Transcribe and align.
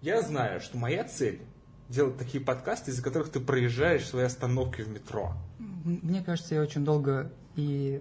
Я 0.00 0.22
знаю, 0.22 0.60
что 0.60 0.78
моя 0.78 1.04
цель 1.04 1.40
делать 1.88 2.18
такие 2.18 2.42
подкасты, 2.42 2.90
из-за 2.90 3.02
которых 3.02 3.30
ты 3.30 3.40
проезжаешь 3.40 4.06
свои 4.06 4.24
остановки 4.24 4.82
в 4.82 4.88
метро. 4.88 5.32
Мне 5.58 6.22
кажется, 6.22 6.54
я 6.54 6.62
очень 6.62 6.84
долго 6.84 7.32
и 7.56 8.00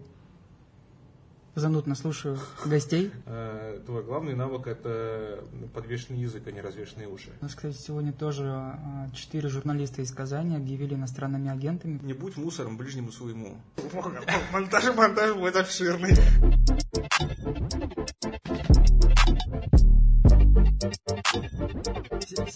занудно 1.56 1.96
слушаю 1.96 2.38
гостей. 2.66 3.12
Э, 3.26 3.82
Твой 3.86 4.04
главный 4.04 4.36
навык– 4.36 4.68
это 4.68 5.44
подвешенный 5.74 6.20
язык, 6.20 6.44
а 6.46 6.52
не 6.52 6.62
развешенные 6.62 7.08
уши. 7.08 7.32
У 7.42 7.46
нас, 7.46 7.56
кстати, 7.56 7.76
сегодня 7.76 8.14
тоже 8.14 8.46
а, 8.46 9.10
четыре 9.16 9.50
журналиста 9.50 10.04
из 10.04 10.12
Казани 10.12 10.56
объявили 10.56 10.94
иностранными 10.94 11.50
агентами. 11.50 12.00
Не 12.04 12.14
будь 12.14 12.38
мусором 12.38 12.78
ближнему 12.78 13.12
своему. 13.12 13.58
Монтаж, 14.52 14.96
монтаж 14.96 15.36
будет 15.36 15.56
обширный. 15.56 16.16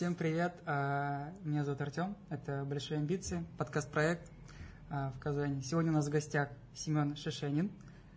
Всем 0.01 0.15
привет, 0.15 0.55
а, 0.65 1.31
меня 1.43 1.63
зовут 1.63 1.79
Артем, 1.79 2.17
это 2.31 2.65
«Большие 2.65 2.97
амбиции», 2.97 3.45
подкаст-проект 3.59 4.31
а, 4.89 5.11
в 5.11 5.19
Казани. 5.19 5.61
Сегодня 5.61 5.91
у 5.91 5.93
нас 5.93 6.07
в 6.07 6.09
гостях 6.09 6.49
Семен 6.73 7.15
Шишенин, 7.15 7.69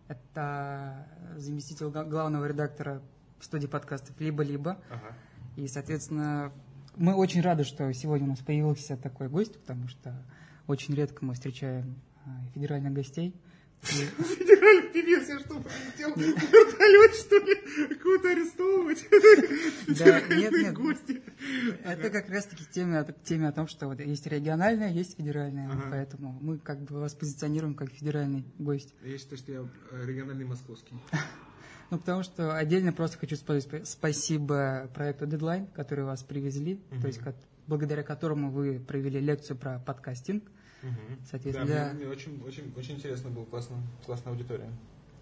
это 0.09 1.07
заместитель 1.37 1.89
главного 1.89 2.47
редактора 2.47 3.03
студии 3.39 3.67
подкастов 3.67 4.19
«Либо-либо». 4.19 4.79
Ага. 4.89 5.15
И, 5.57 5.69
соответственно, 5.69 6.55
мы 6.97 7.15
очень 7.15 7.43
рады, 7.43 7.65
что 7.65 7.93
сегодня 7.93 8.29
у 8.29 8.31
нас 8.31 8.39
появился 8.39 8.97
такой 8.97 9.29
гость, 9.29 9.61
потому 9.61 9.87
что 9.89 10.15
очень 10.67 10.95
редко 10.95 11.23
мы 11.23 11.35
встречаем 11.35 12.01
а, 12.25 12.31
федеральных 12.55 12.95
гостей. 12.95 13.35
Федеральный 13.85 14.89
певец, 14.93 15.29
я 15.29 15.39
что, 15.41 15.61
полетел 15.61 16.15
вертолет, 16.17 17.15
что 17.15 17.37
ли? 17.39 17.97
Кого-то 17.97 18.31
арестовывать? 18.31 19.05
Да, 19.87 20.05
нет, 20.21 20.25
Федеральные 20.25 20.63
нет. 20.63 20.75
гости. 20.75 21.23
Это 21.85 22.11
как 22.11 22.29
раз-таки 22.31 22.65
к 22.65 22.71
теме, 22.71 22.99
о 23.49 23.53
том, 23.53 23.69
что 23.69 23.87
вот 23.87 24.01
есть 24.01 24.27
региональная, 24.27 24.91
есть 24.91 25.17
федеральная, 25.17 25.69
Ага. 25.71 25.89
поэтому 25.91 26.39
мы 26.41 26.59
как 26.59 26.81
бы 26.83 27.01
вас 27.01 27.15
позиционируем 27.15 27.75
как 27.75 27.91
федеральный 27.91 28.45
гость. 28.59 28.95
Я 29.05 29.19
считаю, 29.19 29.39
что 29.39 29.53
я 29.53 29.69
региональный 30.07 30.45
московский. 30.45 30.95
Ну, 31.91 31.99
потому 31.99 32.23
что 32.23 32.57
отдельно 32.57 32.95
просто 32.95 33.19
хочу 33.19 33.37
сказать 33.37 33.67
спа- 33.67 33.85
спасибо 33.85 34.91
проекту 34.95 35.27
Deadline, 35.27 35.69
который 35.75 36.05
вас 36.07 36.23
привезли, 36.23 36.81
то 37.03 37.07
есть 37.07 37.21
благодаря 37.67 38.03
которому 38.03 38.51
вы 38.51 38.81
провели 38.81 39.21
лекцию 39.21 39.59
про 39.59 39.79
подкастинг. 39.79 40.43
Да, 40.91 41.27
Соответственно, 41.31 41.65
мне, 41.67 41.75
да. 41.75 41.93
мне 41.95 42.07
очень, 42.07 42.43
очень, 42.47 42.73
очень 42.77 42.95
интересно 42.97 43.31
было, 43.31 43.45
классно, 43.45 43.77
классная 44.05 44.33
аудитория. 44.33 44.71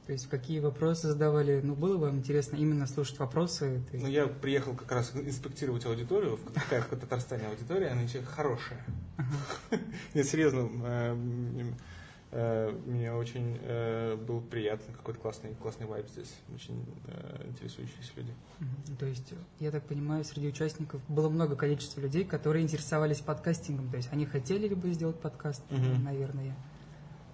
То 0.07 0.13
есть 0.13 0.29
какие 0.29 0.59
вопросы 0.59 1.07
задавали, 1.07 1.61
ну, 1.63 1.77
было 1.77 1.97
вам 1.97 2.19
интересно 2.19 2.57
именно 2.57 2.89
слушать 2.89 3.19
вопросы? 3.21 3.81
Есть- 3.93 4.03
Ну, 4.05 4.11
я 4.11 4.27
приехал 4.27 4.75
как 4.75 4.91
раз 4.91 5.13
инспектировать 5.15 5.87
аудиторию. 5.87 6.39
Какая 6.55 6.83
в 6.83 6.87
Татарстане 6.89 7.47
аудитория, 7.47 7.89
она 7.89 8.03
ничего 8.03 8.25
хорошая. 8.25 8.85
Нет, 10.15 10.27
серьезно, 10.29 10.69
э, 10.85 11.65
мне 12.87 13.13
очень 13.13 13.59
э, 13.61 14.17
был 14.17 14.41
приятно, 14.41 14.95
какой-то 14.95 15.21
классный, 15.21 15.55
классный 15.61 15.87
вайб 15.87 16.09
здесь. 16.09 16.35
Очень 16.55 16.83
э, 17.07 17.47
интересующиеся 17.49 18.13
люди. 18.17 18.33
То 18.99 19.05
есть, 19.07 19.35
я 19.61 19.71
так 19.71 19.85
понимаю, 19.85 20.25
среди 20.25 20.49
участников 20.49 21.01
было 21.09 21.29
много 21.29 21.57
количества 21.57 22.01
людей, 22.01 22.25
которые 22.25 22.63
интересовались 22.65 23.21
подкастингом. 23.21 23.91
То 23.91 23.99
есть 23.99 24.09
они 24.13 24.25
хотели 24.25 24.67
ли 24.69 24.75
бы 24.75 24.91
сделать 24.93 25.21
подкаст, 25.21 25.63
Мгм. 25.71 26.05
наверное. 26.05 26.55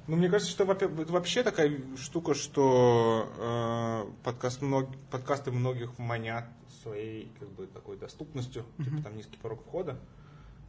Ну, 0.08 0.16
мне 0.16 0.28
кажется, 0.28 0.50
что 0.50 0.64
это 0.72 0.88
вообще 0.88 1.42
такая 1.44 1.80
штука, 1.96 2.34
что 2.34 3.28
э, 3.38 4.10
подкаст 4.24 4.62
мног- 4.62 4.96
подкасты 5.10 5.52
многих 5.52 5.96
манят 5.98 6.46
своей 6.82 7.30
как 7.38 7.48
бы 7.50 7.66
такой 7.66 7.98
доступностью, 7.98 8.64
типа 8.78 8.90
Мгм. 8.96 9.02
там 9.04 9.16
низкий 9.16 9.36
порог 9.36 9.62
входа. 9.64 9.96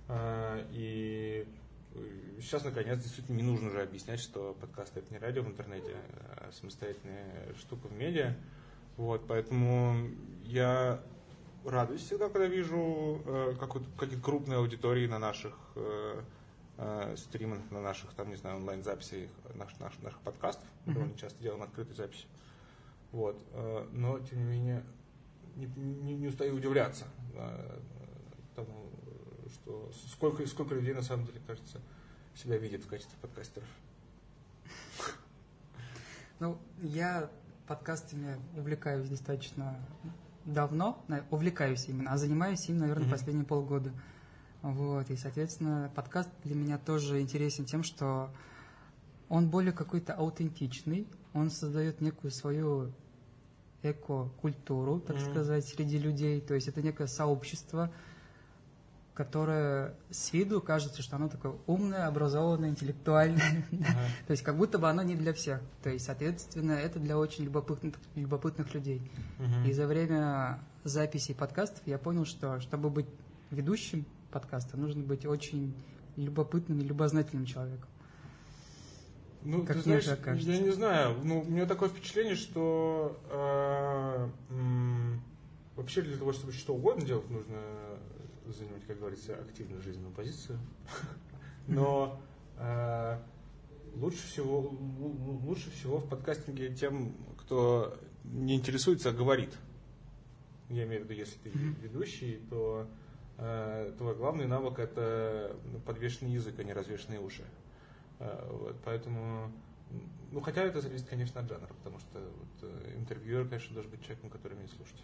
Э, 0.08 0.66
и 0.72 1.48
э, 1.48 1.69
сейчас, 2.40 2.64
наконец, 2.64 3.02
действительно 3.02 3.38
не 3.38 3.44
нужно 3.44 3.70
уже 3.70 3.82
объяснять, 3.82 4.20
что 4.20 4.56
подкасты 4.60 5.00
это 5.00 5.14
не 5.14 5.20
радио 5.20 5.44
в 5.44 5.48
интернете, 5.48 5.96
а 6.14 6.50
самостоятельная 6.52 7.54
штука 7.56 7.88
в 7.88 7.94
медиа. 7.94 8.36
Вот, 8.98 9.28
поэтому 9.28 10.10
я 10.44 11.02
радуюсь 11.66 12.02
всегда, 12.02 12.30
когда 12.30 12.48
вижу 12.48 13.22
э, 13.26 13.56
какие-то 13.60 14.22
крупные 14.22 14.58
аудитории 14.58 15.08
на 15.08 15.20
наших 15.20 15.56
э, 15.76 16.22
э, 16.78 17.16
стримах, 17.18 17.60
на 17.72 17.82
наших, 17.82 18.14
там, 18.14 18.30
не 18.30 18.36
знаю, 18.36 18.58
онлайн-записях 18.58 19.30
наших, 19.56 19.80
наших, 19.80 20.04
наших 20.04 20.20
подкастов. 20.22 20.68
Довольно 20.86 21.18
часто 21.18 21.42
делаем 21.42 21.64
открытые 21.64 21.96
записи. 21.96 22.26
Вот. 23.12 23.42
э, 23.54 23.88
но, 23.92 24.20
тем 24.20 24.40
не 24.40 24.46
менее, 24.46 24.84
не, 25.56 25.66
не- 25.66 26.16
не 26.16 26.28
устаю 26.28 26.56
удивляться 26.56 27.06
э, 27.36 27.80
тому, 28.56 28.90
что 29.54 29.92
сколько, 30.08 30.46
сколько 30.48 30.76
людей, 30.76 30.94
на 30.94 31.02
самом 31.02 31.26
деле, 31.26 31.42
кажется, 31.46 31.82
себя 32.40 32.58
видят 32.58 32.84
в 32.84 32.88
качестве 32.88 33.18
подкастеров. 33.22 33.68
Ну, 36.40 36.58
я 36.82 37.30
подкастами 37.68 38.40
увлекаюсь 38.58 39.10
достаточно 39.10 39.78
давно, 40.46 41.04
увлекаюсь 41.32 41.88
именно, 41.90 42.14
а 42.14 42.18
занимаюсь 42.18 42.68
им, 42.70 42.78
наверное, 42.78 43.04
Мгм. 43.04 43.12
последние 43.12 43.46
полгода. 43.46 43.92
Вот, 44.62 45.10
и, 45.10 45.18
соответственно, 45.18 45.92
подкаст 45.96 46.30
для 46.44 46.56
меня 46.56 46.78
тоже 46.78 47.22
интересен 47.22 47.66
тем, 47.66 47.84
что 47.84 48.32
он 49.28 49.50
более 49.50 49.74
какой-то 49.74 50.14
аутентичный, 50.14 51.08
он 51.34 51.52
создает 51.52 52.02
некую 52.02 52.32
свою 52.32 52.94
эко-культуру, 53.84 55.00
так 55.02 55.18
Мгм. 55.18 55.26
сказать, 55.26 55.66
среди 55.66 55.98
людей, 55.98 56.42
то 56.42 56.54
есть 56.54 56.68
это 56.68 56.82
некое 56.82 57.08
сообщество, 57.08 57.92
которое 59.20 59.96
с 60.10 60.32
виду 60.32 60.62
кажется, 60.62 61.02
что 61.02 61.18
оно 61.18 61.28
такое 61.28 61.54
умное, 61.68 62.08
образованное, 62.08 62.70
интеллектуальное, 62.70 63.66
Ага. 63.70 64.00
то 64.28 64.32
есть 64.32 64.44
как 64.44 64.56
будто 64.56 64.80
бы 64.80 64.90
оно 64.90 65.02
не 65.02 65.16
для 65.16 65.34
всех. 65.34 65.60
То 65.84 65.90
есть, 65.90 66.06
соответственно, 66.06 66.72
это 66.72 67.00
для 67.00 67.18
очень 67.18 67.44
любопытных, 67.44 67.96
любопытных 68.16 68.74
людей. 68.74 69.02
И 69.68 69.74
за 69.74 69.88
время 69.88 70.62
записей 70.86 71.36
подкастов 71.36 71.82
я 71.86 71.98
понял, 71.98 72.24
что 72.24 72.62
чтобы 72.62 72.90
быть 72.90 73.08
ведущим 73.52 74.06
подкаста, 74.32 74.78
нужно 74.78 75.04
быть 75.04 75.26
очень 75.26 75.76
любопытным 76.16 76.80
и 76.80 76.86
любознательным 76.86 77.46
человеком. 77.46 77.90
Ну, 79.44 79.66
Как 79.66 79.76
ты 79.76 79.82
знаешь, 79.84 80.06
кажется. 80.24 80.50
я 80.50 80.60
не 80.60 80.70
знаю. 80.72 81.18
Ну, 81.26 81.42
у 81.42 81.52
меня 81.52 81.66
такое 81.66 81.90
впечатление, 81.90 82.36
что 82.38 83.20
э, 83.30 84.30
м, 84.54 85.22
вообще 85.76 86.04
для 86.04 86.16
того, 86.16 86.32
чтобы 86.32 86.54
что 86.54 86.74
угодно 86.74 87.06
делать, 87.06 87.30
нужно 87.30 87.58
занимать, 88.54 88.86
как 88.86 89.00
говорится, 89.00 89.36
активную 89.36 89.82
жизненную 89.82 90.14
позицию. 90.14 90.60
Но 91.68 92.20
э, 92.58 93.20
лучше 93.96 94.26
всего 94.28 94.62
лу- 94.62 95.18
лу- 95.18 95.46
лучше 95.46 95.70
всего 95.72 95.98
в 96.00 96.10
подкастинге 96.10 96.74
тем, 96.74 97.14
кто 97.38 97.98
не 98.24 98.56
интересуется, 98.56 99.10
а 99.10 99.14
говорит. 99.14 99.56
Я 100.70 100.86
имею 100.86 101.02
в 101.02 101.06
виду, 101.06 101.14
если 101.20 101.38
ты 101.40 101.50
ведущий, 101.50 102.40
то 102.50 102.88
э, 103.38 103.94
твой 103.98 104.16
главный 104.16 104.46
навык 104.46 104.78
это 104.80 105.56
подвешенный 105.86 106.32
язык, 106.32 106.60
а 106.60 106.64
не 106.64 106.74
развешенные 106.74 107.20
уши. 107.20 107.44
Э, 108.20 108.48
Вот, 108.52 108.76
поэтому, 108.86 109.52
ну, 110.32 110.42
хотя 110.42 110.62
это 110.64 110.82
зависит, 110.82 111.08
конечно, 111.08 111.42
от 111.42 111.50
жанра, 111.50 111.68
потому 111.80 111.98
что 112.00 112.20
вот, 112.20 112.70
э, 112.70 112.94
интервьюер, 112.98 113.48
конечно, 113.48 113.74
должен 113.74 113.90
быть 113.92 114.02
человеком, 114.04 114.30
который 114.30 114.54
умеет 114.54 114.72
слушать. 114.72 115.02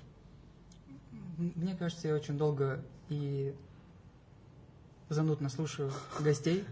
Мне 1.38 1.76
кажется, 1.76 2.08
я 2.08 2.16
очень 2.16 2.38
долго 2.38 2.82
и 3.10 3.54
занудно 5.10 5.50
слушаю 5.50 5.92
гостей. 6.20 6.66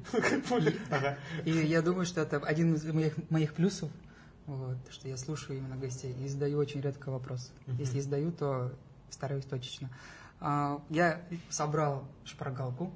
И 1.46 1.52
я 1.52 1.82
думаю, 1.82 2.06
что 2.06 2.22
это 2.22 2.38
один 2.38 2.74
из 2.76 2.84
моих, 2.86 3.30
моих 3.30 3.54
плюсов, 3.54 3.92
вот, 4.46 4.78
что 4.90 5.08
я 5.08 5.18
слушаю 5.18 5.60
именно 5.60 5.76
гостей 5.76 6.14
и 6.24 6.28
задаю 6.28 6.58
очень 6.58 6.82
редко 6.82 7.10
вопросы. 7.12 7.52
Мгм. 7.68 7.78
Если 7.78 8.00
задаю, 8.00 8.32
то 8.32 8.72
стараюсь 9.10 9.46
точечно. 9.46 9.90
А, 10.40 10.82
Я 10.90 11.22
собрал 11.50 12.06
шпаргалку, 12.26 12.92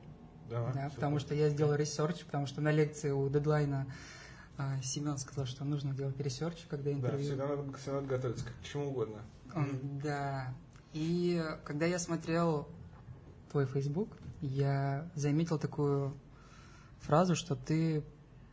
да, 0.49 0.89
потому 0.95 1.19
что 1.19 1.33
я 1.35 1.49
сделал 1.49 1.75
research, 1.75 2.23
потому 2.25 2.47
что 2.47 2.61
на 2.61 2.71
лекции 2.71 3.11
у 3.11 3.29
дедлайна 3.29 3.87
а, 4.57 4.81
Семен 4.81 5.17
сказал, 5.17 5.45
что 5.45 5.63
нужно 5.63 5.93
делать 5.93 6.19
research, 6.19 6.65
когда 6.69 6.89
Да, 6.91 6.97
интервью. 6.97 7.25
всегда 7.25 7.47
надо, 7.47 7.77
всегда 7.77 7.93
надо 8.01 8.07
готовиться 8.07 8.45
к 8.45 8.65
чему 8.65 8.89
угодно. 8.89 9.19
Он- 9.55 9.99
Да. 10.03 10.53
И 10.93 11.43
когда 11.63 11.85
я 11.85 11.99
смотрел 11.99 12.67
твой 13.51 13.65
Facebook, 13.65 14.09
я 14.41 15.09
заметил 15.15 15.57
такую 15.59 16.13
фразу, 16.99 17.35
что 17.35 17.55
ты 17.55 18.03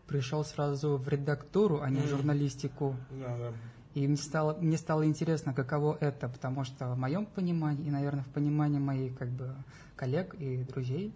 пришел 0.06 0.44
сразу 0.44 0.96
в 0.96 1.08
редактуру, 1.08 1.80
а 1.80 1.90
не 1.90 2.00
в 2.00 2.08
журналистику. 2.08 2.96
Да, 3.10 3.36
да. 3.38 3.52
И 3.94 4.08
мне 4.08 4.16
стало, 4.16 4.56
мне 4.60 4.76
стало 4.76 5.06
интересно, 5.06 5.54
каково 5.54 5.96
это, 6.00 6.28
потому 6.28 6.64
что 6.64 6.88
в 6.88 6.98
моем 6.98 7.26
понимании, 7.26 7.86
и, 7.86 7.90
наверное, 7.90 8.24
в 8.24 8.28
понимании 8.28 8.80
моих 8.80 9.16
как 9.16 9.28
бы, 9.28 9.54
коллег 9.94 10.34
и 10.34 10.64
друзей, 10.64 11.14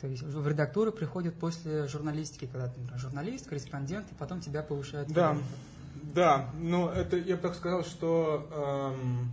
то 0.00 0.06
есть 0.06 0.22
в 0.22 0.48
редактуру 0.48 0.90
приходят 0.90 1.34
после 1.34 1.86
журналистики, 1.86 2.46
когда 2.46 2.68
ты 2.68 2.80
например, 2.80 2.98
журналист, 2.98 3.46
корреспондент, 3.46 4.10
и 4.10 4.14
потом 4.14 4.40
тебя 4.40 4.62
повышают. 4.62 5.12
Да, 5.12 5.36
да, 6.14 6.48
но 6.58 6.90
это 6.90 7.18
я 7.18 7.36
бы 7.36 7.42
так 7.42 7.54
сказал, 7.54 7.84
что 7.84 8.94
эм, 8.96 9.30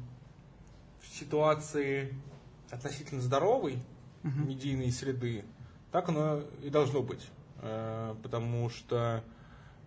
ситуации 1.21 2.13
относительно 2.71 3.21
здоровой 3.21 3.79
Мгм. 4.23 4.47
медийной 4.49 4.91
среды, 4.91 5.43
так 5.91 6.09
оно 6.09 6.41
и 6.63 6.69
должно 6.69 7.01
быть. 7.01 7.27
Э, 7.61 8.15
Потому 8.23 8.69
что 8.69 9.23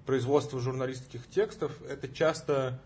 производство 0.07 0.61
журналистских 0.61 1.27
текстов– 1.29 1.73
это 1.89 2.09
часто 2.09 2.81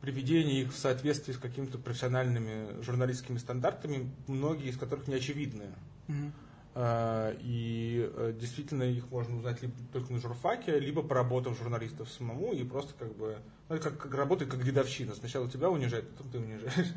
приведение 0.00 0.62
их 0.62 0.72
в 0.72 0.76
соответствии 0.76 1.32
с 1.32 1.38
какими-то 1.38 1.78
профессиональными 1.78 2.82
журналистскими 2.82 3.38
стандартами, 3.38 4.10
многие 4.28 4.68
из 4.70 4.76
которых 4.76 5.08
не 5.08 5.14
очевидны. 5.14 5.66
Мгм. 6.08 6.32
А, 6.74 7.34
И 7.40 8.10
э, 8.14 8.34
действительно 8.38 8.82
их 8.82 9.10
можно 9.10 9.36
узнать 9.38 9.62
либо 9.62 9.74
только 9.92 10.12
на 10.12 10.20
журфаке, 10.20 10.78
либо 10.78 11.02
поработав 11.02 11.56
журналистов 11.58 12.10
самому 12.10 12.52
и 12.52 12.64
просто 12.64 12.92
как 12.98 13.16
бы, 13.16 13.38
ну, 13.68 13.76
это 13.76 13.90
как, 13.90 13.98
как 13.98 14.14
работает 14.14 14.50
как 14.50 14.62
дедовщина. 14.62 15.14
Сначала 15.14 15.48
тебя 15.48 15.70
унижают, 15.70 16.10
потом 16.10 16.30
ты 16.32 16.38
унижаешь. 16.38 16.92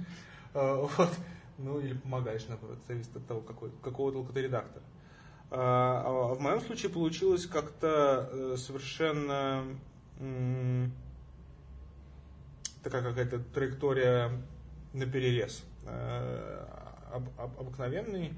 А, 0.53 0.87
Вот. 0.97 1.09
Ну 1.57 1.79
или 1.81 1.93
помогаешь, 1.93 2.45
наоборот, 2.47 2.79
зависит 2.87 3.15
от 3.17 3.27
того, 3.27 3.41
какой, 3.41 3.71
какого 3.83 4.13
толка 4.13 4.31
ты 4.31 4.43
редактор. 4.43 4.81
А 5.51 6.03
а 6.05 6.33
в 6.35 6.39
моем 6.39 6.61
случае 6.61 6.89
получилось 6.89 7.47
как-то 7.47 8.29
э, 8.31 8.55
совершенно 8.57 9.65
такая 12.83 13.03
какая-то 13.03 13.39
траектория 13.39 14.31
на 14.93 15.05
перерез. 15.05 15.63
Обыкновенный. 17.57 18.33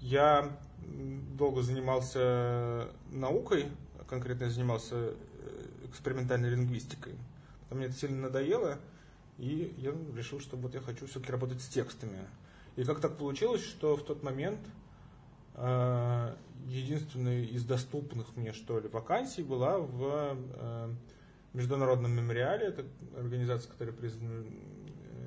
Я 0.00 0.56
долго 0.78 1.62
занимался 1.62 2.88
наукой, 3.10 3.66
конкретно 4.08 4.44
я 4.44 4.50
занимался 4.50 4.94
э, 4.94 5.14
экспериментальной 5.88 6.50
лингвистикой. 6.50 7.14
Мне 7.70 7.86
это 7.86 7.94
сильно 7.94 8.22
надоело, 8.22 8.78
и 9.38 9.74
я 9.78 9.92
решил, 10.16 10.40
что 10.40 10.56
вот 10.56 10.74
я 10.74 10.80
хочу 10.80 11.06
все-таки 11.06 11.32
работать 11.32 11.60
с 11.60 11.68
текстами. 11.68 12.26
И 12.76 12.84
как 12.84 13.00
так 13.00 13.16
получилось, 13.16 13.62
что 13.62 13.96
в 13.96 14.04
тот 14.04 14.22
момент 14.22 14.60
э, 15.54 16.34
единственной 16.66 17.44
из 17.46 17.64
доступных 17.64 18.36
мне, 18.36 18.52
что 18.52 18.78
ли, 18.78 18.88
вакансий 18.88 19.42
была 19.42 19.78
в 19.78 20.36
э, 20.36 20.94
Международном 21.52 22.12
мемориале, 22.12 22.66
это 22.66 22.84
организация, 23.16 23.70
которая 23.70 23.94
признана 23.94 24.44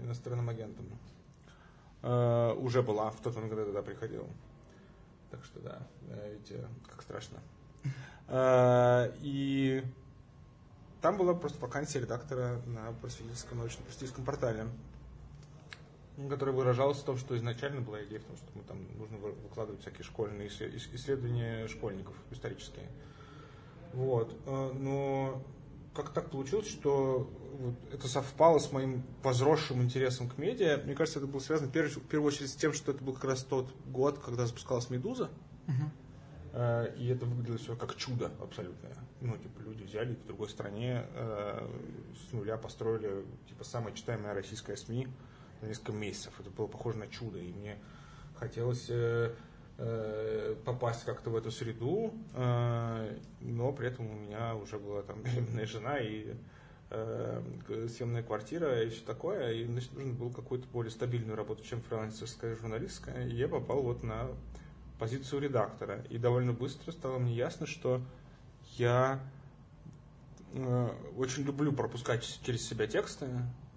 иностранным 0.03 0.49
агентом. 0.49 0.85
Э, 2.01 2.53
уже 2.53 2.81
была 2.81 3.11
в 3.11 3.21
тот 3.21 3.35
момент, 3.35 3.51
когда 3.51 3.61
я 3.63 3.67
туда 3.67 3.81
приходил. 3.81 4.27
Так 5.31 5.43
что 5.45 5.59
да, 5.59 5.87
э, 6.09 6.33
видите, 6.33 6.65
как 6.87 7.01
страшно. 7.01 7.37
Э, 8.27 9.11
И 9.21 9.83
там 11.01 11.17
была 11.17 11.33
просто 11.33 11.59
вакансия 11.59 11.99
редактора 11.99 12.61
на 12.65 12.91
просветительском 13.01 13.59
научно-просветительском 13.59 14.25
портале, 14.25 14.65
который 16.29 16.53
выражался 16.53 17.01
в 17.01 17.05
том, 17.05 17.17
что 17.17 17.37
изначально 17.37 17.81
была 17.81 18.03
идея 18.03 18.19
в 18.19 18.23
том, 18.25 18.35
что 18.37 18.45
мы 18.55 18.63
там 18.63 18.85
нужно 18.97 19.17
вы- 19.17 19.31
выкладывать 19.31 19.81
всякие 19.81 20.03
школьные 20.03 20.49
иссле- 20.49 20.73
ис- 20.73 20.93
исследования 20.93 21.67
школьников 21.67 22.15
исторические. 22.31 22.87
Вот. 23.93 24.35
Э, 24.45 24.71
Но 24.77 25.41
как 25.95 26.09
так 26.13 26.29
получилось, 26.29 26.67
что 26.67 27.29
вот 27.59 27.75
это 27.93 28.07
совпало 28.07 28.59
с 28.59 28.71
моим 28.71 29.03
возросшим 29.23 29.81
интересом 29.81 30.29
к 30.29 30.37
медиа. 30.37 30.81
Мне 30.85 30.95
кажется, 30.95 31.19
это 31.19 31.27
было 31.27 31.39
связано 31.39 31.67
в 31.69 31.71
первую, 31.71 32.27
очередь 32.27 32.49
с 32.51 32.55
тем, 32.55 32.73
что 32.73 32.91
это 32.91 33.03
был 33.03 33.13
как 33.13 33.23
раз 33.25 33.43
тот 33.43 33.67
год, 33.87 34.19
когда 34.19 34.45
запускалась 34.45 34.89
«Медуза». 34.89 35.29
Мгм. 35.67 35.91
Э, 36.53 36.93
И 36.97 37.07
это 37.07 37.25
выглядело 37.25 37.57
все 37.57 37.75
как 37.75 37.95
чудо 37.95 38.31
абсолютное. 38.41 38.95
Ну, 39.21 39.37
типа, 39.37 39.59
люди 39.61 39.83
взяли 39.83 40.15
в 40.15 40.25
другой 40.25 40.49
стране 40.49 41.05
э, 41.13 41.67
с 42.15 42.31
нуля 42.33 42.57
построили, 42.57 43.25
типа, 43.47 43.63
самое 43.63 43.95
читаемое 43.95 44.33
российское 44.33 44.75
СМИ 44.75 45.07
за 45.61 45.67
несколько 45.67 45.91
месяцев. 45.91 46.33
Это 46.39 46.49
было 46.49 46.67
похоже 46.67 46.97
на 46.97 47.07
чудо. 47.07 47.37
И 47.37 47.51
мне 47.53 47.77
хотелось 48.35 48.87
э, 48.89 49.33
попасть 50.65 51.05
как-то 51.05 51.29
в 51.29 51.37
эту 51.37 51.51
среду, 51.51 52.13
но 52.35 53.71
при 53.71 53.87
этом 53.87 54.11
у 54.11 54.13
меня 54.13 54.53
уже 54.55 54.77
была 54.77 55.03
там 55.03 55.21
беременная 55.23 55.65
жена 55.65 55.99
и 55.99 56.33
съемная 57.87 58.21
квартира 58.21 58.83
и 58.83 58.89
все 58.89 59.05
такое. 59.05 59.53
И 59.53 59.65
значит, 59.65 59.93
нужно 59.93 60.11
было 60.13 60.31
какую-то 60.31 60.67
более 60.67 60.91
стабильную 60.91 61.37
работу, 61.37 61.63
чем 61.63 61.81
фрилансерская 61.81 62.57
журналистская. 62.57 63.25
И 63.25 63.35
я 63.35 63.47
попал 63.47 63.81
вот 63.81 64.03
на 64.03 64.27
позицию 64.99 65.41
редактора. 65.41 66.05
И 66.09 66.17
довольно 66.17 66.53
быстро 66.53 66.91
стало 66.91 67.17
мне 67.17 67.33
ясно, 67.33 67.65
что 67.65 68.01
я 68.77 69.19
э, 70.53 70.89
очень 71.17 71.43
люблю 71.43 71.71
пропускать 71.71 72.39
через 72.43 72.67
себя 72.67 72.85
тексты. 72.85 73.27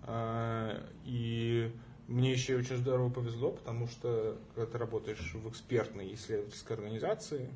э, 0.07 0.87
и 1.05 1.75
мне 2.09 2.33
еще 2.33 2.57
очень 2.57 2.77
здорово 2.77 3.09
повезло, 3.09 3.53
потому 3.53 3.87
что 3.87 4.39
когда 4.55 4.71
ты 4.71 4.79
работаешь 4.79 5.35
в 5.35 5.49
экспертной 5.49 6.13
исследовательской 6.15 6.77
организации, 6.77 7.49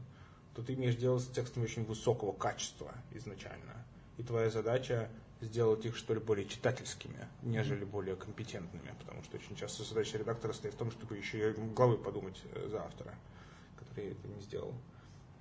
то 0.55 0.63
ты 0.63 0.75
имеешь 0.75 0.97
дело 0.97 1.19
с 1.19 1.27
текстами 1.27 1.65
очень 1.65 1.85
высокого 1.85 2.33
качества 2.33 2.95
изначально. 3.13 3.85
И 4.17 4.23
твоя 4.23 4.49
задача 4.49 5.11
сделать 5.41 5.85
их, 5.85 5.97
что 5.97 6.15
ли, 6.15 6.21
более 6.21 6.47
читательскими, 6.47 7.29
нежели 7.43 7.85
более 7.85 8.17
компетентными. 8.17 8.95
Потому 9.01 9.23
что 9.25 9.37
очень 9.37 9.57
часто 9.57 9.85
задача 9.85 10.17
редактора 10.17 10.53
стоит 10.53 10.75
в 10.75 10.79
том, 10.79 10.91
чтобы 10.91 11.17
еще 11.17 11.51
и 11.51 11.55
головой 11.75 11.99
подумать 11.99 12.41
э, 12.55 12.69
за 12.71 12.85
автора, 12.85 13.15
который 13.89 14.13
это 14.13 14.29
не 14.29 14.41
сделал. 14.41 14.75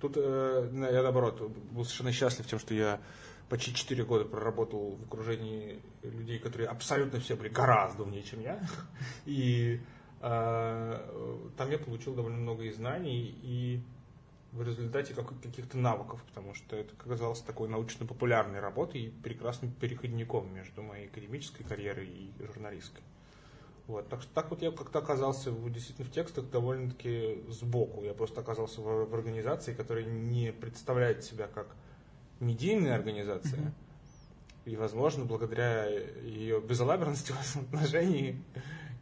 Тут 0.00 0.14
э, 0.16 0.70
я, 0.72 1.02
наоборот, 1.02 1.40
был 1.40 1.84
совершенно 1.84 2.12
счастлив 2.12 2.46
тем, 2.46 2.58
что 2.58 2.74
я 2.74 3.00
почти 3.48 3.72
4 3.72 4.04
года 4.04 4.24
проработал 4.24 4.96
в 4.96 5.04
окружении 5.04 5.80
людей, 6.02 6.38
которые 6.38 6.68
абсолютно 6.68 7.20
все 7.20 7.36
были 7.36 7.48
гораздо 7.48 8.02
умнее, 8.02 8.22
чем 8.22 8.40
я. 8.40 8.60
И 9.26 9.80
э, 10.20 11.50
там 11.56 11.70
я 11.70 11.78
получил 11.78 12.14
довольно 12.14 12.38
много 12.38 12.64
и 12.64 12.72
знаний, 12.72 13.34
и 13.42 13.80
в 14.52 14.62
результате 14.62 15.14
как- 15.14 15.40
каких-то 15.40 15.76
навыков, 15.78 16.22
потому 16.28 16.54
что 16.54 16.76
это 16.76 16.92
оказалось 16.98 17.40
такой 17.40 17.68
научно-популярной 17.68 18.60
работой 18.60 19.02
и 19.02 19.10
прекрасным 19.10 19.70
переходником 19.70 20.52
между 20.54 20.82
моей 20.82 21.08
академической 21.08 21.62
карьерой 21.64 22.08
и 22.08 22.32
журналистской. 22.44 23.02
Вот, 23.86 24.08
так 24.08 24.22
что 24.22 24.32
так 24.34 24.50
вот 24.50 24.62
я 24.62 24.72
как-то 24.72 24.98
оказался 24.98 25.52
в- 25.52 25.70
действительно 25.70 26.08
в 26.08 26.10
текстах 26.10 26.50
довольно-таки 26.50 27.44
сбоку. 27.48 28.02
Я 28.02 28.14
просто 28.14 28.40
оказался 28.40 28.80
в, 28.80 29.08
в 29.08 29.14
организации, 29.14 29.74
которая 29.74 30.04
не 30.04 30.52
представляет 30.52 31.22
себя 31.22 31.46
как 31.46 31.68
медийная 32.40 32.94
организация. 32.96 33.60
Мгм. 33.60 33.74
И, 34.64 34.76
возможно, 34.76 35.24
благодаря 35.24 35.86
ее 35.86 36.60
безалаберности 36.60 37.30
в 37.54 37.56
отношении 37.56 38.42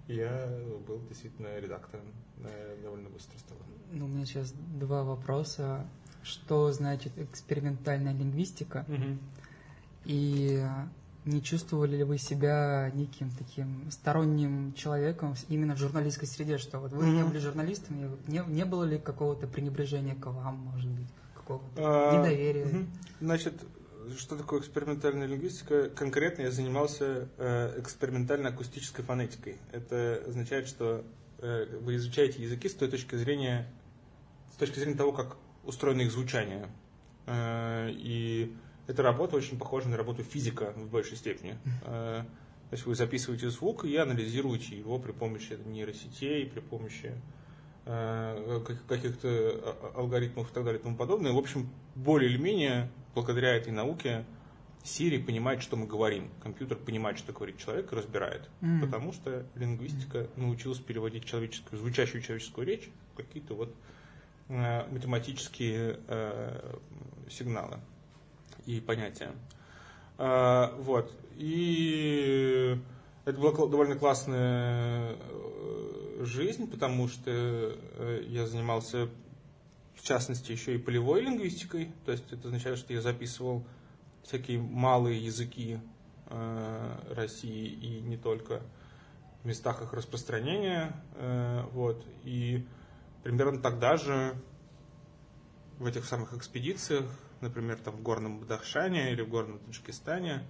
я 0.07 0.61
был 0.87 1.01
действительно 1.09 1.59
редактором 1.59 2.05
э, 2.43 2.79
довольно 2.83 3.09
быстро 3.09 3.39
стало. 3.39 3.61
Ну, 3.91 4.05
у 4.05 4.09
меня 4.09 4.27
сейчас 4.27 4.53
два 4.53 5.03
вопроса. 5.03 5.87
Что 6.23 6.73
значит 6.73 7.17
экспериментальная 7.19 8.13
лингвистика? 8.13 8.87
И 10.05 10.59
а, 10.63 10.89
не 11.25 11.43
чувствовали 11.43 11.97
ли 11.97 12.05
вы 12.05 12.19
себя 12.19 12.91
неким 12.95 13.31
таким 13.31 13.91
сторонним 13.91 14.75
человеком 14.75 15.35
именно 15.49 15.75
в 15.75 15.79
журналистской 15.79 16.29
среде, 16.29 16.59
что 16.59 16.79
вот 16.81 16.93
вы 16.93 17.07
не 17.07 17.23
Мгм. 17.23 17.29
были 17.31 17.39
журналистом, 17.39 18.03
и 18.03 18.07
вот 18.09 18.29
не, 18.29 18.43
не 18.49 18.65
было 18.65 18.85
ли 18.85 18.99
какого-то 18.99 19.47
пренебрежения 19.47 20.15
к 20.15 20.27
вам, 20.27 20.57
может 20.57 20.91
быть, 20.91 21.09
какого-то 21.35 21.83
А, 21.83 22.17
недоверия? 22.19 22.67
мгм. 22.67 22.89
Значит, 23.21 23.55
что 24.19 24.37
такое 24.37 24.61
экспериментальная 24.61 25.27
лингвистика? 25.27 25.89
Конкретно 25.89 26.43
я 26.43 26.51
занимался 26.51 27.29
э, 27.39 27.81
экспериментально-акустической 27.81 29.03
фонетикой. 29.05 29.57
Это 29.73 30.23
означает, 30.27 30.69
что 30.69 31.05
э, 31.39 31.79
вы 31.81 31.97
изучаете 31.97 32.43
языки 32.43 32.69
с 32.69 32.75
той 32.75 32.89
точки 32.89 33.17
зрения, 33.17 33.67
с 34.53 34.57
точки 34.57 34.79
зрения 34.79 34.97
того, 34.97 35.13
как 35.13 35.37
устроено 35.65 36.03
их 36.03 36.13
звучание. 36.13 36.69
Э, 37.27 37.89
и 37.91 38.55
эта 38.87 39.03
работа 39.03 39.37
очень 39.37 39.59
похожа 39.59 39.89
на 39.89 39.97
работу 39.97 40.23
физика 40.23 40.73
в 40.77 40.89
большей 40.91 41.17
степени. 41.17 41.57
Э, 41.85 42.23
то 42.71 42.77
есть 42.77 42.87
вы 42.87 42.95
записываете 42.95 43.51
звук 43.51 43.85
и 43.85 43.97
анализируете 43.97 44.77
его 44.77 44.99
при 44.99 45.13
помощи 45.13 45.59
нейросетей, 45.67 46.47
при 46.47 46.61
помощи 46.61 47.13
э, 47.87 48.61
как- 48.67 48.87
каких-то 48.87 49.29
а- 49.29 49.93
а- 49.95 50.01
алгоритмов 50.01 50.51
и 50.51 50.55
так 50.55 50.65
далее 50.65 50.81
и 50.81 50.83
тому 50.83 50.97
подобное. 50.97 51.33
В 51.33 51.39
общем, 51.39 51.69
более 51.95 52.31
или 52.31 52.39
менее, 52.39 52.91
благодаря 53.15 53.55
этой 53.55 53.73
науке, 53.73 54.25
Siri 54.85 55.23
понимает, 55.23 55.63
что 55.63 55.77
мы 55.77 55.87
говорим. 55.87 56.31
Компьютер 56.43 56.77
понимает, 56.79 57.19
что 57.19 57.33
говорит 57.33 57.59
человек 57.59 57.93
и 57.93 57.97
разбирает. 57.97 58.49
М. 58.61 58.81
Потому 58.81 59.13
что 59.13 59.47
лингвистика 59.55 60.29
научилась 60.37 60.79
переводить 60.79 61.25
человеческую, 61.25 61.79
звучащую 61.79 62.23
человеческую 62.23 62.67
речь 62.67 62.91
в 63.13 63.17
какие-то 63.17 63.55
вот 63.55 63.75
э, 64.49 64.87
математические 64.91 65.99
э, 66.09 66.77
сигналы 67.31 67.79
и 68.67 68.81
понятия. 68.81 69.33
А, 70.19 70.75
вот. 70.79 71.13
И 71.37 72.79
это 73.25 73.41
была 73.41 73.53
довольно 73.53 73.97
классная 73.97 75.17
э, 75.19 76.25
жизнь, 76.25 76.71
потому 76.71 77.09
что 77.09 77.31
э, 77.31 78.25
я 78.29 78.47
занимался, 78.47 79.09
в 79.95 80.03
частности, 80.03 80.53
еще 80.53 80.75
и 80.75 80.79
полевой 80.79 81.23
лингвистикой. 81.23 81.93
То 82.05 82.13
есть 82.13 82.33
это 82.33 82.49
означает, 82.49 82.79
что 82.79 82.93
я 82.93 83.01
записывал 83.01 83.65
всякие 84.23 84.59
малые 84.61 85.25
языки 85.25 85.79
э, 86.27 86.97
России 87.11 87.67
и 87.67 88.01
не 88.01 88.17
только. 88.17 88.63
местах 89.43 89.83
их 89.83 89.93
распространения. 89.93 90.97
Вот, 91.73 92.03
и 92.25 92.65
примерно 93.23 93.61
тогда 93.61 93.97
же 93.97 94.35
в 95.79 95.87
этих 95.87 96.05
самых 96.05 96.33
экспедициях, 96.35 97.05
например, 97.45 97.79
там 97.79 97.95
в 97.95 98.03
горном 98.03 98.41
Бадахшане 98.41 99.13
или 99.13 99.23
в 99.23 99.29
горном 99.29 99.59
Таджикистане 99.61 100.43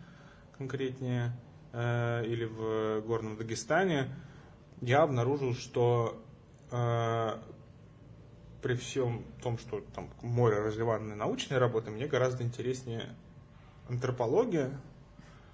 конкретнее, 0.57 1.33
или 1.73 2.45
в 2.45 3.01
горном 3.03 3.37
Дагестане, 3.37 4.15
я 4.81 5.03
обнаружил, 5.03 5.55
что 5.55 6.23
при 8.63 8.75
всем 8.77 9.25
том, 9.43 9.59
что 9.59 9.85
там 9.95 10.09
море 10.23 10.59
разливанной 10.61 11.17
научной 11.17 11.59
работы, 11.59 11.91
мне 11.91 12.07
гораздо 12.07 12.45
интереснее 12.45 13.15
антропология. 13.89 14.81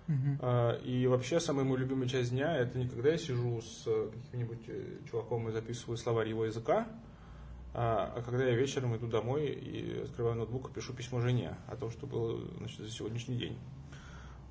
Uh-huh. 0.07 0.83
И 0.83 1.07
вообще 1.07 1.41
самая 1.41 1.65
моя 1.65 1.79
любимая 1.79 2.09
часть 2.09 2.31
дня 2.31 2.57
это 2.57 2.79
не 2.79 2.89
когда 2.89 3.11
я 3.11 3.19
сижу 3.19 3.61
с 3.63 3.85
каким-нибудь 3.85 4.65
э, 4.67 4.99
чуваком 5.09 5.49
и 5.49 5.53
записываю 5.53 5.97
словарь 5.97 6.29
его 6.29 6.47
языка, 6.47 6.89
а, 7.73 8.13
а 8.17 8.23
когда 8.23 8.45
я 8.45 8.55
вечером 8.55 8.97
иду 8.97 9.07
домой 9.07 9.47
и 9.47 10.01
открываю 10.03 10.37
ноутбук 10.37 10.71
и 10.71 10.73
пишу 10.73 10.93
письмо 10.93 11.21
жене 11.21 11.57
о 11.69 11.77
том, 11.77 11.91
что 11.91 12.07
было 12.07 12.41
значит, 12.59 12.81
за 12.81 12.91
сегодняшний 12.91 13.37
день. 13.37 13.59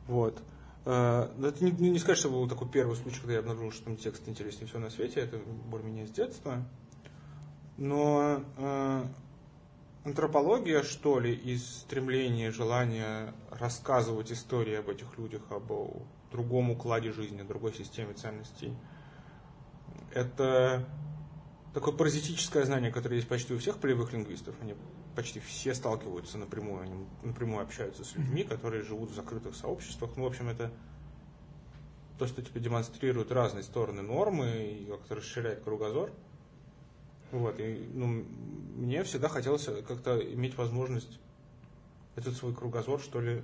Вот. 0.08 0.42
А, 0.86 1.32
это 1.44 1.64
не, 1.64 1.72
не 1.72 2.00
сказать, 2.00 2.18
что 2.18 2.30
был 2.30 2.48
такой 2.48 2.70
первый 2.70 2.96
случай, 2.96 3.20
когда 3.20 3.34
я 3.34 3.40
обнаружил, 3.40 3.72
что 3.72 3.86
там 3.86 3.98
текст 3.98 4.28
интереснее 4.28 4.68
всего 4.68 4.80
на 4.80 4.90
свете. 4.90 5.20
Это 5.22 5.38
более-менее 5.38 6.08
с 6.08 6.12
детства. 6.12 6.66
Но 7.78 8.44
э, 8.58 9.04
антропология, 10.04 10.84
что 10.84 11.20
ли, 11.20 11.34
из 11.34 11.66
стремления, 11.66 12.52
желания 12.52 13.34
рассказывать 13.52 14.32
истории 14.32 14.76
об 14.76 14.90
этих 14.90 15.18
людях, 15.18 15.44
об 15.50 15.72
другом 16.32 16.72
укладе 16.72 17.12
жизни, 17.12 17.42
другой 17.42 17.74
системе 17.74 18.14
ценностей, 18.14 18.76
это 20.14 20.86
такое 21.74 21.94
паразитическое 21.94 22.66
знание, 22.66 22.92
которое 22.92 23.18
есть 23.18 23.28
почти 23.28 23.54
у 23.54 23.60
всех 23.60 23.78
полевых 23.78 24.14
лингвистов. 24.14 24.56
Они 24.62 24.76
почти 25.16 25.40
все 25.40 25.74
сталкиваются 25.74 26.38
напрямую, 26.38 26.84
они 26.84 27.06
напрямую 27.24 27.64
общаются 27.64 28.04
с 28.04 28.16
людьми, 28.16 28.44
которые 28.44 28.84
живут 28.84 29.12
в 29.12 29.16
закрытых 29.16 29.56
сообществах. 29.56 30.12
Ну, 30.16 30.24
в 30.24 30.28
общем, 30.28 30.50
это 30.50 30.72
то, 32.18 32.28
что 32.28 32.42
тебе 32.42 32.62
демонстрирует 32.62 33.32
разные 33.32 33.64
стороны 33.64 34.02
нормы 34.02 34.80
и 34.82 34.86
как-то 34.86 35.16
расширяет 35.16 35.64
кругозор– 35.64 36.12
вот, 37.32 37.60
и, 37.60 37.88
ну, 37.94 38.08
мне 38.08 39.04
всегда 39.04 39.30
хотелось 39.30 39.66
как-то 39.88 40.18
иметь 40.34 40.58
возможность 40.58 41.20
этот 42.16 42.36
свой 42.36 42.56
кругозор, 42.56 43.00
что 43.00 43.22
ли, 43.22 43.44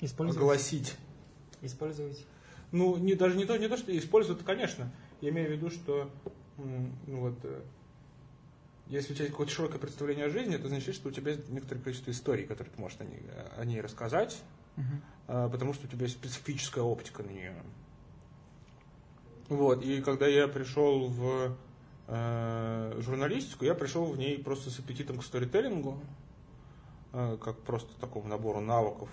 Использовать. 0.00 0.40
огласить. 0.40 0.96
Использовать. 1.60 2.24
Ну, 2.72 2.96
не, 2.96 3.14
даже 3.14 3.36
не 3.36 3.44
то, 3.44 3.56
не 3.56 3.68
то, 3.68 3.76
что 3.76 3.96
используют, 3.96 4.42
конечно. 4.42 4.90
Я 5.24 5.30
имею 5.30 5.48
в 5.48 5.52
виду, 5.52 5.70
что 5.70 6.10
ну, 6.58 6.92
вот, 7.06 7.38
э, 7.44 7.62
если 8.88 9.12
у 9.12 9.14
тебя 9.14 9.24
есть 9.24 9.32
какое-то 9.32 9.54
широкое 9.54 9.78
представление 9.78 10.26
о 10.26 10.28
жизни, 10.28 10.54
это 10.54 10.68
значит, 10.68 10.94
что 10.94 11.08
у 11.08 11.12
тебя 11.12 11.32
есть 11.32 11.48
некоторое 11.48 11.80
количество 11.80 12.10
историй, 12.10 12.44
которые 12.44 12.74
ты 12.74 12.78
можешь 12.78 13.00
о 13.00 13.04
ней, 13.04 13.22
о 13.56 13.64
ней 13.64 13.80
рассказать, 13.80 14.42
uh-huh. 14.76 15.50
потому 15.50 15.72
что 15.72 15.86
у 15.86 15.88
тебя 15.88 16.02
есть 16.02 16.18
специфическая 16.18 16.84
оптика 16.84 17.22
на 17.22 17.30
нее. 17.30 17.54
Вот, 19.48 19.82
и 19.82 20.02
когда 20.02 20.26
я 20.26 20.46
пришел 20.46 21.08
в 21.08 21.56
э, 22.08 23.00
журналистику, 23.00 23.64
я 23.64 23.74
пришел 23.74 24.04
в 24.04 24.18
ней 24.18 24.38
просто 24.38 24.68
с 24.68 24.78
аппетитом 24.78 25.20
к 25.20 25.24
сторителлингу, 25.24 25.98
э, 27.14 27.38
как 27.42 27.58
просто 27.60 27.98
такому 27.98 28.28
набору 28.28 28.60
навыков 28.60 29.08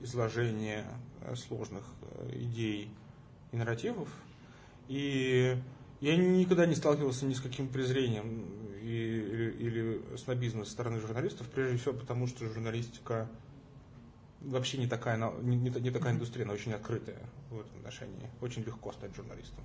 изложения 0.00 0.84
э, 1.22 1.34
сложных 1.36 1.84
э, 2.02 2.32
идей 2.34 2.90
и 3.52 3.56
нарративов. 3.56 4.10
И 4.90 5.56
я 6.00 6.16
никогда 6.16 6.66
не 6.66 6.74
сталкивался 6.74 7.24
ни 7.24 7.32
с 7.32 7.40
каким 7.40 7.68
презрением 7.68 8.44
и, 8.82 8.86
или, 8.86 9.50
или 9.52 10.16
снобизмом 10.16 10.64
со 10.64 10.72
стороны 10.72 10.98
журналистов, 10.98 11.46
прежде 11.46 11.76
всего 11.78 11.94
потому, 11.94 12.26
что 12.26 12.44
журналистика 12.46 13.28
вообще 14.40 14.78
не 14.78 14.88
такая, 14.88 15.16
не, 15.42 15.56
не, 15.56 15.70
не 15.70 15.90
такая 15.92 16.12
индустрия, 16.12 16.44
она 16.44 16.54
очень 16.54 16.72
открытая 16.72 17.20
в 17.50 17.60
этом 17.60 17.76
отношении. 17.76 18.28
Очень 18.40 18.64
легко 18.64 18.90
стать 18.90 19.14
журналистом. 19.14 19.62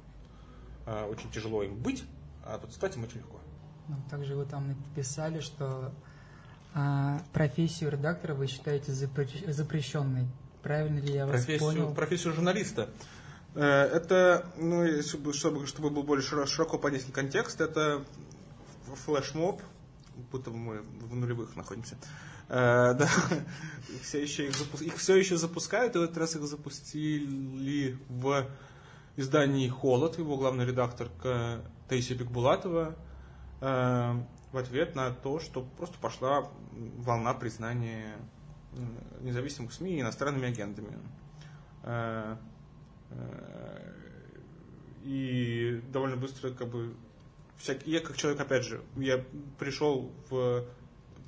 А, 0.86 1.08
очень 1.08 1.32
тяжело 1.32 1.64
им 1.64 1.76
быть, 1.76 2.04
а 2.44 2.60
вот 2.60 2.72
стать 2.72 2.96
им 2.96 3.04
очень 3.04 3.18
легко. 3.18 3.40
Ну, 3.88 3.96
также 4.12 4.36
вы 4.36 4.46
там 4.46 4.68
написали, 4.68 5.40
что 5.40 5.92
а, 6.76 7.20
профессию 7.34 7.90
редактора 7.90 8.36
вы 8.36 8.46
считаете 8.46 8.92
запрещенной. 8.92 10.28
Правильно 10.62 11.00
ли 11.00 11.14
я 11.14 11.26
профессию, 11.26 11.66
вас 11.66 11.76
понял? 11.76 11.94
Профессию 11.96 12.34
журналиста. 12.34 12.90
Э, 13.56 13.62
это, 13.62 14.46
ну, 14.58 15.02
чтобы, 15.02 15.34
чтобы, 15.34 15.90
был 15.90 16.04
более 16.04 16.24
широко 16.24 16.78
понятен 16.78 17.12
контекст, 17.12 17.62
это 17.62 18.04
флешмоб, 19.06 19.62
будто 20.32 20.52
мы 20.52 20.82
в 20.82 21.16
нулевых 21.16 21.56
находимся. 21.56 21.98
Э, 22.50 22.94
да, 23.00 23.10
их 23.90 24.02
все, 24.02 24.22
еще, 24.22 24.48
их, 24.48 24.56
запу... 24.56 24.78
их 24.84 24.98
все 24.98 25.16
еще 25.16 25.38
запускают, 25.38 25.96
и 25.96 26.00
в 26.00 26.04
этот 26.04 26.18
раз 26.18 26.36
их 26.36 26.44
запустили 26.44 27.98
в 28.10 28.46
издании 29.16 29.70
«Холод», 29.70 30.18
его 30.20 30.36
главный 30.38 30.66
редактор 30.66 31.10
Таисия 31.88 32.18
Бекбулатова, 32.18 32.96
э, 33.62 34.14
в 34.52 34.58
ответ 34.58 34.96
на 34.96 35.12
то, 35.12 35.40
что 35.40 35.62
просто 35.78 35.98
пошла 36.00 36.50
волна 36.72 37.34
признания 37.34 38.16
независимых 39.22 39.72
СМИ 39.72 40.02
иностранными 40.02 40.50
агентами. 40.50 41.00
Э, 41.84 42.36
и 45.04 45.82
довольно 45.92 46.18
быстро, 46.18 46.52
как 46.52 46.68
бы, 46.68 46.96
всякий, 47.58 47.92
я 47.92 48.00
как 48.00 48.18
человек, 48.18 48.42
опять 48.42 48.64
же, 48.64 48.82
я 48.96 49.24
пришел 49.60 50.12
в 50.30 50.66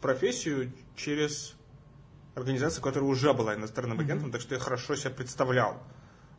профессию 0.02 0.72
через 0.96 1.56
организацию, 2.36 2.84
которая 2.84 3.10
уже 3.10 3.34
была 3.34 3.56
иностранным 3.56 4.00
агентом, 4.00 4.30
mm-hmm. 4.30 4.32
так 4.32 4.42
что 4.42 4.56
я 4.56 4.60
хорошо 4.60 4.96
себя 4.96 5.12
представлял, 5.12 5.82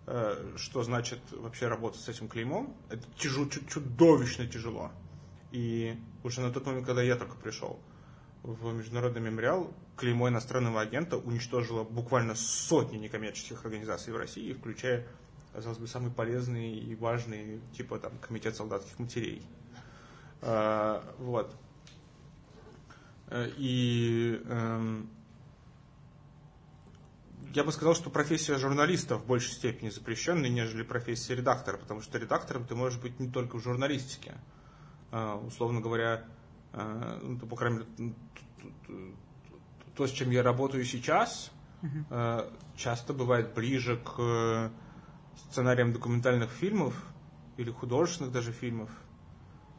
э, 0.07 0.55
что 0.57 0.83
значит 0.83 1.21
вообще 1.33 1.69
работать 1.69 2.01
с 2.01 2.09
этим 2.09 2.29
клеймом. 2.29 2.77
Это 2.89 3.03
тяжело, 3.17 3.47
чудовищно 3.47 4.47
тяжело. 4.47 4.93
И 5.51 5.97
уже 6.23 6.41
на 6.41 6.53
тот 6.53 6.67
момент, 6.67 6.87
когда 6.87 7.03
я 7.03 7.17
только 7.17 7.37
пришел 7.37 7.81
в 8.43 8.73
Международный 8.73 9.21
мемориал, 9.21 9.73
клеймо 9.97 10.29
иностранного 10.29 10.81
агента 10.81 11.17
уничтожило 11.17 11.83
буквально 11.83 12.35
сотни 12.35 12.97
некоммерческих 12.99 13.65
организаций 13.65 14.13
в 14.13 14.17
России, 14.17 14.53
включая, 14.53 15.07
казалось 15.59 15.79
бы, 15.79 15.89
самые 15.89 16.13
полезные 16.13 16.73
и 16.73 16.95
важные, 16.95 17.59
типа 17.73 17.99
там 17.99 18.13
Комитет 18.19 18.55
солдатских 18.55 18.97
матерей. 19.01 19.43
Э, 20.41 21.03
вот. 21.19 21.53
Э, 23.27 23.51
и 23.57 24.41
эм, 24.45 25.11
я 27.55 27.65
бы 27.65 27.73
сказал, 27.73 27.97
что 27.97 28.09
профессия 28.09 28.57
журналиста 28.57 29.17
в 29.17 29.27
большей 29.27 29.51
степени 29.51 29.91
запрещенная, 29.91 30.49
нежели 30.49 30.85
профессия 30.85 31.35
редактора, 31.35 31.77
потому 31.77 32.03
что 32.03 32.19
редактором 32.19 32.65
ты 32.65 32.77
можешь 32.77 33.01
быть 33.01 33.19
не 33.19 33.29
только 33.29 33.59
в 33.59 33.61
журналистике. 33.61 34.35
Э, 35.11 35.35
условно 35.45 35.81
говоря, 35.81 36.25
э, 36.73 37.21
ну, 37.21 37.37
по 37.37 37.57
крайней 37.57 37.79
мере, 37.99 38.15
то, 39.97 40.07
с 40.07 40.13
чем 40.13 40.31
я 40.31 40.45
работаю 40.45 40.85
сейчас, 40.85 41.51
uh 41.83 42.55
часто 42.77 43.13
бывает 43.13 43.55
ближе 43.55 43.97
к 43.97 44.71
сценариям 45.39 45.93
документальных 45.93 46.51
фильмов 46.51 46.95
или 47.57 47.71
художественных 47.71 48.33
даже 48.33 48.53
фильмов, 48.53 48.91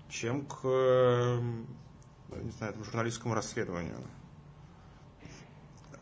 чем 0.09 0.45
к 0.45 1.39
не 2.37 2.51
знаю, 2.51 2.73
там, 2.73 2.83
журналистскому 2.83 3.33
расследованию. 3.33 3.97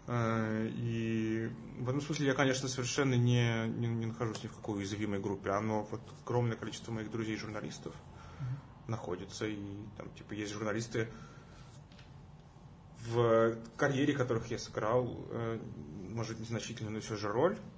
Э, 0.08 0.70
и 0.72 1.50
в 1.80 1.90
этом 1.90 2.02
смысле 2.02 2.28
я, 2.28 2.34
конечно, 2.34 2.68
совершенно 2.68 3.16
не, 3.16 3.68
не, 3.68 3.88
не 3.88 4.06
нахожусь 4.06 4.44
ни 4.44 4.48
в 4.48 4.56
какой 4.56 4.78
уязвимой 4.78 5.20
группе. 5.20 5.52
Оно 5.52 5.84
вот 5.84 6.02
огромное 6.24 6.58
количество 6.58 6.92
моих 6.92 7.12
друзей-журналистов 7.12 7.94
mm-hmm. 7.94 8.92
находится. 8.92 9.46
И 9.48 9.58
там, 9.98 10.10
типа, 10.12 10.34
есть 10.34 10.54
журналисты, 10.54 11.10
в 13.08 13.58
карьере 13.78 14.14
которых 14.14 14.48
я 14.48 14.60
сыграл, 14.60 15.26
э, 15.30 15.60
может, 16.10 16.40
незначительную, 16.40 16.94
но 16.94 17.02
все 17.02 17.16
же 17.16 17.30
роль, 17.30 17.56
э, 17.56 17.77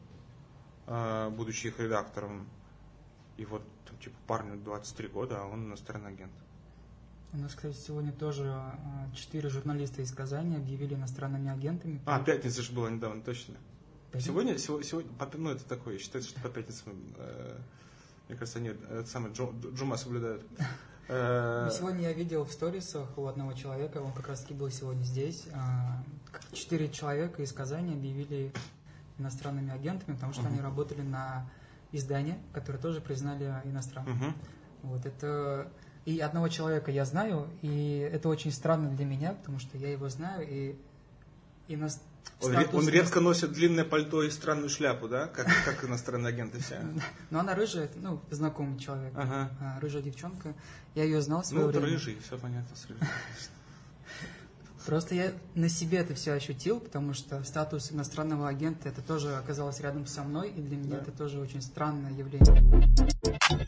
будучи 1.31 1.67
их 1.67 1.79
редактором. 1.79 2.47
И 3.37 3.45
вот, 3.45 3.63
там, 3.85 3.97
типа, 3.99 4.15
парню 4.27 4.57
23 4.57 5.07
года, 5.07 5.41
а 5.41 5.45
он 5.45 5.65
иностранный 5.65 6.09
агент. 6.09 6.33
У 7.31 7.37
нас, 7.37 7.53
кстати, 7.53 7.75
сегодня 7.75 8.11
тоже 8.11 8.47
а, 8.47 8.75
четыре 9.13 9.49
журналиста 9.49 10.01
из 10.01 10.11
Казани 10.11 10.55
объявили 10.55 10.95
иностранными 10.95 11.51
агентами. 11.51 12.01
А, 12.05 12.19
пятница 12.19 12.63
же 12.63 12.73
была 12.73 12.89
недавно, 12.89 13.21
точно. 13.21 13.55
Пятница? 14.11 14.27
Сегодня, 14.29 14.57
сегодня, 14.57 14.87
сегодня, 14.87 15.11
ну 15.37 15.51
это 15.51 15.63
такое, 15.65 15.93
я 15.93 15.99
считаю, 15.99 16.23
что 16.23 16.41
по 16.41 16.49
пятницам, 16.49 16.93
э, 17.17 17.57
мне 18.27 18.37
кажется, 18.37 18.57
они 18.57 18.69
это 18.69 19.05
самое 19.05 19.33
джума 19.33 19.97
соблюдают. 19.97 20.43
Э, 21.11 21.65
ну, 21.65 21.75
сегодня 21.75 22.01
я 22.01 22.13
видел 22.13 22.45
в 22.45 22.51
сторисах 22.51 23.17
у 23.17 23.25
одного 23.25 23.53
человека, 23.53 23.97
он 23.97 24.13
как 24.13 24.27
раз 24.27 24.41
таки 24.41 24.53
был 24.53 24.69
сегодня 24.69 25.01
здесь, 25.01 25.47
четыре 26.53 26.87
человека 26.87 27.41
из 27.41 27.51
Казани 27.51 27.93
объявили 27.93 28.53
иностранными 29.19 29.71
агентами, 29.73 30.15
потому 30.15 30.33
что 30.33 30.47
они 30.47 30.59
работали 30.61 31.01
на 31.01 31.49
издание, 31.91 32.37
которое 32.53 32.77
тоже 32.79 33.01
признали 33.01 33.45
иностранным. 33.65 34.15
Мгм. 34.15 34.33
Вот 34.83 35.05
это 35.05 35.71
и 36.05 36.19
одного 36.19 36.47
человека 36.47 36.91
я 36.91 37.05
знаю, 37.05 37.47
и 37.61 38.09
это 38.11 38.29
очень 38.29 38.51
странно 38.51 38.89
для 38.89 39.05
меня, 39.05 39.33
потому 39.33 39.59
что 39.59 39.77
я 39.77 39.91
его 39.91 40.07
знаю, 40.09 40.47
и, 40.49 40.75
и 41.67 41.75
нас 41.75 42.01
Он, 42.41 42.51
статус- 42.53 42.73
он 42.75 42.87
редко 42.89 43.19
носит 43.19 43.51
длинное 43.51 43.83
пальто 43.85 44.23
и 44.23 44.29
странную 44.29 44.69
шляпу, 44.69 45.07
да? 45.09 45.27
Как, 45.27 45.47
как 45.65 45.83
иностранные 45.83 46.29
агенты 46.29 46.59
все. 46.59 46.79
Но 47.29 47.39
она 47.41 47.53
рыжая, 47.53 47.89
ну, 47.95 48.21
знакомый 48.31 48.79
человек. 48.79 49.13
Ага. 49.15 49.49
А, 49.59 49.79
рыжая 49.81 50.01
девчонка. 50.01 50.53
Я 50.95 51.03
ее 51.03 51.21
знал 51.21 51.41
в 51.41 51.45
свое 51.45 51.65
Ну, 51.65 51.71
время. 51.71 51.85
рыжий, 51.87 52.17
все 52.25 52.37
понятно 52.37 52.75
с 52.75 52.85
рыжим. 52.87 53.05
Просто 54.85 55.13
я 55.13 55.31
на 55.55 55.69
себе 55.69 55.99
это 55.99 56.13
все 56.15 56.33
ощутил, 56.33 56.79
потому 56.79 57.13
что 57.13 57.43
статус 57.43 57.91
иностранного 57.91 58.47
агента 58.47 58.89
это 58.89 59.01
тоже 59.01 59.35
оказалось 59.35 59.79
рядом 59.81 60.05
со 60.07 60.23
мной, 60.23 60.49
и 60.49 60.61
для 60.61 60.77
меня 60.77 60.95
Да. 60.95 61.01
это 61.01 61.11
тоже 61.11 61.39
очень 61.39 61.61
странное 61.61 62.11
явление. 62.11 63.59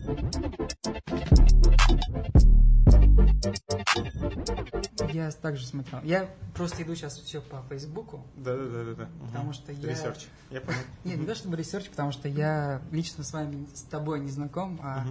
Я 5.14 5.30
также 5.32 5.66
смотрел. 5.66 6.02
Я 6.04 6.30
просто 6.54 6.84
иду 6.84 6.96
сейчас 6.96 7.18
все 7.18 7.42
по 7.42 7.62
Фейсбуку, 7.70 8.26
Да, 8.38 8.56
да, 8.56 8.66
да, 8.68 8.84
да, 8.84 8.94
да. 8.94 9.10
Потому 9.28 9.46
Мгм. 9.46 9.54
что 9.54 9.72
я- 9.72 9.90
Research. 9.90 10.26
Я 10.50 10.62
понял. 10.62 10.78
Нет, 11.04 11.20
не 11.20 11.26
то 11.26 11.36
чтобы 11.36 11.58
research, 11.58 11.90
потому 11.90 12.12
что 12.12 12.28
я 12.28 12.82
лично 12.92 13.24
с 13.24 13.34
вами, 13.34 13.68
с 13.74 13.82
тобой 13.82 14.20
не 14.22 14.30
знаком, 14.30 14.80
а 14.84 15.06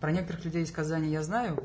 про 0.00 0.12
некоторых 0.12 0.44
людей 0.44 0.62
из 0.64 0.70
Казани 0.70 1.10
я 1.10 1.22
знаю 1.22 1.64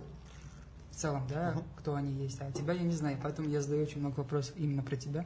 в 0.91 0.95
целом, 0.95 1.27
да, 1.27 1.51
Мгм. 1.51 1.63
кто 1.77 1.95
они 1.95 2.11
есть, 2.23 2.39
а 2.41 2.51
тебя 2.51 2.73
я 2.73 2.83
не 2.83 2.93
знаю, 2.93 3.17
поэтому 3.21 3.47
я 3.49 3.61
задаю 3.61 3.83
очень 3.83 3.99
много 3.99 4.19
вопросов 4.19 4.53
именно 4.57 4.83
про 4.83 4.95
тебя. 4.95 5.25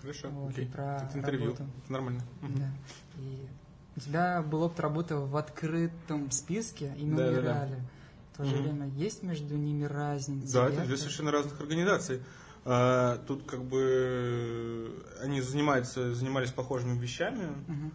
Хорошо, 0.00 0.28
Вот, 0.30 0.50
окей. 0.50 0.64
и 0.64 0.68
про 0.68 0.96
Это 1.08 1.18
интервью. 1.18 1.44
работу. 1.54 1.66
Это 1.84 1.92
нормально. 1.92 2.22
Мгм. 2.40 2.58
Да. 2.58 2.72
И 3.18 3.48
у 3.96 4.00
тебя 4.00 4.42
был 4.42 4.62
опыт 4.62 4.80
работы 4.80 5.16
в 5.16 5.36
открытом 5.36 6.30
списке 6.30 6.92
и 6.96 7.08
Да, 7.10 7.40
да. 7.40 7.68
В 8.32 8.36
то 8.38 8.44
же 8.44 8.54
Мгм. 8.56 8.62
время 8.62 8.86
есть 8.88 9.22
между 9.22 9.56
ними 9.56 9.84
разница? 9.84 10.54
Да, 10.54 10.68
это 10.68 10.84
две 10.84 10.96
совершенно 10.96 11.30
разных 11.30 11.60
организаций. 11.60 12.22
А, 12.64 13.18
Тут 13.26 13.44
как 13.44 13.62
бы 13.64 15.04
они 15.20 15.40
занимаются, 15.40 16.14
занимались 16.14 16.50
похожими 16.50 16.98
вещами. 16.98 17.46
Мгм. 17.68 17.92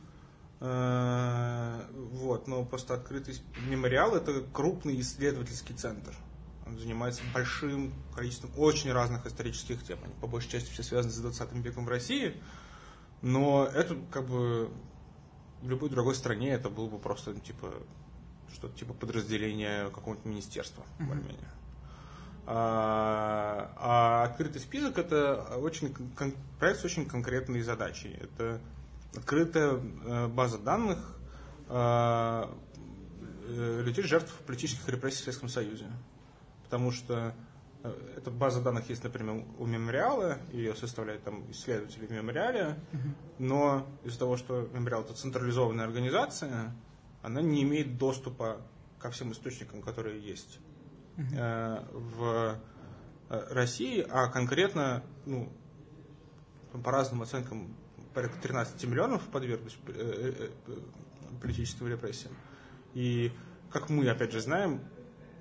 А, 0.59 1.85
Вот, 1.93 2.47
но 2.47 2.63
просто 2.65 2.93
открытый 2.93 3.35
мемориал 3.67 4.15
это 4.15 4.43
крупный 4.53 4.99
исследовательский 5.01 5.75
центр. 5.75 6.13
Он 6.67 6.77
занимается 6.77 7.21
большим 7.33 7.93
количеством 8.15 8.51
очень 8.57 8.91
разных 8.91 9.25
исторических 9.25 9.83
тем. 9.83 9.99
Они 10.03 10.13
по 10.21 10.27
большей 10.27 10.49
части 10.51 10.69
все 10.71 10.83
связаны 10.83 11.13
с 11.13 11.17
20 11.19 11.53
веком 11.53 11.85
в 11.85 11.89
России. 11.89 12.35
Но 13.21 13.65
это 13.65 13.97
как 14.11 14.27
бы 14.27 14.69
в 15.61 15.69
любой 15.69 15.89
другой 15.89 16.15
стране 16.15 16.51
это 16.51 16.69
было 16.69 16.87
бы 16.87 16.99
просто 16.99 17.31
ну, 17.31 17.39
типа 17.39 17.73
что-то 18.53 18.77
типа 18.77 18.93
подразделения 18.93 19.89
какого-нибудь 19.89 20.25
министерства, 20.25 20.83
Мгм. 20.99 21.07
более-менее. 21.09 21.49
А, 22.49 23.73
а 23.75 24.23
открытый 24.23 24.61
список 24.61 24.97
это 24.97 25.35
очень 25.57 25.93
кон- 26.15 26.33
проект 26.59 26.79
с 26.79 26.85
очень 26.85 27.05
конкретной 27.05 27.61
задачей. 27.61 28.17
Это 28.21 28.61
открытая 29.15 29.73
э, 30.05 30.27
база 30.27 30.57
данных 30.57 31.17
э, 31.67 32.45
э, 33.49 33.81
людей 33.83 34.03
жертв 34.05 34.31
политических 34.45 34.87
репрессий 34.87 35.17
в 35.17 35.23
Советском 35.25 35.49
Союзе. 35.49 35.87
Потому 36.67 36.91
что 36.91 37.33
э, 37.83 38.13
эта 38.17 38.29
база 38.29 38.61
данных 38.61 38.89
есть, 38.89 39.03
например, 39.03 39.45
у 39.57 39.65
мемориала, 39.65 40.37
ее 40.51 40.75
составляют 40.75 41.23
там 41.23 41.49
исследователи 41.49 42.05
в 42.05 42.11
мемориале, 42.11 42.77
но 43.39 43.87
из-за 44.03 44.19
того, 44.19 44.35
что 44.35 44.69
мемориал 44.73 45.03
это 45.03 45.13
централизованная 45.13 45.85
организация, 45.85 46.75
она 47.21 47.41
не 47.41 47.63
имеет 47.63 47.97
доступа 47.97 48.61
ко 48.99 49.11
всем 49.11 49.31
источникам, 49.31 49.81
которые 49.81 50.19
есть 50.21 50.59
э, 51.17 51.83
в 51.91 52.59
э, 53.29 53.47
России, 53.53 54.05
а 54.09 54.27
конкретно, 54.27 55.03
ну, 55.25 55.51
по 56.83 56.91
разным 56.91 57.21
оценкам, 57.21 57.75
порядка 58.13 58.41
13 58.41 58.83
миллионов 58.85 59.21
подверглись 59.27 59.77
э, 59.87 60.49
политическим 61.41 61.87
репрессиям. 61.87 62.35
И, 62.93 63.31
как 63.71 63.89
мы, 63.89 64.09
опять 64.09 64.31
же, 64.31 64.41
знаем, 64.41 64.81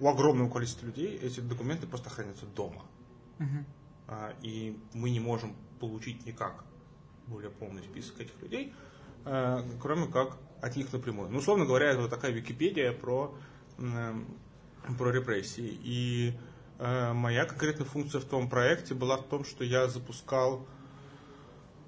у 0.00 0.08
огромного 0.08 0.50
количества 0.50 0.86
людей 0.86 1.16
эти 1.16 1.40
документы 1.40 1.86
просто 1.86 2.10
хранятся 2.10 2.46
дома. 2.46 2.82
Мгм. 3.38 3.66
А, 4.08 4.34
и 4.42 4.78
мы 4.92 5.10
не 5.10 5.20
можем 5.20 5.54
получить 5.80 6.24
никак 6.26 6.64
более 7.26 7.50
полный 7.50 7.82
список 7.82 8.20
этих 8.20 8.40
людей, 8.42 8.72
э, 9.24 9.62
кроме 9.80 10.06
как 10.06 10.38
от 10.62 10.76
них 10.76 10.92
напрямую. 10.92 11.30
Ну, 11.30 11.38
условно 11.38 11.64
говоря, 11.64 11.90
это 11.90 12.02
вот 12.02 12.10
такая 12.10 12.30
Википедия 12.30 12.92
про, 12.92 13.36
м, 13.78 14.26
про 14.98 15.10
репрессии. 15.10 15.78
И 15.82 16.38
э, 16.78 17.12
моя 17.12 17.46
конкретная 17.46 17.86
функция 17.86 18.20
в 18.20 18.24
том 18.24 18.48
проекте 18.48 18.94
была 18.94 19.16
в 19.16 19.24
том, 19.24 19.44
что 19.44 19.64
я 19.64 19.88
запускал 19.88 20.66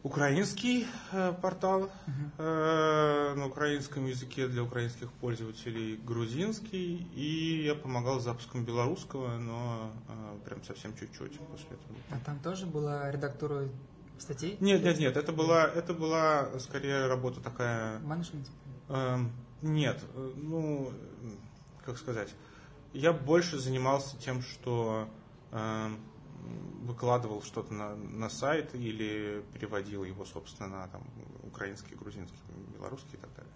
украинский 0.02 0.86
э, 1.12 1.32
портал 1.40 1.90
э, 2.38 3.34
на 3.36 3.46
украинском 3.46 4.06
языке 4.06 4.46
для 4.48 4.62
украинских 4.62 5.10
пользователей, 5.12 5.96
грузинский, 5.96 7.08
и 7.14 7.64
я 7.64 7.74
помогал 7.74 8.20
с 8.20 8.24
запуском 8.24 8.64
белорусского, 8.64 9.36
но 9.38 9.92
э, 10.08 10.38
прям 10.44 10.62
совсем 10.64 10.94
чуть-чуть 10.94 11.38
после 11.38 11.68
этого. 11.68 11.98
А 12.10 12.18
там 12.24 12.38
тоже 12.40 12.66
была 12.66 13.10
редактура 13.10 13.68
статей? 14.18 14.56
Нет, 14.60 14.82
нет, 14.82 14.98
нет, 14.98 15.16
это 15.16 15.32
была, 15.32 15.64
это 15.64 15.94
была 15.94 16.58
скорее 16.58 17.06
работа 17.06 17.40
такая. 17.40 17.98
Менеджмент? 18.00 18.48
эм, 18.88 19.32
нет, 19.62 20.02
э, 20.14 20.32
ну, 20.36 20.90
э, 21.22 21.30
как 21.84 21.98
сказать, 21.98 22.34
я 22.92 23.12
больше 23.12 23.58
занимался 23.58 24.16
тем, 24.18 24.42
что 24.42 25.08
эм, 25.52 25.98
выкладывал 26.82 27.42
что-то 27.42 27.72
на, 27.74 27.94
на 27.96 28.28
сайт 28.30 28.74
или 28.74 29.44
переводил 29.52 30.04
его, 30.04 30.24
собственно, 30.24 30.68
на 30.68 30.88
там, 30.88 31.02
украинский, 31.44 31.96
грузинский, 31.96 32.38
белорусский 32.74 33.14
и 33.18 33.20
так 33.20 33.30
далее. 33.34 33.52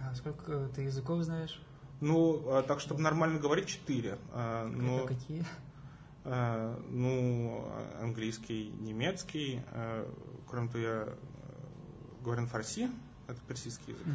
А 0.00 0.14
сколько 0.14 0.68
ты 0.74 0.82
языков 0.82 1.22
знаешь? 1.22 1.60
Ну, 2.00 2.42
а 2.56 2.62
так, 2.62 2.78
чтобы 2.80 3.00
нормально 3.00 3.40
говорить, 3.40 3.66
четыре. 3.66 4.18
А, 4.32 4.66
но- 4.68 4.98
Это 5.00 5.08
какие? 5.08 5.44
Э, 6.24 6.76
ну, 6.90 7.64
а- 7.66 8.00
английский, 8.02 8.70
немецкий. 8.80 9.62
э, 9.72 10.06
Кроме 10.48 10.68
того, 10.68 10.78
я 10.84 11.04
э, 11.08 11.14
говорю 12.22 12.42
на 12.42 12.46
фарси, 12.46 12.90
это 13.26 13.40
персидский 13.48 13.92
язык. 13.94 14.06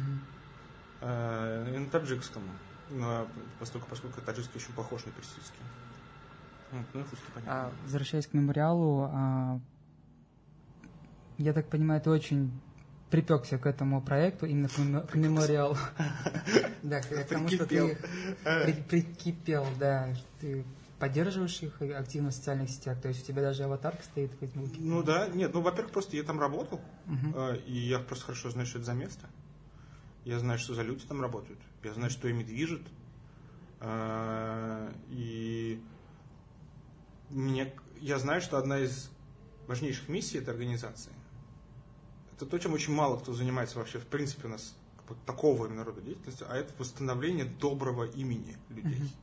Э, 1.00 1.74
И 1.74 1.78
на 1.78 1.88
таджикском, 1.90 2.42
но 2.90 3.26
поскольку, 3.58 3.86
поскольку 3.88 4.20
таджикский 4.22 4.60
очень 4.60 4.72
похож 4.74 5.04
на 5.04 5.12
персидский. 5.12 5.60
Вот, 5.60 5.66
Ну, 5.66 5.68
и 5.68 6.63
русский, 6.63 6.63
А, 7.46 7.72
возвращаясь 7.84 8.26
к 8.26 8.32
мемориалу, 8.34 9.08
а, 9.12 9.60
я 11.38 11.52
так 11.52 11.68
понимаю, 11.68 12.00
ты 12.00 12.10
очень 12.10 12.50
припекся 13.10 13.58
к 13.58 13.66
этому 13.66 14.00
проекту, 14.02 14.46
именно 14.46 14.68
к, 14.68 14.78
мемо- 14.78 15.06
к 15.06 15.14
мемориалу. 15.14 15.76
Да, 16.82 17.00
к 17.00 17.08
к 17.08 17.24
тому, 17.28 17.48
что 17.48 17.66
ты 17.66 17.96
при- 18.66 18.82
прикипел, 18.82 19.66
да, 19.78 20.08
ты 20.40 20.64
поддерживаешь 20.98 21.62
их 21.62 21.80
активно 21.80 22.30
в 22.30 22.34
социальных 22.34 22.68
сетях, 22.70 23.00
то 23.00 23.08
есть 23.08 23.22
у 23.22 23.26
тебя 23.26 23.42
даже 23.42 23.64
аватарка 23.64 24.02
стоит 24.04 24.32
в 24.32 24.38
Фейсбуке. 24.38 24.76
Ну 24.80 25.02
да, 25.02 25.28
нет, 25.28 25.52
ну, 25.54 25.60
во-первых, 25.60 25.92
просто 25.92 26.16
я 26.16 26.22
там 26.24 26.38
работал, 26.40 26.80
э, 27.34 27.56
и 27.66 27.72
я 27.88 27.98
просто 28.00 28.26
хорошо 28.26 28.50
знаю, 28.50 28.66
что 28.66 28.78
это 28.78 28.86
за 28.86 28.94
место. 28.94 29.26
Я 30.24 30.38
знаю, 30.38 30.58
что 30.58 30.74
за 30.74 30.82
люди 30.82 31.04
там 31.06 31.20
работают. 31.20 31.58
Я 31.82 31.94
знаю, 31.94 32.10
что 32.10 32.28
ими 32.28 32.42
движет. 32.42 32.82
Э, 33.80 34.90
И 35.10 35.82
мне, 37.30 37.72
я 38.00 38.18
знаю, 38.18 38.40
что 38.40 38.58
одна 38.58 38.78
из 38.78 39.10
важнейших 39.66 40.08
миссий 40.08 40.38
этой 40.38 40.50
организации 40.50 41.12
это 42.36 42.46
то, 42.46 42.58
чем 42.58 42.72
очень 42.72 42.92
мало 42.92 43.18
кто 43.18 43.32
занимается 43.32 43.78
вообще, 43.78 43.98
в 43.98 44.06
принципе, 44.06 44.48
у 44.48 44.50
нас 44.50 44.74
такого 45.26 45.66
именно 45.66 45.84
рода 45.84 46.00
деятельности, 46.00 46.44
а 46.48 46.56
это 46.56 46.72
восстановление 46.78 47.44
доброго 47.44 48.04
имени 48.04 48.56
людей. 48.70 49.14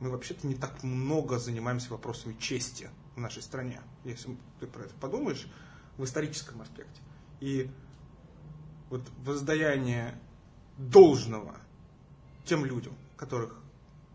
Мы 0.00 0.10
вообще-то 0.10 0.46
не 0.46 0.54
так 0.54 0.82
много 0.82 1.38
занимаемся 1.38 1.90
вопросами 1.90 2.34
чести 2.38 2.90
в 3.14 3.20
нашей 3.20 3.42
стране, 3.42 3.80
если 4.04 4.36
ты 4.58 4.66
про 4.66 4.84
это 4.84 4.94
подумаешь, 4.94 5.46
в 5.96 6.04
историческом 6.04 6.62
аспекте. 6.62 7.00
И 7.40 7.70
вот 8.88 9.02
воздаяние 9.24 10.18
должного 10.78 11.56
тем 12.44 12.64
людям, 12.64 12.94
которых 13.16 13.58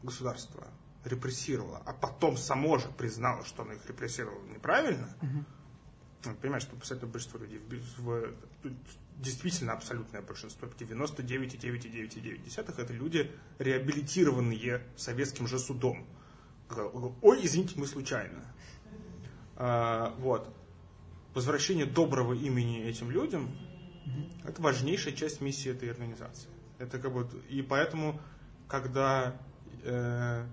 государство 0.04 0.68
репрессировало, 1.06 1.82
а 1.86 1.94
потом 1.94 2.38
само 2.38 2.78
же 2.78 2.88
признало, 2.98 3.46
что 3.46 3.64
оно 3.64 3.74
их 3.74 3.86
репрессировало 3.88 4.44
неправильно, 4.48 5.08
ну, 6.26 6.34
понимаешь, 6.42 6.64
что 6.64 6.76
абсолютное 6.76 7.12
большинство 7.12 7.40
людей, 7.40 7.60
в- 7.60 8.00
в- 8.00 8.34
действительно 9.18 9.74
абсолютное 9.74 10.22
большинство, 10.24 10.68
99,9,9,9 10.68 12.80
это 12.80 12.94
люди, 12.94 13.32
реабилитированные 13.60 14.82
советским 14.98 15.48
же 15.48 15.60
судом. 15.60 16.06
Ой, 17.22 17.46
извините, 17.46 17.76
мы 17.78 17.86
случайно. 17.88 18.44
А, 19.56 20.14
вот. 20.18 20.54
Возвращение 21.34 21.86
доброго 21.86 22.34
имени 22.34 22.82
этим 22.84 23.12
людям. 23.12 23.50
Это 24.44 24.62
важнейшая 24.62 25.14
часть 25.14 25.42
миссии 25.42 25.72
этой 25.72 25.90
организации. 25.92 26.50
Это 26.80 27.00
как 27.00 27.14
бы 27.14 27.28
и 27.50 27.62
поэтому, 27.62 28.20
когда 28.68 29.36
э, 29.84 30.46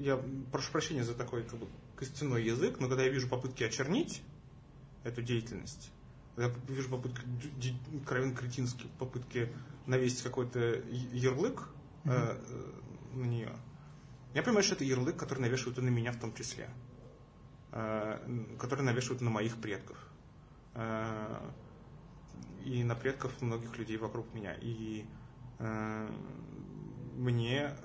я 0.00 0.18
прошу 0.50 0.72
прощения 0.72 1.04
за 1.04 1.14
такой 1.14 1.44
как 1.44 1.58
бы 1.58 1.68
костяной 1.94 2.42
язык, 2.42 2.80
но 2.80 2.88
когда 2.88 3.02
я 3.02 3.10
вижу 3.10 3.28
попытки 3.28 3.62
очернить 3.62 4.22
эту 5.04 5.20
деятельность, 5.20 5.90
когда 6.34 6.50
я 6.50 6.74
вижу 6.74 6.88
попытки, 6.88 7.20
кровен 8.06 8.34
кретинские 8.34 8.88
попытки 8.98 9.52
навесить 9.86 10.22
какой-то 10.22 10.58
ярлык 11.12 11.68
mm-hmm. 12.04 13.14
э, 13.14 13.16
на 13.16 13.24
нее, 13.24 13.52
я 14.32 14.42
понимаю, 14.42 14.62
что 14.62 14.74
это 14.74 14.84
ярлык, 14.84 15.16
который 15.16 15.40
навешивают 15.40 15.78
и 15.78 15.82
на 15.82 15.90
меня 15.90 16.12
в 16.12 16.18
том 16.18 16.32
числе, 16.34 16.70
э, 17.72 18.44
который 18.58 18.82
навешивают 18.82 19.20
на 19.20 19.28
моих 19.28 19.60
предков 19.60 19.98
э, 20.74 21.50
и 22.64 22.84
на 22.84 22.94
предков 22.94 23.42
многих 23.42 23.76
людей 23.76 23.98
вокруг 23.98 24.32
меня. 24.32 24.54
И 24.62 25.04
э, 25.58 26.08
мне 27.16 27.76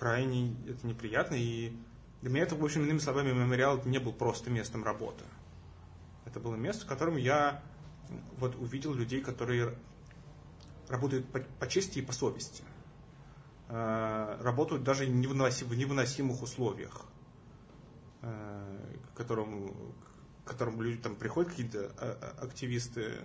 крайне 0.00 0.56
это 0.66 0.86
неприятно, 0.86 1.34
и 1.34 1.76
для 2.22 2.30
меня 2.30 2.44
это, 2.44 2.56
в 2.56 2.64
общем, 2.64 2.84
иными 2.84 2.98
словами, 2.98 3.32
мемориал 3.32 3.82
не 3.84 3.98
был 3.98 4.14
просто 4.14 4.48
местом 4.48 4.82
работы. 4.82 5.24
Это 6.24 6.40
было 6.40 6.56
место, 6.56 6.86
в 6.86 6.88
котором 6.88 7.18
я 7.18 7.62
вот 8.38 8.56
увидел 8.56 8.94
людей, 8.94 9.20
которые 9.20 9.74
работают 10.88 11.30
по, 11.30 11.40
по 11.40 11.66
чести 11.68 11.98
и 11.98 12.02
по 12.02 12.12
совести. 12.12 12.62
Э, 13.68 14.38
работают 14.40 14.84
даже 14.84 15.04
в 15.04 15.10
невыносимых 15.10 16.42
условиях, 16.42 17.02
э, 18.22 18.96
к 19.12 19.16
которым, 19.18 19.74
к 20.44 20.48
которым 20.48 20.80
люди 20.80 21.02
там 21.02 21.14
приходят, 21.14 21.50
какие-то 21.50 21.92
э, 21.98 22.12
активисты 22.40 23.18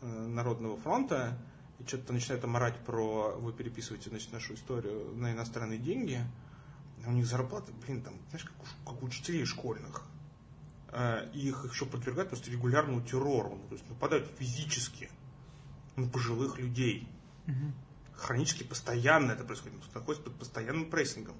Народного 0.00 0.78
фронта, 0.78 1.36
и 1.80 1.86
что-то 1.86 2.12
начинают 2.12 2.44
оморать 2.44 2.78
про, 2.84 3.36
вы 3.38 3.52
переписываете 3.52 4.10
значит, 4.10 4.32
нашу 4.32 4.54
историю 4.54 5.14
на 5.16 5.32
иностранные 5.32 5.78
деньги, 5.78 6.20
а 7.04 7.08
у 7.08 7.12
них 7.12 7.26
зарплаты, 7.26 7.72
блин, 7.84 8.02
там, 8.02 8.14
знаешь, 8.28 8.44
как 8.44 8.54
у, 8.62 8.90
как 8.90 9.02
у 9.02 9.06
учителей 9.06 9.44
школьных. 9.44 10.02
И 11.32 11.48
их 11.48 11.64
еще 11.70 11.86
подвергают 11.86 12.30
просто 12.30 12.50
регулярному 12.50 13.00
террору, 13.00 13.60
то 13.68 13.74
есть 13.74 13.88
нападают 13.88 14.30
физически 14.38 15.08
на 15.96 16.08
пожилых 16.08 16.58
людей. 16.58 17.08
Угу 17.46 17.72
хронически 18.20 18.62
постоянно 18.62 19.32
это 19.32 19.44
происходит, 19.44 19.78
находится 19.94 20.24
под 20.24 20.38
постоянным 20.38 20.90
прессингом. 20.90 21.36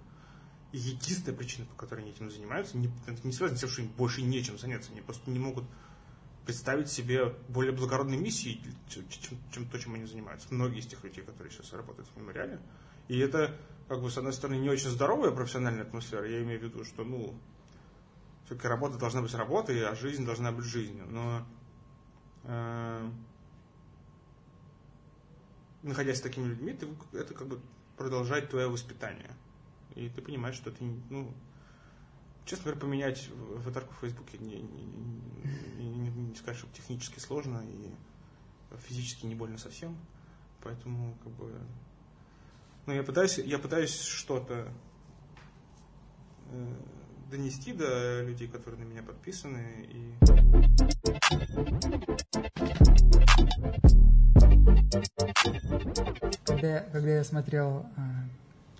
И 0.72 0.78
единственная 0.78 1.36
причина, 1.36 1.66
по 1.66 1.74
которой 1.74 2.00
они 2.00 2.10
этим 2.12 2.30
занимаются, 2.30 2.78
не, 2.78 2.90
это 3.06 3.26
не 3.26 3.32
связано 3.32 3.58
с 3.58 3.60
тем, 3.60 3.70
что 3.70 3.82
им 3.82 3.88
больше 3.88 4.22
нечем 4.22 4.58
заняться. 4.58 4.90
Они 4.92 5.00
просто 5.00 5.30
не 5.30 5.38
могут 5.38 5.64
представить 6.50 6.90
себе 6.90 7.32
более 7.48 7.70
благородной 7.70 8.16
миссии, 8.16 8.60
чем, 8.88 9.04
чем, 9.52 9.66
то, 9.66 9.78
чем 9.78 9.94
они 9.94 10.04
занимаются. 10.04 10.52
Многие 10.52 10.80
из 10.80 10.86
тех 10.86 11.04
людей, 11.04 11.22
которые 11.22 11.52
сейчас 11.52 11.72
работают 11.72 12.08
в 12.08 12.16
мемориале. 12.16 12.60
И 13.06 13.16
это, 13.20 13.56
как 13.86 14.02
бы, 14.02 14.10
с 14.10 14.18
одной 14.18 14.32
стороны, 14.32 14.56
не 14.58 14.68
очень 14.68 14.88
здоровая 14.88 15.30
профессиональная 15.30 15.82
атмосфера. 15.82 16.28
Я 16.28 16.42
имею 16.42 16.58
в 16.58 16.64
виду, 16.64 16.84
что, 16.84 17.04
ну, 17.04 17.38
все-таки 18.46 18.66
работа 18.66 18.98
должна 18.98 19.22
быть 19.22 19.32
работой, 19.32 19.86
а 19.86 19.94
жизнь 19.94 20.26
должна 20.26 20.50
быть 20.50 20.64
жизнью. 20.64 21.06
Но 21.08 21.46
э, 22.42 23.10
находясь 25.84 26.18
с 26.18 26.20
такими 26.20 26.48
людьми, 26.48 26.72
ты, 26.72 26.88
это 27.12 27.32
как 27.32 27.46
бы 27.46 27.60
продолжает 27.96 28.50
твое 28.50 28.68
воспитание. 28.68 29.36
И 29.94 30.08
ты 30.08 30.20
понимаешь, 30.20 30.56
что 30.56 30.72
ты, 30.72 30.82
ну, 31.10 31.32
честно 32.44 32.64
говоря, 32.64 32.80
поменять 32.80 33.28
аватарку 33.56 33.94
в 33.94 33.98
Фейсбуке 33.98 34.38
не, 34.38 34.60
не, 34.60 35.88
не, 35.88 36.10
не 36.10 36.34
скажешь, 36.34 36.64
технически 36.74 37.18
сложно 37.18 37.62
и 37.64 37.90
физически 38.78 39.26
не 39.26 39.34
больно 39.34 39.58
совсем. 39.58 39.96
Поэтому, 40.62 41.16
как 41.22 41.32
бы, 41.32 41.58
ну, 42.86 42.92
я 42.92 43.02
пытаюсь, 43.02 43.38
я 43.38 43.58
пытаюсь 43.58 43.98
что-то 44.00 44.68
э, 46.50 46.76
донести 47.30 47.72
до 47.72 48.22
людей, 48.22 48.48
которые 48.48 48.84
на 48.84 48.88
меня 48.88 49.02
подписаны. 49.02 49.86
И... 49.88 50.14
Когда, 56.44 56.80
когда 56.80 57.10
я 57.10 57.24
смотрел 57.24 57.86
э, 57.96 58.00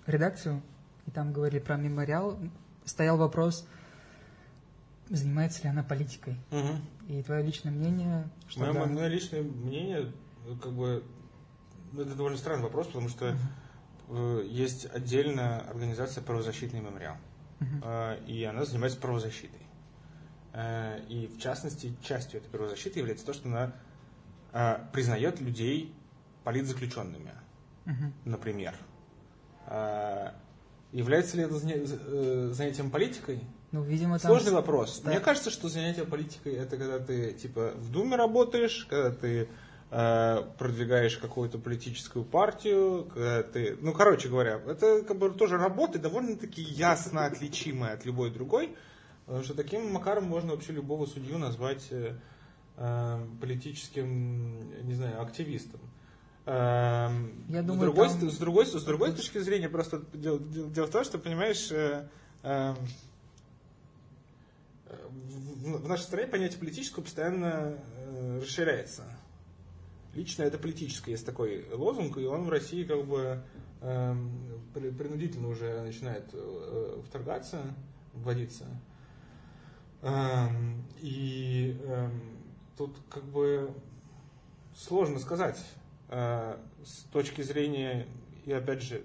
редакцию, 0.05 0.61
и 1.07 1.11
там 1.11 1.33
говорили 1.33 1.59
про 1.59 1.77
мемориал, 1.77 2.37
стоял 2.91 3.17
вопрос, 3.17 3.67
занимается 5.09 5.63
ли 5.63 5.69
она 5.69 5.83
политикой. 5.83 6.37
Угу. 6.51 7.13
И 7.13 7.23
твое 7.23 7.43
личное 7.43 7.71
мнение? 7.71 8.29
Что 8.47 8.59
мое, 8.59 8.73
да... 8.73 8.85
мое 8.85 9.07
личное 9.07 9.41
мнение, 9.41 10.11
как 10.61 10.73
бы, 10.73 11.03
ну, 11.93 12.01
это 12.01 12.15
довольно 12.15 12.37
странный 12.37 12.63
вопрос, 12.63 12.87
потому 12.87 13.09
что 13.09 13.35
угу. 14.07 14.39
есть 14.39 14.85
отдельная 14.93 15.59
организация 15.69 16.23
правозащитный 16.23 16.81
мемориал, 16.81 17.15
угу. 17.59 17.87
и 18.27 18.43
она 18.43 18.65
занимается 18.65 18.99
правозащитой. 18.99 19.61
Э, 20.53 20.99
и 21.07 21.27
в 21.27 21.39
частности, 21.39 21.95
частью 22.03 22.41
этой 22.41 22.49
правозащиты 22.49 22.99
является 22.99 23.25
то, 23.25 23.33
что 23.33 23.47
она 23.49 23.73
признает 24.91 25.39
людей 25.39 25.95
политзаключенными, 26.43 27.31
угу. 27.85 28.11
например. 28.25 28.75
Является 30.91 31.37
ли 31.37 31.43
это 31.43 31.55
э, 31.55 32.49
занятием 32.53 32.91
политикой? 32.91 33.39
Ну, 33.71 33.81
видимо, 33.81 34.19
там... 34.19 34.31
Сложный 34.31 34.51
вопрос. 34.51 34.99
Да. 35.03 35.11
Мне 35.11 35.19
кажется, 35.21 35.49
что 35.49 35.69
занятие 35.69 36.03
политикой 36.03 36.53
это 36.55 36.75
когда 36.75 36.99
ты 36.99 37.31
типа 37.31 37.71
в 37.77 37.89
Думе 37.91 38.17
работаешь, 38.17 38.85
когда 38.89 39.11
ты 39.11 39.47
э, 39.89 40.43
продвигаешь 40.57 41.17
какую-то 41.17 41.59
политическую 41.59 42.25
партию, 42.25 43.09
когда 43.13 43.43
ты. 43.43 43.77
Ну, 43.79 43.93
короче 43.93 44.27
говоря, 44.27 44.59
это 44.67 45.03
как 45.03 45.17
бы 45.17 45.29
тоже 45.29 45.57
работа 45.57 45.97
довольно-таки 45.97 46.61
ясно 46.61 47.25
отличимая 47.25 47.93
от 47.93 48.05
любой 48.05 48.29
другой. 48.29 48.75
Потому 49.25 49.45
что 49.45 49.53
таким 49.53 49.89
макаром 49.93 50.25
можно 50.25 50.51
вообще 50.51 50.73
любого 50.73 51.05
судью 51.05 51.37
назвать 51.37 51.87
э, 51.91 52.15
э 52.75 53.25
политическим, 53.39 54.85
не 54.85 54.93
знаю, 54.93 55.21
активистом. 55.21 55.79
Эм, 56.51 57.45
Я 57.47 57.63
думаю, 57.63 57.91
с, 57.91 57.93
другой, 57.93 58.09
там... 58.09 58.29
с, 58.29 58.37
другой, 58.37 58.65
с 58.65 58.83
другой 58.83 59.13
точки 59.13 59.37
зрения, 59.37 59.69
просто 59.69 60.01
дело, 60.11 60.37
дело 60.37 60.87
в 60.87 60.89
том, 60.89 61.05
что, 61.05 61.17
понимаешь, 61.17 61.71
э, 61.71 62.09
э, 62.43 62.73
в, 64.89 65.81
в 65.81 65.87
нашей 65.87 66.01
стране 66.01 66.27
понятие 66.27 66.59
политического 66.59 67.03
постоянно 67.03 67.77
э, 67.95 68.39
расширяется. 68.41 69.03
Лично 70.13 70.43
это 70.43 70.57
политическое, 70.57 71.11
есть 71.11 71.25
такой 71.25 71.65
лозунг, 71.73 72.17
и 72.17 72.25
он 72.25 72.43
в 72.43 72.49
России 72.49 72.83
как 72.83 73.05
бы 73.05 73.41
э, 73.79 74.15
принудительно 74.73 75.47
уже 75.47 75.81
начинает 75.81 76.25
э, 76.33 77.01
вторгаться, 77.07 77.61
вводиться. 78.11 78.65
Э, 80.01 80.49
и 80.99 81.79
э, 81.81 82.09
тут 82.77 82.97
как 83.09 83.23
бы 83.23 83.73
сложно 84.75 85.17
сказать 85.19 85.57
с 86.11 87.03
точки 87.11 87.41
зрения, 87.41 88.05
и 88.45 88.51
опять 88.51 88.81
же, 88.81 89.01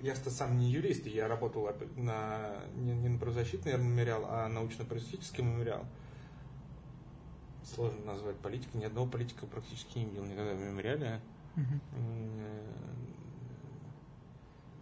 я-то 0.00 0.30
сам 0.30 0.58
не 0.58 0.70
юрист, 0.70 1.06
я 1.06 1.28
работал 1.28 1.68
на, 1.96 2.56
не, 2.76 2.92
не 2.92 3.08
на 3.08 3.18
правозащитный 3.18 3.76
мемориал, 3.76 4.26
а 4.28 4.48
научно-просветительский 4.48 5.42
мемориал. 5.42 5.84
Сложно 7.64 8.04
назвать 8.04 8.36
политика. 8.36 8.76
Ни 8.76 8.84
одного 8.84 9.06
политика 9.06 9.46
практически 9.46 9.98
не 9.98 10.06
видел 10.06 10.24
никогда 10.24 10.54
в 10.54 10.60
мемориале. 10.60 11.20
Uh-huh. 11.56 11.80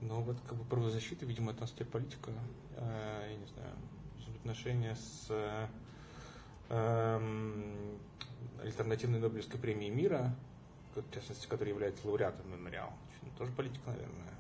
Но 0.01 0.23
вот 0.23 0.39
как 0.47 0.57
бы 0.57 0.65
правозащита, 0.65 1.27
видимо, 1.27 1.53
это 1.53 1.65
у 1.65 1.85
политика, 1.85 2.31
э, 2.77 3.29
я 3.31 3.37
не 3.37 3.47
знаю, 3.47 3.75
отношения 4.39 4.95
с 4.95 5.27
э, 6.71 7.29
альтернативной 8.63 9.19
Нобелевской 9.19 9.59
премией 9.59 9.91
мира, 9.91 10.35
в 11.03 11.15
частности, 11.15 11.47
который 11.47 11.71
является 11.71 12.07
лауреатом 12.07 12.51
мемориала. 12.51 12.93
Тоже 13.37 13.53
политика, 13.53 13.91
наверное. 13.91 14.35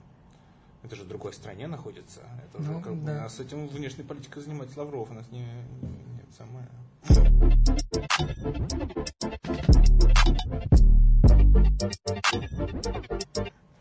Это 0.82 0.96
же 0.96 1.04
в 1.04 1.08
другой 1.08 1.32
стране 1.32 1.66
находится. 1.66 2.20
Это 2.44 2.62
ну, 2.62 2.80
как 2.80 3.04
да. 3.04 3.12
бы, 3.12 3.18
а 3.24 3.28
с 3.28 3.40
этим 3.40 3.68
внешней 3.68 4.04
политикой 4.04 4.42
занимается 4.42 4.78
Лавров, 4.78 5.10
у 5.10 5.14
нас 5.14 5.28
не, 5.30 5.42
нет 5.42 6.28
самое. 6.36 6.68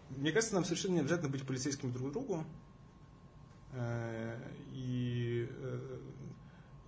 Мне 0.10 0.32
кажется, 0.32 0.56
нам 0.56 0.66
совершенно 0.66 0.94
не 0.94 1.00
обязательно 1.02 1.30
быть 1.30 1.46
полицейскими 1.46 1.92
друг 1.92 2.12
другу. 2.12 2.44
Э, 3.74 4.40
и 4.72 5.48
э, 5.50 6.00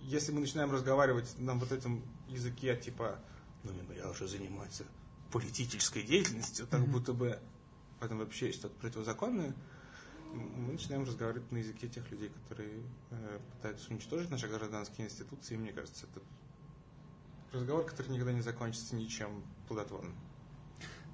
если 0.02 0.32
мы 0.32 0.40
начинаем 0.40 0.72
разговаривать 0.72 1.38
на 1.38 1.54
вот 1.54 1.70
этом 1.72 2.02
языке, 2.28 2.76
типа, 2.76 3.18
ну, 3.62 3.72
мемориал 3.72 4.10
уже 4.10 4.26
занимается 4.26 4.84
политической 5.32 6.02
деятельностью, 6.02 6.66
так 6.66 6.80
mm-hmm. 6.80 6.90
будто 6.90 7.12
бы 7.12 7.38
в 8.00 8.04
этом 8.04 8.18
вообще 8.18 8.46
есть 8.46 8.58
что-то 8.58 8.74
противозаконное, 8.76 9.54
мы 10.32 10.72
начинаем 10.72 11.04
разговаривать 11.04 11.50
на 11.50 11.58
языке 11.58 11.88
тех 11.88 12.08
людей, 12.10 12.30
которые 12.30 12.82
э, 13.10 13.38
пытаются 13.56 13.90
уничтожить 13.90 14.30
наши 14.30 14.46
гражданские 14.48 15.06
институции, 15.06 15.54
и 15.54 15.58
мне 15.58 15.72
кажется, 15.72 16.06
это 16.10 16.20
разговор, 17.52 17.84
который 17.84 18.08
никогда 18.08 18.32
не 18.32 18.42
закончится 18.42 18.94
ничем 18.94 19.42
плодотворным. 19.66 20.14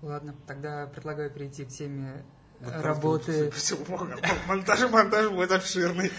Ладно, 0.03 0.35
тогда 0.47 0.87
предлагаю 0.87 1.31
перейти 1.31 1.65
к 1.65 1.69
теме 1.69 2.25
вот 2.61 2.75
работы... 2.83 3.53
Монтаж, 4.47 4.91
монтаж 4.91 5.31
будет 5.31 5.53
обширный. 5.53 6.11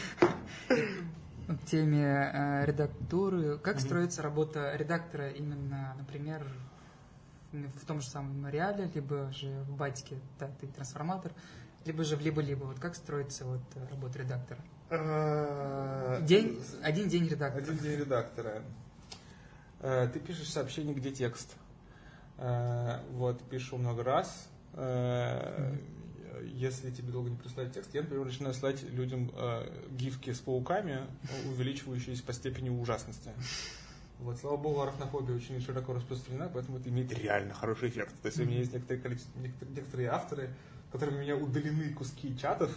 К 0.67 1.65
теме 1.65 2.03
э, 2.03 2.65
редактуры. 2.65 3.57
Как 3.59 3.79
строится 3.79 4.21
работа 4.21 4.75
редактора 4.75 5.29
именно, 5.29 5.95
например, 5.97 6.45
в 7.51 7.85
том 7.85 8.01
же 8.01 8.07
самом 8.07 8.37
мемориале, 8.37 8.89
либо 8.93 9.31
же 9.31 9.63
в 9.63 9.75
батике, 9.75 10.17
да, 10.39 10.49
ты 10.59 10.67
трансформатор, 10.67 11.31
либо 11.85 12.03
же 12.03 12.15
в 12.15 12.21
либо-либо. 12.21 12.65
Вот 12.65 12.79
как 12.79 12.95
строится 12.95 13.45
вот 13.45 13.61
работа 13.89 14.19
редактора? 14.19 14.59
А, 14.89 16.21
день, 16.21 16.59
один 16.81 17.09
день 17.09 17.27
редактора. 17.27 17.63
Один 17.63 17.77
день 17.77 17.99
редактора. 17.99 18.63
Э, 19.79 20.09
ты 20.11 20.19
пишешь 20.19 20.49
сообщение, 20.49 20.93
где 20.93 21.11
текст. 21.11 21.55
Э, 22.37 22.99
вот, 23.11 23.41
пишу 23.49 23.77
много 23.77 24.03
раз. 24.03 24.49
Э, 24.73 25.75
если 26.43 26.91
тебе 26.91 27.11
долго 27.11 27.29
не 27.29 27.37
прислать 27.37 27.73
текст, 27.73 27.93
я, 27.93 28.01
например, 28.01 28.25
начинаю 28.25 28.53
слать 28.53 28.83
людям 28.83 29.31
гифки 29.89 30.31
с 30.31 30.39
пауками, 30.39 30.99
увеличивающиеся 31.47 32.23
по 32.23 32.31
степени 32.31 32.69
ужасности. 32.69 33.31
Вот, 34.19 34.37
слава 34.39 34.57
богу, 34.57 34.81
арахнофобия 34.81 35.35
очень 35.35 35.61
широко 35.61 35.93
распространена, 35.93 36.49
поэтому 36.51 36.79
это 36.79 36.89
имеет 36.89 37.13
реально 37.13 37.53
хороший 37.53 37.89
эффект. 37.89 38.15
То 38.21 38.27
есть 38.27 38.39
у 38.39 38.45
меня 38.45 38.57
есть 38.57 38.73
некоторые, 38.73 39.01
количество, 39.01 39.39
некоторые, 39.39 39.75
некоторые 39.75 40.09
авторы, 40.09 40.49
которым 40.91 41.15
у 41.15 41.19
меня 41.19 41.35
удалены 41.35 41.93
куски 41.93 42.35
чатов, 42.37 42.71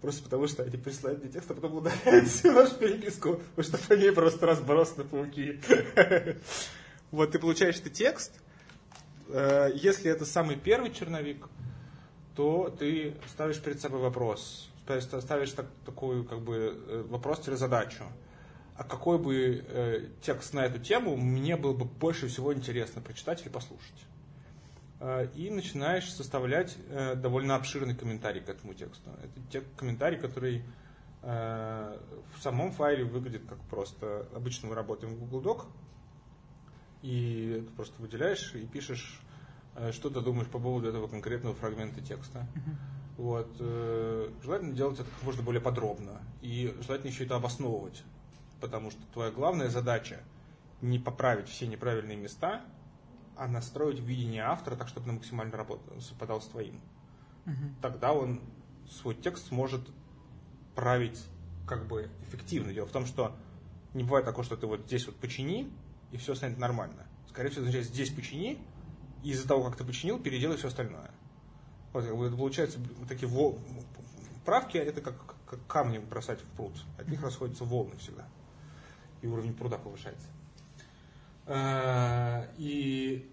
просто 0.00 0.22
потому 0.22 0.46
что 0.46 0.62
они 0.62 0.76
присылают 0.78 1.22
мне 1.22 1.30
текст, 1.30 1.50
а 1.50 1.54
потом 1.54 1.74
удаляют 1.74 2.28
всю 2.28 2.52
нашу 2.52 2.76
переписку, 2.76 3.42
потому 3.54 3.78
что 3.78 3.88
по 3.88 3.92
ней 3.92 4.10
просто 4.10 4.46
разброс 4.46 4.96
на 4.96 5.04
пауки. 5.04 5.60
Вот, 7.12 7.30
ты 7.30 7.38
получаешь 7.38 7.76
этот 7.76 7.92
текст, 7.92 8.32
э, 9.28 9.70
если 9.74 10.10
это 10.10 10.26
самый 10.26 10.56
первый 10.56 10.90
черновик, 10.92 11.48
то 12.34 12.74
ты 12.76 13.14
ставишь 13.28 13.60
перед 13.60 13.80
собой 13.80 14.00
вопрос, 14.00 14.68
ставишь 14.82 15.52
так, 15.52 15.66
такую 15.84 16.24
как 16.24 16.40
бы 16.40 16.76
э, 16.88 17.04
вопрос-задачу 17.08 18.04
а 18.78 18.84
какой 18.84 19.18
бы 19.18 19.64
э, 19.66 20.08
текст 20.20 20.52
на 20.52 20.64
эту 20.64 20.78
тему 20.78 21.16
мне 21.16 21.56
было 21.56 21.72
бы 21.72 21.84
больше 21.84 22.28
всего 22.28 22.52
интересно 22.52 23.00
прочитать 23.00 23.40
или 23.42 23.48
послушать. 23.48 24.04
Э, 25.00 25.28
и 25.34 25.50
начинаешь 25.50 26.12
составлять 26.12 26.76
э, 26.88 27.14
довольно 27.14 27.56
обширный 27.56 27.94
комментарий 27.94 28.42
к 28.42 28.48
этому 28.48 28.74
тексту. 28.74 29.10
Это 29.22 29.40
те, 29.50 29.62
комментарий, 29.76 30.18
который 30.18 30.62
э, 31.22 31.98
в 32.36 32.42
самом 32.42 32.70
файле 32.72 33.04
выглядит 33.04 33.46
как 33.48 33.58
просто 33.70 34.28
обычно 34.34 34.68
мы 34.68 34.74
работаем 34.74 35.14
в 35.14 35.20
Google 35.20 35.42
Doc, 35.42 35.66
и 37.02 37.64
ты 37.66 37.72
просто 37.74 38.00
выделяешь 38.02 38.54
и 38.54 38.66
пишешь, 38.66 39.20
э, 39.76 39.90
что 39.92 40.10
ты 40.10 40.20
думаешь 40.20 40.48
по 40.48 40.58
поводу 40.58 40.88
этого 40.88 41.08
конкретного 41.08 41.54
фрагмента 41.54 42.02
текста. 42.02 42.46
Uh-huh. 42.54 42.74
Вот, 43.16 43.56
э, 43.58 44.30
желательно 44.42 44.74
делать 44.74 45.00
это 45.00 45.08
как 45.08 45.22
можно 45.22 45.42
более 45.42 45.62
подробно. 45.62 46.20
И 46.42 46.76
желательно 46.82 47.08
еще 47.08 47.24
это 47.24 47.36
обосновывать 47.36 48.04
потому 48.60 48.90
что 48.90 49.00
твоя 49.12 49.30
главная 49.30 49.68
задача 49.68 50.20
не 50.80 50.98
поправить 50.98 51.48
все 51.48 51.66
неправильные 51.66 52.16
места, 52.16 52.64
а 53.36 53.46
настроить 53.46 54.00
видение 54.00 54.42
автора 54.42 54.76
так, 54.76 54.88
чтобы 54.88 55.08
он 55.08 55.16
максимально 55.16 55.56
работал, 55.56 56.00
совпадал 56.00 56.40
с 56.40 56.46
твоим. 56.46 56.80
Угу. 57.46 57.54
Тогда 57.82 58.12
он 58.12 58.40
свой 58.90 59.14
текст 59.14 59.48
сможет 59.48 59.86
править 60.74 61.22
как 61.66 61.86
бы 61.86 62.10
эффективно. 62.22 62.72
Дело 62.72 62.86
в 62.86 62.92
том, 62.92 63.06
что 63.06 63.36
не 63.94 64.04
бывает 64.04 64.24
такого, 64.24 64.44
что 64.44 64.56
ты 64.56 64.66
вот 64.66 64.86
здесь 64.86 65.06
вот 65.06 65.16
почини, 65.16 65.70
и 66.12 66.16
все 66.16 66.34
станет 66.34 66.58
нормально. 66.58 67.06
Скорее 67.28 67.50
всего, 67.50 67.62
означает 67.62 67.86
здесь 67.86 68.10
почини, 68.10 68.58
и 69.22 69.30
из-за 69.30 69.48
того, 69.48 69.64
как 69.64 69.76
ты 69.76 69.84
починил, 69.84 70.18
переделай 70.18 70.56
все 70.56 70.68
остальное. 70.68 71.10
Вот 71.92 72.04
как 72.04 72.16
бы 72.16 72.26
это 72.26 72.36
получается 72.36 72.78
такие 73.08 73.28
вол... 73.28 73.58
правки, 74.44 74.76
это 74.76 75.00
как, 75.00 75.34
как 75.46 75.66
камни 75.66 75.98
бросать 75.98 76.40
в 76.40 76.44
пруд. 76.56 76.72
От 76.98 77.08
них 77.08 77.22
расходятся 77.22 77.64
волны 77.64 77.96
всегда 77.96 78.26
и 79.22 79.26
уровень 79.26 79.54
пруда 79.54 79.78
повышается. 79.78 80.28
Э, 81.46 82.48
и 82.58 83.30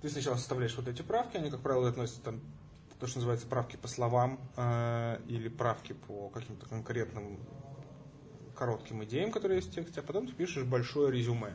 ты 0.00 0.08
сначала 0.08 0.36
составляешь 0.36 0.76
вот 0.76 0.88
эти 0.88 1.02
правки, 1.02 1.36
они, 1.36 1.50
как 1.50 1.60
правило, 1.60 1.88
относятся 1.88 2.22
там 2.22 2.40
то, 2.98 3.06
что 3.06 3.18
называется 3.18 3.46
правки 3.46 3.76
по 3.76 3.88
словам 3.88 4.40
э, 4.56 5.20
или 5.28 5.48
правки 5.48 5.92
по 5.92 6.30
каким-то 6.30 6.66
конкретным 6.66 7.38
коротким 8.54 9.04
идеям, 9.04 9.30
которые 9.30 9.58
есть 9.58 9.70
в 9.70 9.74
тексте, 9.74 10.00
а 10.00 10.02
потом 10.02 10.26
ты 10.26 10.32
пишешь 10.32 10.64
большое 10.64 11.12
резюме 11.12 11.54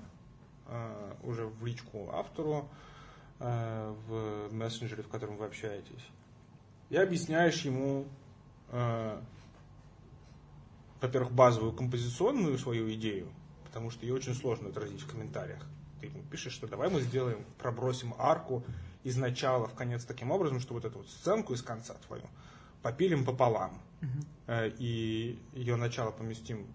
э, 0.67 1.15
уже 1.23 1.47
в 1.47 1.65
личку 1.65 2.09
автору, 2.13 2.69
в 3.39 4.49
мессенджере, 4.51 5.01
в 5.01 5.07
котором 5.07 5.35
вы 5.37 5.45
общаетесь. 5.45 6.07
И 6.91 6.95
объясняешь 6.95 7.59
ему 7.65 8.05
во-первых, 11.01 11.31
базовую 11.31 11.73
композиционную 11.73 12.57
свою 12.57 12.91
идею, 12.93 13.27
потому 13.65 13.89
что 13.89 14.05
ее 14.05 14.13
очень 14.13 14.35
сложно 14.35 14.69
отразить 14.69 15.01
в 15.01 15.09
комментариях. 15.09 15.65
Ты 15.99 16.07
ему 16.07 16.21
пишешь, 16.29 16.53
что 16.53 16.67
давай 16.67 16.89
мы 16.89 17.01
сделаем, 17.01 17.43
пробросим 17.57 18.13
арку 18.17 18.63
из 19.03 19.17
начала 19.17 19.67
в 19.67 19.73
конец 19.73 20.05
таким 20.05 20.31
образом, 20.31 20.59
что 20.59 20.73
вот 20.73 20.85
эту 20.85 20.99
вот 20.99 21.09
сценку 21.09 21.53
из 21.53 21.61
конца 21.61 21.95
твою 22.05 22.23
попилим 22.83 23.25
пополам. 23.25 23.81
Uh-huh. 24.01 24.75
И 24.77 25.39
ее 25.53 25.75
начало 25.75 26.11
поместим 26.11 26.67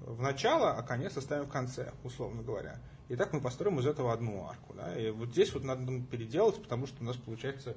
в 0.00 0.20
начало, 0.20 0.72
а 0.72 0.82
конец 0.82 1.16
оставим 1.16 1.46
в 1.46 1.48
конце, 1.48 1.92
условно 2.02 2.42
говоря. 2.42 2.80
И 3.08 3.16
так 3.16 3.32
мы 3.32 3.40
построим 3.40 3.78
из 3.78 3.86
этого 3.86 4.12
одну 4.12 4.46
арку. 4.46 4.74
Да? 4.74 4.96
И 4.98 5.10
вот 5.10 5.30
здесь 5.30 5.52
вот 5.54 5.64
надо 5.64 6.00
переделать, 6.02 6.60
потому 6.60 6.86
что 6.86 7.02
у 7.02 7.04
нас 7.04 7.16
получается 7.16 7.76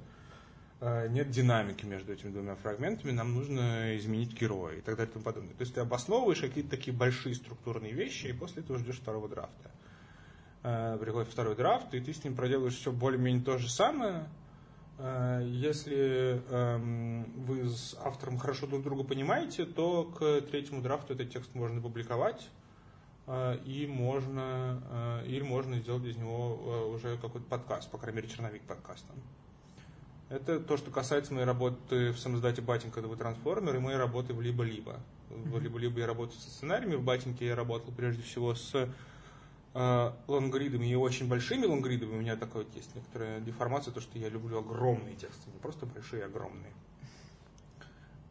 нет 0.80 1.30
динамики 1.30 1.86
между 1.86 2.12
этими 2.12 2.30
двумя 2.30 2.54
фрагментами, 2.56 3.10
нам 3.10 3.32
нужно 3.32 3.96
изменить 3.96 4.38
героя 4.38 4.76
и 4.76 4.80
так 4.82 4.96
далее 4.96 5.10
и 5.10 5.12
тому 5.14 5.24
подобное. 5.24 5.54
То 5.54 5.62
есть 5.62 5.74
ты 5.74 5.80
обосновываешь 5.80 6.40
какие-то 6.40 6.70
такие 6.70 6.94
большие 6.94 7.34
структурные 7.34 7.92
вещи, 7.92 8.26
и 8.26 8.32
после 8.32 8.62
этого 8.62 8.78
ждешь 8.78 8.98
второго 8.98 9.28
драфта. 9.28 9.70
Э, 10.62 10.98
приходит 11.00 11.28
второй 11.28 11.54
драфт, 11.54 11.94
и 11.94 12.00
ты 12.00 12.12
с 12.12 12.24
ним 12.24 12.34
проделаешь 12.34 12.74
все 12.74 12.90
более-менее 12.90 13.44
то 13.44 13.56
же 13.56 13.70
самое. 13.70 14.28
Э, 14.98 15.40
если 15.46 16.42
эм, 16.50 17.24
вы 17.44 17.68
с 17.68 17.96
автором 18.02 18.36
хорошо 18.36 18.66
друг 18.66 18.82
друга 18.82 19.04
понимаете, 19.04 19.64
то 19.64 20.04
к 20.04 20.40
третьему 20.42 20.82
драфту 20.82 21.14
этот 21.14 21.30
текст 21.30 21.54
можно 21.54 21.80
публиковать, 21.80 22.48
и 23.64 23.88
можно, 23.90 25.24
или 25.26 25.42
можно 25.42 25.80
сделать 25.80 26.04
из 26.04 26.16
него 26.16 26.90
уже 26.94 27.18
какой-то 27.18 27.48
подкаст, 27.48 27.90
по 27.90 27.98
крайней 27.98 28.18
мере, 28.18 28.28
черновик 28.28 28.62
подкаста. 28.62 29.12
Это 30.28 30.58
то, 30.58 30.76
что 30.76 30.90
касается 30.90 31.32
моей 31.32 31.46
работы 31.46 32.10
в 32.10 32.18
самоздате 32.18 32.60
Батин 32.60 32.90
кодовый 32.90 33.16
трансформер 33.16 33.76
и 33.76 33.78
моей 33.78 33.96
работы 33.96 34.34
в 34.34 34.40
либо-либо. 34.40 34.98
В 35.30 35.60
либо-либо 35.60 36.00
я 36.00 36.06
работаю 36.06 36.38
со 36.40 36.50
сценариями, 36.50 36.96
в 36.96 37.02
Батинке 37.02 37.46
я 37.46 37.54
работал 37.54 37.92
прежде 37.96 38.22
всего 38.22 38.56
с 38.56 38.88
э, 39.74 40.12
лонгридами 40.26 40.86
и 40.86 40.96
очень 40.96 41.28
большими 41.28 41.64
лонгридами. 41.64 42.16
У 42.16 42.20
меня 42.20 42.34
такая 42.34 42.64
вот 42.64 42.74
есть 42.74 42.92
некоторая 42.96 43.40
деформация, 43.40 43.92
то, 43.92 44.00
что 44.00 44.18
я 44.18 44.28
люблю 44.28 44.58
огромные 44.58 45.14
тексты, 45.14 45.48
не 45.52 45.60
просто 45.60 45.86
большие, 45.86 46.24
а 46.24 46.26
огромные. 46.26 46.72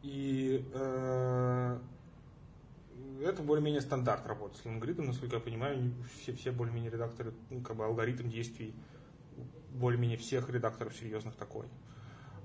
И 0.02 0.68
э, 0.74 1.78
это 3.22 3.42
более-менее 3.42 3.80
стандарт 3.80 4.26
работы 4.26 4.58
с 4.58 4.64
лонгридом, 4.66 5.06
насколько 5.06 5.36
я 5.36 5.40
понимаю, 5.40 5.92
все, 6.20 6.34
все 6.34 6.52
более-менее 6.52 6.90
редакторы, 6.90 7.32
ну, 7.48 7.62
как 7.62 7.76
бы 7.76 7.86
алгоритм 7.86 8.28
действий 8.28 8.74
более-менее 9.76 10.18
всех 10.18 10.48
редакторов 10.50 10.96
серьезных 10.96 11.34
такой. 11.36 11.66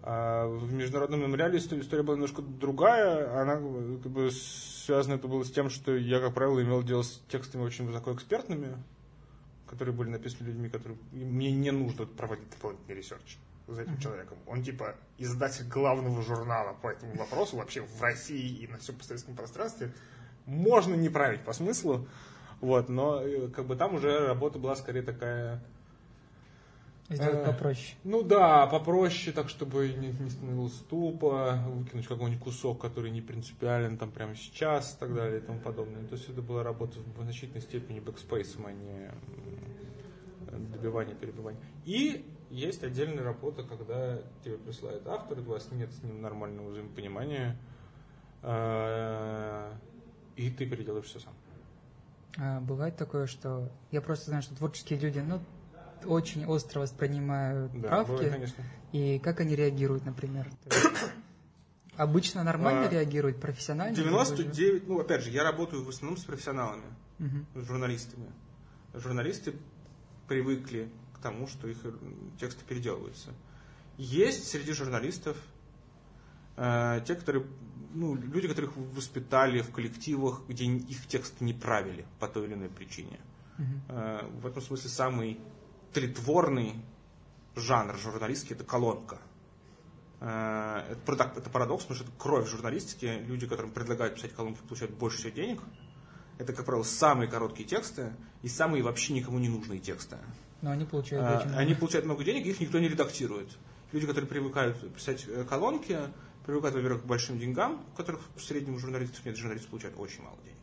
А 0.03 0.47
в 0.47 0.73
международном 0.73 1.21
мемориале 1.21 1.59
история 1.59 2.03
была 2.03 2.15
немножко 2.15 2.41
другая. 2.41 3.39
Она 3.39 3.55
как 3.55 4.11
бы, 4.11 4.31
связана 4.31 5.15
это 5.15 5.27
было 5.27 5.43
с 5.43 5.51
тем, 5.51 5.69
что 5.69 5.95
я, 5.95 6.19
как 6.19 6.33
правило, 6.33 6.61
имел 6.61 6.81
дело 6.81 7.03
с 7.03 7.21
текстами 7.29 7.63
очень 7.63 7.85
высокоэкспертными, 7.85 8.77
которые 9.67 9.95
были 9.95 10.09
написаны 10.09 10.47
людьми, 10.47 10.69
которые 10.69 10.97
мне 11.11 11.51
не 11.51 11.71
нужно 11.71 12.05
проводить 12.05 12.49
дополнительный 12.49 12.95
research 12.95 13.37
за 13.67 13.83
этим 13.83 13.97
человеком. 13.99 14.37
Он 14.47 14.63
типа 14.63 14.95
издатель 15.17 15.67
главного 15.67 16.21
журнала 16.23 16.73
по 16.81 16.87
этому 16.87 17.15
вопросу 17.15 17.57
вообще 17.57 17.81
в 17.81 18.01
России 18.01 18.63
и 18.63 18.67
на 18.67 18.79
всем 18.79 18.95
постсоветском 18.95 19.35
пространстве. 19.35 19.91
Можно 20.47 20.95
не 20.95 21.09
править 21.09 21.41
по 21.41 21.53
смыслу, 21.53 22.07
вот, 22.59 22.89
но 22.89 23.21
э, 23.21 23.47
как 23.49 23.65
бы 23.65 23.75
там 23.75 23.95
уже 23.95 24.27
работа 24.27 24.57
была 24.59 24.75
скорее 24.75 25.03
такая 25.03 25.63
Сделать 27.11 27.39
э, 27.39 27.45
попроще. 27.45 27.97
Ну 28.03 28.23
да, 28.23 28.67
попроще, 28.67 29.33
так 29.33 29.49
чтобы 29.49 29.89
не, 29.89 30.11
не 30.11 30.29
становилось 30.29 30.73
тупо, 30.89 31.61
выкинуть 31.67 32.07
какой-нибудь 32.07 32.41
кусок, 32.41 32.79
который 32.79 33.11
не 33.11 33.21
принципиален 33.21 33.97
там 33.97 34.11
прямо 34.11 34.35
сейчас 34.35 34.95
и 34.95 34.99
так 34.99 35.13
далее 35.13 35.39
и 35.39 35.41
тому 35.41 35.59
подобное. 35.59 36.05
То 36.07 36.15
есть 36.15 36.29
это 36.29 36.41
была 36.41 36.63
работа 36.63 36.99
в 36.99 37.21
значительной 37.21 37.61
степени 37.61 37.99
backspace 37.99 38.49
ом, 38.49 38.65
а 38.65 38.71
не 38.71 39.11
добивание, 40.71 41.15
перебивание. 41.15 41.61
И 41.85 42.25
есть 42.49 42.83
отдельная 42.83 43.23
работа, 43.23 43.63
когда 43.63 44.17
тебе 44.43 44.57
присылает 44.57 45.07
автор, 45.07 45.39
у 45.39 45.43
вас 45.43 45.71
нет 45.71 45.91
с 45.93 46.03
ним 46.03 46.21
нормального 46.21 46.69
взаимопонимания, 46.69 47.57
э, 48.41 49.73
и 50.35 50.49
ты 50.49 50.65
переделаешь 50.65 51.05
все 51.05 51.19
сам. 51.19 51.33
А 52.37 52.59
бывает 52.61 52.95
такое, 52.95 53.27
что 53.27 53.69
я 53.91 54.01
просто 54.01 54.25
знаю, 54.27 54.43
что 54.43 54.55
творческие 54.55 54.99
люди, 54.99 55.19
ну, 55.19 55.39
очень 56.05 56.45
остро 56.45 56.81
воспринимают 56.81 57.71
Да, 57.79 57.87
правки. 57.87 58.09
бывает, 58.11 58.31
конечно. 58.33 58.63
И 58.91 59.19
как 59.19 59.39
они 59.39 59.55
реагируют, 59.55 60.05
например? 60.05 60.49
Обычно 61.97 62.43
нормально 62.43 62.87
А, 62.87 62.89
реагируют, 62.89 63.39
профессионально? 63.39 63.95
99, 63.95 64.87
ну, 64.87 64.99
опять 64.99 65.21
же, 65.23 65.29
я 65.29 65.43
работаю 65.43 65.83
в 65.83 65.89
основном 65.89 66.17
с 66.17 66.23
профессионалами, 66.23 66.85
Мгм. 67.19 67.45
с 67.55 67.67
журналистами. 67.67 68.31
Журналисты 68.93 69.53
привыкли 70.27 70.89
к 71.13 71.19
тому, 71.21 71.47
что 71.47 71.67
их 71.67 71.77
тексты 72.39 72.63
переделываются. 72.65 73.31
Есть 73.97 74.47
среди 74.47 74.71
журналистов 74.73 75.37
э, 76.57 77.01
те, 77.05 77.15
которые, 77.15 77.45
ну, 77.93 78.15
люди, 78.15 78.47
которых 78.47 78.75
воспитали 78.75 79.61
в 79.61 79.71
коллективах, 79.71 80.41
где 80.47 80.65
их 80.65 81.05
тексты 81.07 81.43
не 81.43 81.53
правили 81.53 82.05
по 82.19 82.27
той 82.27 82.45
или 82.47 82.53
иной 82.53 82.69
причине. 82.69 83.19
Мгм. 83.57 83.81
Э, 83.89 84.25
в 84.41 84.47
этом 84.47 84.61
смысле 84.61 84.89
самый 84.89 85.39
тлетворный 85.93 86.75
жанр 87.55 87.97
журналистики– 87.97 88.53
это 88.55 88.63
колонка. 88.63 89.19
Э, 90.19 90.83
Это, 90.91 90.99
парадок- 91.05 91.37
это 91.37 91.49
парадокс, 91.49 91.83
потому 91.83 91.95
что 91.95 92.05
это 92.07 92.13
кровь 92.17 92.49
журналистики. 92.49 93.23
Люди, 93.25 93.47
которым 93.47 93.71
предлагают 93.71 94.15
писать 94.15 94.33
колонки, 94.33 94.59
получают 94.67 94.93
больше 94.95 95.17
всего 95.17 95.31
денег. 95.31 95.61
Это, 96.37 96.53
как 96.53 96.65
правило, 96.65 96.83
самые 96.83 97.27
короткие 97.29 97.67
тексты 97.67 98.13
и 98.41 98.47
самые 98.47 98.83
вообще 98.83 99.13
никому 99.13 99.39
не 99.39 99.49
нужные 99.49 99.79
тексты. 99.79 100.17
Но 100.61 100.71
они 100.71 100.85
получают 100.85 101.25
Э, 101.25 101.37
очень 101.37 101.47
много. 101.47 101.59
Они 101.59 101.73
получают 101.75 102.05
много 102.05 102.23
денег, 102.23 102.45
их 102.45 102.59
никто 102.59 102.79
не 102.79 102.87
редактирует. 102.87 103.49
Люди, 103.91 104.07
которые 104.07 104.27
привыкают 104.29 104.93
писать 104.95 105.25
э, 105.27 105.43
колонки, 105.43 105.99
привыкают, 106.45 106.75
во-первых, 106.75 107.03
к 107.03 107.05
большим 107.05 107.37
деньгам, 107.39 107.83
которых 107.97 108.21
в 108.35 108.41
среднем 108.41 108.75
у 108.75 108.79
журналистов 108.79 109.25
нет. 109.25 109.35
Журналисты 109.37 109.69
получают 109.69 109.97
очень 109.99 110.23
мало 110.23 110.37
денег. 110.43 110.57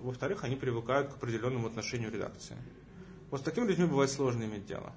Во-вторых, 0.00 0.44
они 0.44 0.56
привыкают 0.56 1.10
к 1.10 1.16
определенному 1.16 1.66
отношению 1.66 2.10
редакции. 2.12 2.56
Вот 3.32 3.40
с 3.40 3.44
такими 3.44 3.64
людьми 3.64 3.86
бывает 3.86 4.10
сложно 4.10 4.44
иметь 4.44 4.66
дело. 4.66 4.92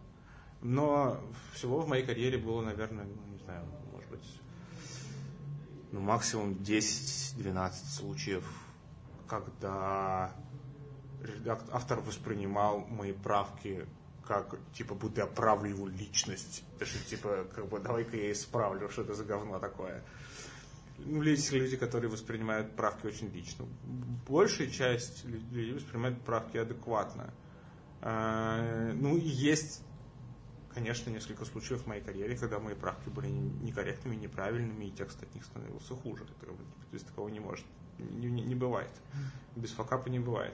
Но 0.62 1.22
всего 1.54 1.80
в 1.80 1.88
моей 1.88 2.06
карьере 2.06 2.38
было, 2.38 2.62
наверное, 2.62 3.06
ну, 3.06 3.32
не 3.32 3.38
знаю, 3.38 3.66
может 3.94 4.10
быть, 4.10 4.42
ну, 5.94 6.02
максимум 6.02 6.52
10-12 6.56 7.72
случаев, 7.88 8.44
когда 9.26 10.36
редак- 11.22 11.64
автор 11.72 12.02
воспринимал 12.02 12.80
мои 12.80 13.14
правки 13.14 13.88
как, 14.28 14.58
типа, 14.74 14.96
будто 14.96 15.22
я 15.22 15.28
правлю 15.28 15.70
его 15.70 15.88
личность. 15.88 16.66
Даже, 16.78 17.00
типа, 17.06 17.48
как 17.56 17.70
бы, 17.70 17.80
давай-ка 17.80 18.18
я 18.18 18.34
исправлю, 18.34 18.90
что 18.90 19.04
это 19.04 19.14
за 19.14 19.24
говно 19.24 19.60
такое. 19.60 20.04
Ну, 20.98 21.22
есть 21.22 21.54
люди, 21.54 21.78
которые 21.78 22.12
воспринимают 22.12 22.76
правки 22.76 23.06
очень 23.08 23.30
лично. 23.30 23.66
Большая 24.28 24.68
часть 24.68 25.24
людей 25.24 25.72
воспринимает 25.72 26.20
правки 26.22 26.58
адекватно. 26.58 27.34
А, 28.08 28.94
Ну, 28.94 29.18
и 29.18 29.28
есть, 29.28 29.82
конечно, 30.74 31.10
несколько 31.10 31.44
случаев 31.44 31.82
в 31.82 31.88
моей 31.88 32.04
карьере, 32.04 32.38
когда 32.38 32.60
мои 32.60 32.76
правки 32.76 33.10
были 33.10 33.28
некорректными, 33.30 34.16
неправильными, 34.16 34.86
и 34.86 34.92
текст 34.92 35.22
от 35.24 35.34
них 35.34 35.44
становился 35.44 35.96
хуже. 35.96 36.24
Это, 36.24 36.52
без 36.92 37.02
такого 37.02 37.30
не 37.30 37.40
может, 37.40 37.66
не, 37.98 38.30
не- 38.30 38.44
не 38.44 38.54
бывает. 38.56 38.92
Без 39.56 39.72
факапа 39.72 40.08
не 40.10 40.20
бывает. 40.20 40.54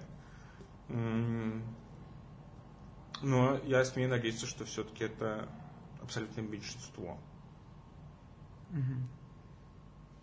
Но 3.22 3.58
я 3.66 3.84
смею 3.86 4.10
надеяться, 4.10 4.48
что 4.48 4.64
все-таки 4.66 5.04
это 5.04 5.48
абсолютное 6.02 6.44
меньшинство. 6.46 7.18
Мгм. 8.70 9.08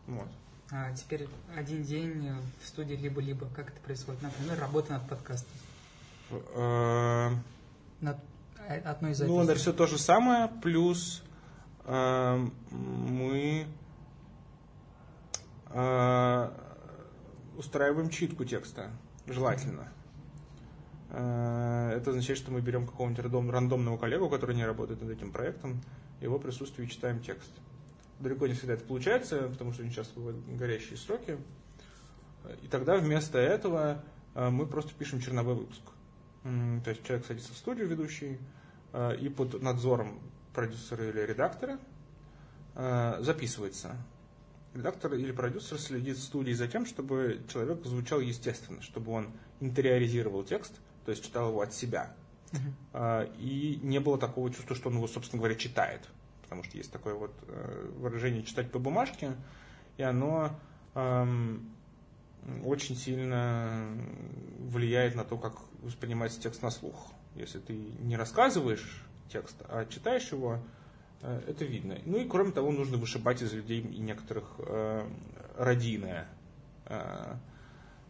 Вот. 0.07 0.29
А 0.71 0.93
теперь 0.95 1.29
один 1.55 1.83
день 1.83 2.31
в 2.63 2.67
студии 2.67 2.95
либо-либо. 2.95 3.47
Как 3.55 3.69
это 3.69 3.81
происходит? 3.81 4.23
Например, 4.23 4.59
работа 4.59 4.95
над 4.95 5.09
подкастом. 5.09 5.53
Э, 6.31 7.31
Над 8.01 8.19
э, 8.69 8.81
одной 8.81 9.13
из 9.13 9.21
Ну, 9.21 9.41
это 9.43 9.55
все 9.55 9.73
то 9.73 9.87
же 9.87 9.99
самое, 9.99 10.49
плюс 10.63 11.23
э, 11.85 12.47
мы 12.71 13.67
э, 15.71 16.51
устраиваем 17.57 18.11
читку 18.11 18.45
текста, 18.45 18.91
желательно. 19.27 19.89
Э, 21.11 21.93
Это 21.97 22.11
означает, 22.11 22.39
что 22.39 22.51
мы 22.51 22.61
берем 22.61 22.87
какого-нибудь 22.87 23.25
рандом- 23.25 23.51
рандомного 23.51 23.97
коллегу, 23.97 24.29
который 24.29 24.55
не 24.55 24.65
работает 24.65 25.01
над 25.01 25.11
этим 25.11 25.33
проектом, 25.33 25.81
его 26.21 26.39
присутствии 26.39 26.87
читаем 26.87 27.21
текст. 27.21 27.51
Далеко 28.21 28.47
не 28.47 28.55
всегда 28.55 28.75
это 28.75 28.85
получается, 28.85 29.49
потому 29.49 29.73
что 29.73 29.83
очень 29.83 29.93
часто 29.95 30.19
бывают 30.19 30.39
горящие 30.57 30.97
сроки. 30.99 31.39
И 32.63 32.69
тогда 32.69 32.97
вместо 32.97 33.39
этого 33.39 34.03
э, 34.35 34.51
мы 34.51 34.67
просто 34.67 34.93
пишем 34.95 35.21
черновой 35.21 35.55
выпуск. 35.55 35.83
То 36.85 36.91
есть 36.91 37.05
человек 37.05 37.27
садится 37.27 37.53
в 37.53 37.57
студию, 37.57 37.89
ведущий, 37.89 38.39
э, 38.93 39.17
и 39.17 39.29
под 39.29 39.61
надзором 39.63 40.21
продюсера 40.55 41.09
или 41.09 41.21
редактора 41.21 41.79
э, 42.75 43.19
записывается. 43.21 43.97
Редактор 44.75 45.15
или 45.15 45.33
продюсер 45.33 45.79
следит 45.79 46.17
в 46.17 46.23
студии 46.23 46.53
за 46.53 46.69
тем, 46.69 46.87
чтобы 46.87 47.41
человек 47.53 47.85
звучал 47.85 48.21
естественно, 48.21 48.81
чтобы 48.83 49.13
он 49.13 49.29
интериоризировал 49.61 50.45
текст, 50.45 50.75
то 51.05 51.11
есть 51.11 51.25
читал 51.25 51.51
его 51.51 51.61
от 51.63 51.75
себя. 51.75 52.15
А, 52.93 53.25
И 53.39 53.81
не 53.83 53.99
было 53.99 54.19
такого 54.19 54.51
чувства, 54.51 54.77
что 54.77 54.89
он 54.89 54.97
его, 54.97 55.09
собственно 55.09 55.41
говоря, 55.41 55.55
читает. 55.55 56.09
Потому 56.43 56.63
что 56.65 56.79
есть 56.79 56.91
такое 56.93 57.15
вот 57.15 57.35
выражение 57.97 58.43
читать 58.43 58.71
по 58.71 58.79
бумажке, 58.79 59.33
и 59.99 60.03
оно 60.03 60.59
эм, 60.95 61.71
очень 62.65 62.97
сильно 62.97 63.87
влияет 64.59 65.15
на 65.15 65.25
то, 65.25 65.37
как 65.37 65.59
воспринимается 65.83 66.41
текст 66.41 66.63
на 66.63 66.71
слух. 66.71 67.13
Если 67.35 67.59
ты 67.59 67.73
не 67.73 68.17
рассказываешь 68.17 69.05
текст, 69.31 69.57
а 69.69 69.87
читаешь 69.87 70.31
его, 70.33 70.59
э, 71.23 71.43
это 71.49 71.65
видно. 71.65 71.99
Ну 72.05 72.19
и 72.19 72.29
кроме 72.29 72.53
того, 72.53 72.71
нужно 72.71 72.97
вышибать 72.97 73.43
из 73.43 73.53
людей 73.53 73.81
и 73.81 73.99
некоторых 73.99 74.45
э, 74.59 75.07
родийное. 75.57 76.29
Э, 76.87 77.37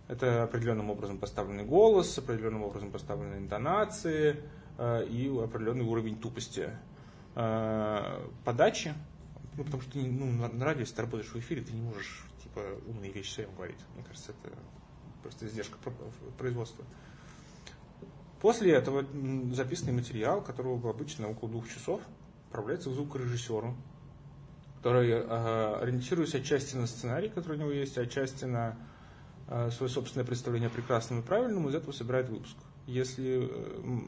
это 0.09 0.44
определенным 0.44 0.90
образом 0.90 1.18
поставленный 1.18 1.64
голос, 1.64 2.16
определенным 2.16 2.62
образом 2.62 2.90
поставленные 2.90 3.38
интонации 3.38 4.42
э, 4.78 5.04
и 5.07 5.28
определенный 5.28 5.85
уровень 5.85 6.18
тупости 6.18 6.70
э, 7.35 8.28
подачи. 8.44 8.94
Ну, 9.57 9.64
потому 9.64 9.83
что 9.83 9.98
ну, 9.98 10.48
на, 10.48 10.64
радио, 10.64 10.81
если 10.81 10.94
ты 10.94 11.02
работаешь 11.02 11.31
в 11.31 11.37
эфире, 11.37 11.62
ты 11.62 11.72
не 11.72 11.83
можешь 11.83 12.24
типа 12.42 12.61
умные 12.87 13.12
вещи 13.12 13.35
своим 13.35 13.54
говорить. 13.54 13.78
Мне 13.94 14.04
кажется, 14.04 14.33
это 14.33 14.57
просто 15.22 15.46
издержка 15.46 15.76
про- 15.78 15.92
производства. 16.38 16.85
После 18.40 18.72
этого 18.72 19.05
записанный 19.53 19.92
материал, 19.92 20.42
которого 20.42 20.90
обычно 20.90 21.29
около 21.29 21.51
двух 21.51 21.68
часов, 21.68 22.01
отправляется 22.46 22.88
к 22.88 22.92
звукорежиссеру, 22.92 23.74
который, 24.77 25.11
э, 25.11 25.79
ориентируясь 25.81 26.35
отчасти 26.35 26.77
на 26.77 26.87
сценарий, 26.87 27.29
который 27.29 27.57
у 27.57 27.61
него 27.61 27.70
есть, 27.72 27.98
отчасти 27.98 28.44
на 28.44 28.77
э, 29.48 29.70
свое 29.72 29.90
собственное 29.90 30.24
представление 30.24 30.68
о 30.68 30.70
прекрасном 30.70 31.20
и 31.20 31.22
правильном, 31.22 31.68
из 31.68 31.74
этого 31.74 31.90
собирает 31.90 32.29
выпуск. 32.29 32.57
Если 32.87 33.51
э, 33.51 34.01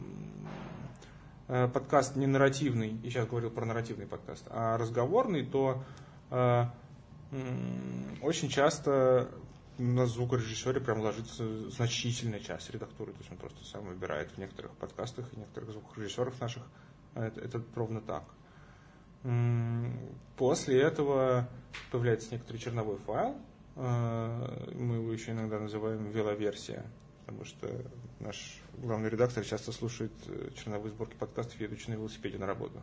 э, 1.48 1.68
подкаст 1.68 2.14
не 2.14 2.28
нарративный, 2.28 3.00
и 3.02 3.10
сейчас 3.10 3.26
говорил 3.26 3.50
про 3.50 3.64
нарративный 3.64 4.06
подкаст, 4.06 4.44
а 4.48 4.78
разговорный, 4.78 5.44
то 5.44 5.82
очень 8.22 8.48
часто 8.48 9.28
на 9.80 10.06
звукорежиссере 10.06 10.78
прям 10.78 11.00
ложится 11.00 11.70
значительная 11.70 12.40
часть 12.40 12.70
редактуры, 12.70 13.12
то 13.12 13.18
есть 13.18 13.30
он 13.30 13.38
просто 13.38 13.64
сам 13.64 13.84
выбирает 13.86 14.30
в 14.30 14.38
некоторых 14.38 14.72
подкастах 14.72 15.24
и 15.32 15.38
некоторых 15.38 15.70
звукорежиссеров 15.70 16.38
наших, 16.38 16.62
э, 17.14 17.24
это, 17.26 17.40
это 17.40 17.64
ровно 17.74 18.02
так. 18.02 18.24
После 20.36 20.80
этого 20.80 21.48
появляется 21.90 22.32
некоторый 22.32 22.58
черновой 22.58 22.98
файл, 22.98 23.36
э, 23.76 24.72
мы 24.74 24.96
его 24.96 25.12
еще 25.12 25.32
иногда 25.32 25.58
называем 25.58 26.10
веловерсия, 26.10 26.84
потому 27.24 27.46
что 27.46 27.68
наш 28.18 28.60
главный 28.76 29.08
редактор 29.08 29.44
часто 29.44 29.72
слушает 29.72 30.12
э, 30.26 30.50
черновые 30.56 30.92
сборки 30.92 31.14
подкастов, 31.14 31.58
едучи 31.58 31.88
на 31.88 31.94
велосипеде 31.94 32.36
на 32.36 32.46
работу. 32.46 32.82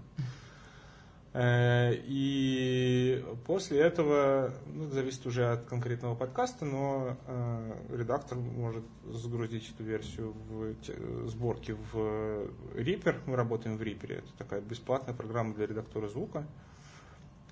Э, 1.33 1.93
И 2.05 3.23
после 3.45 3.79
этого, 3.79 4.53
ну, 4.65 4.85
это 4.85 4.95
зависит 4.95 5.25
уже 5.25 5.51
от 5.51 5.65
конкретного 5.65 6.15
подкаста, 6.15 6.65
но 6.65 7.17
э, 7.27 7.73
редактор 7.95 8.37
может 8.37 8.83
загрузить 9.05 9.71
эту 9.73 9.83
версию 9.83 10.33
в 10.49 10.75
те- 10.81 10.95
сборки 11.27 11.75
в 11.91 12.49
Reaper. 12.75 13.15
Мы 13.25 13.35
работаем 13.35 13.77
в 13.77 13.81
Reaper. 13.81 14.19
Это 14.19 14.37
такая 14.37 14.61
бесплатная 14.61 15.13
программа 15.13 15.53
для 15.53 15.67
редактора 15.67 16.07
звука. 16.07 16.45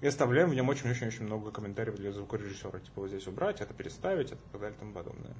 И 0.01 0.07
оставляем 0.07 0.49
в 0.49 0.55
нем 0.55 0.67
очень-очень-очень 0.67 1.25
много 1.25 1.51
комментариев 1.51 1.95
для 1.95 2.11
звукорежиссера. 2.11 2.79
Типа 2.79 3.01
вот 3.01 3.09
здесь 3.09 3.27
убрать, 3.27 3.61
это 3.61 3.73
переставить, 3.73 4.31
это 4.31 4.41
так 4.51 4.61
далее 4.61 4.75
и 4.75 4.79
тому 4.79 4.93
подобное. 4.93 5.33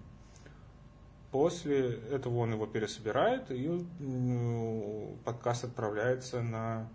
После 1.31 1.95
этого 2.11 2.37
он 2.37 2.53
его 2.53 2.65
пересобирает, 2.65 3.51
и 3.51 3.67
ну, 3.99 5.17
подкаст 5.25 5.65
отправляется 5.65 6.41
на... 6.41 6.89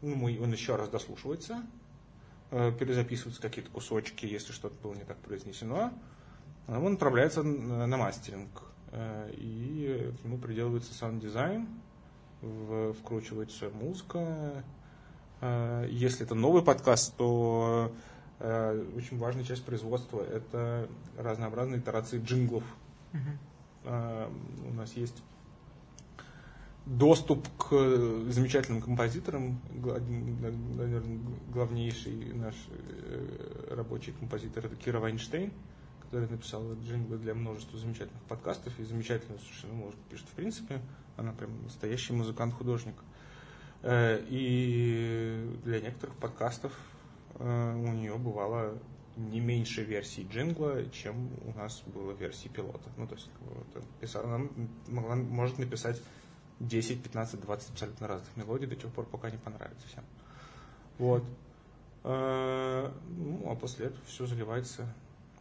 Ну, 0.00 0.14
мы- 0.14 0.40
он 0.40 0.52
еще 0.52 0.76
раз 0.76 0.88
дослушивается, 0.88 1.62
э, 2.50 2.72
перезаписываются 2.72 3.42
какие-то 3.42 3.70
кусочки, 3.70 4.26
если 4.26 4.52
что-то 4.52 4.74
было 4.82 4.94
не 4.94 5.04
так 5.04 5.16
произнесено. 5.18 5.92
он 6.68 6.94
отправляется 6.94 7.42
на 7.42 7.96
мастеринг. 7.96 8.62
И 9.38 10.12
к 10.20 10.24
нему 10.24 10.36
приделывается 10.38 10.92
саунд-дизайн, 10.92 11.66
вкручивается 13.00 13.70
музыка. 13.70 14.64
Если 15.88 16.26
это 16.26 16.34
новый 16.34 16.62
подкаст, 16.62 17.16
то 17.16 17.90
очень 18.38 19.18
важная 19.18 19.44
часть 19.44 19.64
производства– 19.64 20.20
это 20.30 20.88
разнообразные 21.16 21.80
итерации 21.80 22.20
джинглов. 22.20 22.64
Uh-huh. 23.12 24.68
У 24.70 24.74
нас 24.74 24.92
есть 24.92 25.22
доступ 26.88 27.46
к 27.58 27.70
замечательным 28.30 28.80
композиторам, 28.80 29.60
наверное, 29.74 31.20
главнейший 31.52 32.32
наш 32.34 32.54
э, 32.70 33.74
рабочий 33.74 34.12
композитор 34.12 34.66
это 34.66 34.74
Кира 34.74 34.98
Вайнштейн, 34.98 35.52
который 36.02 36.28
написал 36.30 36.64
джинглы 36.80 37.18
для 37.18 37.34
множества 37.34 37.78
замечательных 37.78 38.22
подкастов 38.22 38.72
и 38.80 38.84
замечательно 38.84 39.38
совершенно 39.38 39.74
музыку 39.74 40.00
пишет 40.08 40.26
в 40.28 40.32
принципе. 40.32 40.80
Она 41.18 41.32
прям 41.32 41.62
настоящий 41.62 42.14
музыкант-художник. 42.14 42.94
Э, 43.82 44.24
и 44.26 45.58
для 45.64 45.80
некоторых 45.80 46.16
подкастов 46.16 46.72
э, 47.34 47.74
у 47.74 47.92
нее 47.92 48.16
бывало 48.16 48.78
не 49.18 49.40
меньше 49.40 49.82
версий 49.82 50.26
джингла, 50.30 50.88
чем 50.90 51.28
у 51.44 51.58
нас 51.58 51.82
было 51.86 52.12
версий 52.12 52.48
пилота. 52.48 52.88
Ну, 52.96 53.06
то 53.06 53.14
есть 53.14 53.28
вот, 53.40 54.24
она 54.24 54.46
могла, 54.86 55.16
может 55.16 55.58
написать 55.58 56.00
10, 56.60 57.02
15, 57.02 57.40
20 57.40 57.70
абсолютно 57.70 58.08
разных 58.08 58.36
мелодий 58.36 58.66
до 58.66 58.76
тех 58.76 58.92
пор, 58.92 59.06
пока 59.06 59.30
не 59.30 59.38
понравится 59.38 59.86
всем. 59.86 60.04
Вот. 60.98 61.24
Э, 62.04 62.90
ну, 63.16 63.50
а 63.50 63.54
после 63.54 63.86
этого 63.86 64.04
все 64.06 64.26
заливается 64.26 64.86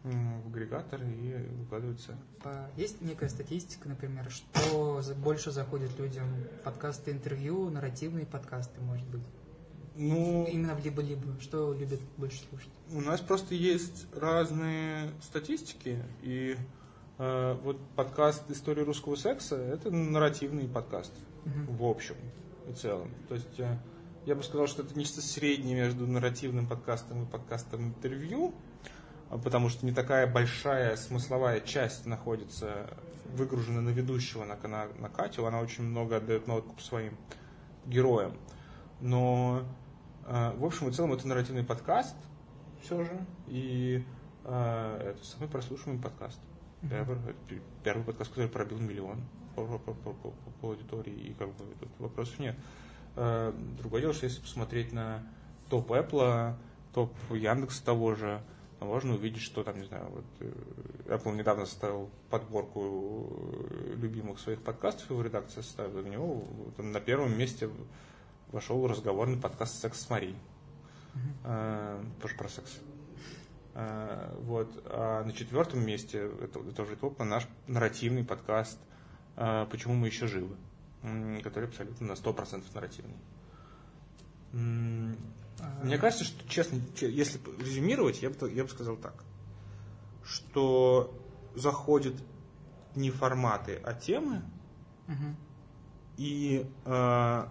в 0.04 0.48
агрегатор 0.48 1.02
и 1.02 1.36
выкладывается. 1.60 2.16
А 2.44 2.70
есть 2.78 3.02
некая 3.02 3.30
статистика, 3.30 3.90
например, 3.90 4.30
что 4.30 5.02
больше 5.18 5.52
заходит 5.52 5.98
людям 6.00 6.26
подкасты, 6.64 7.12
интервью, 7.12 7.70
нарративные 7.70 8.26
подкасты, 8.26 8.80
может 8.82 9.08
быть? 9.08 9.24
Ну, 9.96 10.46
Именно 10.46 10.76
в 10.76 10.84
либо-либо. 10.84 11.40
Что 11.42 11.74
любят 11.74 12.00
больше 12.18 12.44
слушать? 12.50 12.70
У 12.92 13.02
нас 13.02 13.20
просто 13.20 13.56
есть 13.56 14.06
разные 14.16 15.10
статистики, 15.22 16.04
и 16.22 16.56
вот 17.18 17.80
подкаст 17.96 18.44
«История 18.52 18.84
русского 18.84 19.16
секса»— 19.16 19.56
это 19.58 19.90
нарративный 19.90 20.68
подкаст 20.68 21.12
угу. 21.46 21.74
в 21.74 21.90
общем 21.90 22.16
и 22.70 22.74
целом. 22.74 23.10
То 23.28 23.34
есть 23.34 23.60
э, 23.60 23.76
я 24.28 24.36
бы 24.36 24.44
сказал, 24.44 24.68
что 24.68 24.84
это 24.84 24.96
нечто 24.96 25.22
среднее 25.22 25.76
между 25.76 26.06
нарративным 26.06 26.68
подкастом 26.68 27.24
и 27.24 27.26
подкастом 27.26 27.88
интервью, 27.88 28.54
а 29.32 29.40
потому 29.40 29.70
что 29.70 29.84
не 29.86 29.94
такая 29.94 30.32
большая 30.32 30.96
смысловая 30.96 31.60
часть 31.62 32.06
находится 32.06 32.88
выгружена 33.34 33.82
на 33.82 33.90
ведущего, 33.90 34.46
на, 34.46 34.56
на, 34.68 34.86
на 35.00 35.10
Катю, 35.10 35.48
она 35.48 35.60
очень 35.60 35.86
много 35.86 36.18
отдает 36.18 36.46
на 36.46 36.56
откуп 36.58 36.82
своим 36.82 37.18
героям. 37.88 38.38
Но 39.02 39.64
э, 40.28 40.54
в 40.56 40.64
общем 40.64 40.88
и 40.88 40.92
целом 40.92 41.14
это 41.14 41.28
нарративный 41.28 41.64
подкаст 41.64 42.16
все 42.84 43.04
же, 43.04 43.26
и 43.48 44.06
это 44.46 45.18
самый 45.24 45.50
прослушиваемый 45.50 46.02
подкаст. 46.02 46.40
Первый, 46.90 47.18
первый 47.84 48.04
подкаст, 48.04 48.30
который 48.32 48.50
пробил 48.50 48.78
миллион 48.78 49.20
по, 49.56 49.66
по, 49.66 49.94
по, 49.94 50.14
по, 50.14 50.34
по 50.62 50.70
аудитории, 50.70 51.14
и 51.14 51.34
как 51.34 51.50
бы 51.50 51.66
тут 51.80 51.90
вопросов 51.98 52.38
нет. 52.40 52.56
Э, 53.16 53.52
другое 53.80 54.02
дело, 54.02 54.14
что 54.14 54.26
если 54.26 54.42
посмотреть 54.42 54.94
на 54.94 55.24
топ 55.70 55.92
Apple, 55.92 56.54
топ 56.94 57.12
Яндекса 57.32 57.84
того 57.84 58.14
же, 58.14 58.42
можно 58.80 59.16
увидеть, 59.16 59.42
что 59.42 59.64
там, 59.64 59.80
не 59.80 59.88
знаю, 59.88 60.06
вот 60.10 60.26
э, 60.40 60.52
Apple 61.08 61.36
недавно 61.36 61.66
составил 61.66 62.12
подборку 62.30 63.28
э, 63.72 63.96
любимых 63.96 64.40
своих 64.40 64.62
подкастов, 64.62 65.10
его 65.10 65.24
редакция 65.24 65.64
составила, 65.64 66.02
в 66.02 66.08
него 66.08 66.44
там, 66.78 66.92
на 66.92 67.00
первом 67.00 67.36
месте 67.36 67.70
вошел 68.52 68.88
разговорный 68.88 69.38
подкаст 69.38 69.82
«Секс 69.82 70.02
с 70.02 70.10
Марией». 70.10 70.36
Mm-hmm. 71.16 72.22
тоже 72.22 72.36
про 72.36 72.48
секс. 72.48 72.78
Э, 72.78 72.97
вот. 73.78 74.82
А 74.86 75.24
на 75.24 75.34
четвертом 75.34 75.86
месте, 75.86 76.32
это, 76.42 76.60
это 76.60 76.82
уже 76.82 76.96
топ, 76.96 77.20
наш 77.20 77.48
нарративный 77.68 78.24
подкаст 78.24 78.80
э, 79.36 79.68
«Почему 79.70 79.94
мы 79.94 80.08
еще 80.08 80.26
живы», 80.26 80.56
который 81.44 81.66
абсолютно 81.68 82.08
на 82.08 82.14
100% 82.14 82.64
нарративный. 82.74 83.18
Мне 84.52 85.98
кажется, 85.98 86.24
что, 86.24 86.48
честно, 86.50 86.80
если 87.02 87.40
резюмировать, 87.60 88.22
я 88.22 88.30
бы, 88.30 88.52
я 88.52 88.64
бы 88.64 88.70
сказал 88.70 88.98
так, 88.98 89.24
что 90.24 91.14
заходят 91.56 92.16
не 92.96 93.12
форматы, 93.12 93.80
а 93.84 93.94
темы, 93.94 94.42
угу. 95.08 95.36
и 96.18 96.68
э, 96.86 97.48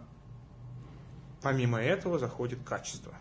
помимо 1.41 1.81
этого 1.81 2.19
заходит 2.19 2.59
качество. 2.65 3.15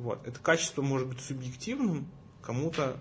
Вот. 0.00 0.26
Это 0.26 0.40
качество 0.40 0.80
может 0.80 1.08
быть 1.08 1.20
субъективным, 1.20 2.08
кому-то, 2.40 2.98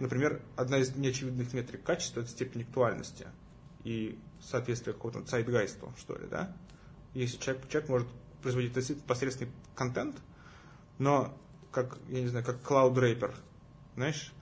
например, 0.00 0.40
одна 0.56 0.78
из 0.78 0.96
неочевидных 0.96 1.52
метрик 1.52 1.82
качества– 1.82 2.20
это 2.22 2.30
степень 2.30 2.62
актуальности 2.62 3.26
и 3.84 4.18
соответствие 4.40 4.94
какому-то 4.94 5.28
сайт-гайству, 5.28 5.92
что 5.98 6.16
ли, 6.16 6.26
да? 6.26 6.56
Если 7.12 7.36
человек, 7.36 7.68
человек 7.68 7.90
может 7.90 8.08
производить 8.40 9.02
посредственный 9.04 9.52
контент, 9.74 10.16
но 10.96 11.36
как, 11.70 11.98
я 12.08 12.22
не 12.22 12.28
знаю, 12.28 12.46
как 12.46 12.62
Cloud 12.62 12.94
Draper, 12.94 13.34
знаешь, 13.94 14.32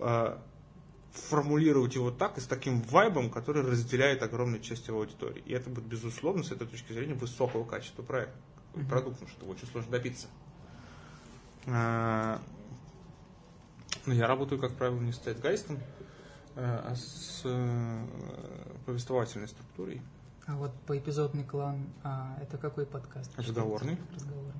э, 0.00 0.38
формулировать 1.12 1.94
его 1.94 2.10
так 2.10 2.36
и 2.36 2.42
с 2.42 2.46
таким 2.46 2.82
вайбом, 2.82 3.30
который 3.30 3.62
разделяет 3.62 4.22
огромную 4.22 4.60
часть 4.60 4.86
его 4.86 5.00
аудитории. 5.00 5.42
И 5.46 5.54
это 5.54 5.70
будет, 5.70 5.86
безусловно, 5.86 6.42
с 6.42 6.52
этой 6.52 6.66
точки 6.66 6.92
зрения, 6.92 7.14
высокого 7.14 7.64
качества 7.64 8.02
проекта, 8.02 8.36
mm-hmm. 8.74 8.86
продукта, 8.86 9.26
что 9.28 9.46
очень 9.46 9.66
сложно 9.68 9.92
добиться. 9.92 10.26
А, 11.66 12.40
ну, 14.06 14.14
я 14.14 14.26
работаю, 14.26 14.60
как 14.60 14.72
правило, 14.72 14.98
не 14.98 15.12
с 15.12 15.18
тайтгайстом, 15.18 15.78
а 16.56 16.94
с 16.94 17.42
э, 17.44 18.06
повествовательной 18.84 19.48
структурой. 19.48 20.02
А 20.46 20.56
вот 20.56 20.72
по 20.86 20.98
эпизодный 20.98 21.44
клан, 21.44 21.86
а, 22.02 22.36
это 22.42 22.58
какой 22.58 22.84
подкаст? 22.84 23.30
Разговорный. 23.38 23.96
Разговорный. 24.14 24.52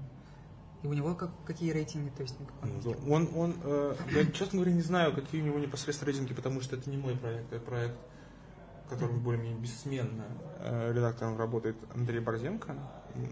И 0.83 0.87
у 0.87 0.93
него 0.93 1.15
как, 1.15 1.31
какие 1.45 1.71
рейтинги? 1.73 2.11
То 2.11 2.23
есть, 2.23 2.35
он, 2.63 3.09
он, 3.09 3.29
он 3.37 3.57
э, 3.63 3.95
я, 4.11 4.27
честно 4.27 4.59
говоря, 4.59 4.73
не 4.73 4.83
знаю, 4.83 5.13
какие 5.13 5.41
у 5.41 5.45
него 5.45 5.59
непосредственно 5.59 6.11
рейтинги, 6.11 6.35
потому 6.35 6.61
что 6.61 6.77
это 6.77 6.91
не 6.91 6.97
мой 6.97 7.17
проект, 7.17 7.53
это 7.53 7.65
проект, 7.65 7.97
которым 8.89 9.21
более-менее 9.21 9.61
бессменно 9.61 10.25
э, 10.59 10.93
редактором 10.93 11.37
работает 11.37 11.77
Андрей 11.95 12.21
Борзенко, 12.21 12.77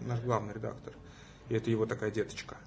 наш 0.05 0.21
главный 0.21 0.53
редактор. 0.53 0.93
И 1.49 1.53
это 1.53 1.69
его 1.69 1.85
такая 1.85 2.11
деточка. 2.11 2.57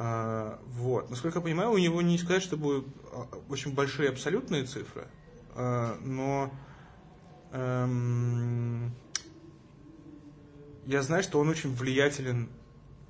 А, 0.00 0.60
вот. 0.64 1.10
Насколько 1.10 1.40
я 1.40 1.42
понимаю, 1.42 1.72
у 1.72 1.78
него 1.78 2.00
не 2.02 2.18
сказать, 2.18 2.42
чтобы 2.42 2.84
а, 3.12 3.26
очень 3.48 3.74
большие 3.74 4.10
абсолютные 4.10 4.62
цифры, 4.62 5.08
а, 5.56 5.98
но 6.04 6.52
эм, 7.50 8.92
я 10.86 11.02
знаю, 11.02 11.24
что 11.24 11.40
он 11.40 11.48
очень 11.48 11.74
влиятелен 11.74 12.48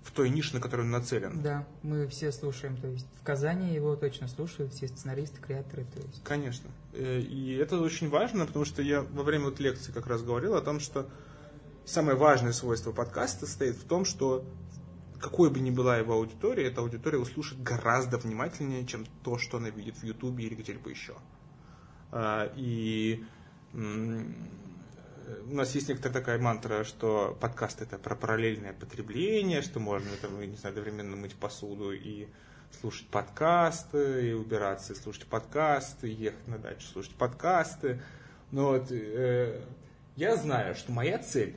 в 0.02 0.12
той 0.12 0.30
нише, 0.30 0.54
на 0.54 0.60
которую 0.62 0.86
он 0.86 0.92
нацелен. 0.92 1.42
Да, 1.42 1.66
мы 1.82 2.08
все 2.08 2.32
слушаем, 2.32 2.78
то 2.78 2.86
есть 2.86 3.06
в 3.20 3.22
Казани 3.22 3.74
его 3.74 3.94
точно 3.94 4.26
слушают 4.26 4.72
все 4.72 4.88
сценаристы, 4.88 5.42
креаторы. 5.42 5.84
То 5.84 6.00
есть. 6.00 6.24
Конечно. 6.24 6.70
Э, 6.94 7.20
и 7.20 7.54
это 7.56 7.78
очень 7.78 8.08
важно, 8.08 8.46
потому 8.46 8.64
что 8.64 8.80
я 8.80 9.02
во 9.02 9.24
время 9.24 9.44
вот 9.44 9.60
лекции 9.60 9.92
как 9.92 10.06
раз 10.06 10.22
говорил 10.22 10.54
о 10.54 10.62
том, 10.62 10.80
что 10.80 11.06
самое 11.84 12.16
важное 12.16 12.52
свойство 12.52 12.92
подкаста 12.92 13.44
состоит 13.44 13.76
в 13.76 13.84
том, 13.84 14.06
что 14.06 14.46
какой 15.20 15.50
бы 15.50 15.60
ни 15.60 15.70
была 15.70 15.98
его 15.98 16.14
аудитория, 16.14 16.66
эта 16.66 16.80
аудитория 16.80 17.18
услышит 17.18 17.62
гораздо 17.62 18.18
внимательнее, 18.18 18.86
чем 18.86 19.06
то, 19.22 19.38
что 19.38 19.58
она 19.58 19.70
видит 19.70 19.96
в 19.96 20.04
Ютубе 20.04 20.44
или 20.44 20.54
где-либо 20.54 20.90
еще. 20.90 21.14
А, 22.10 22.50
и 22.56 23.24
у 23.74 25.54
нас 25.54 25.74
есть 25.74 25.88
некоторая 25.88 26.14
такая 26.14 26.38
мантра, 26.38 26.84
что 26.84 27.36
подкаст 27.40 27.82
это 27.82 27.98
про 27.98 28.14
параллельное 28.14 28.72
потребление, 28.72 29.62
что 29.62 29.80
можно 29.80 30.10
там, 30.22 30.40
не 30.40 30.56
знаю, 30.56 30.72
одновременно 30.72 31.16
мыть 31.16 31.34
посуду 31.34 31.92
и 31.92 32.28
слушать 32.80 33.08
подкасты, 33.08 34.30
и 34.30 34.32
убираться 34.32 34.92
и 34.92 34.96
слушать 34.96 35.26
подкасты, 35.26 36.08
и 36.08 36.14
ехать 36.14 36.46
на 36.46 36.58
дачу 36.58 36.86
слушать 36.86 37.14
подкасты. 37.14 38.00
Но 38.50 38.70
вот 38.70 38.90
э, 38.90 39.60
я 40.16 40.36
знаю, 40.36 40.74
что 40.74 40.92
моя 40.92 41.18
цель 41.18 41.56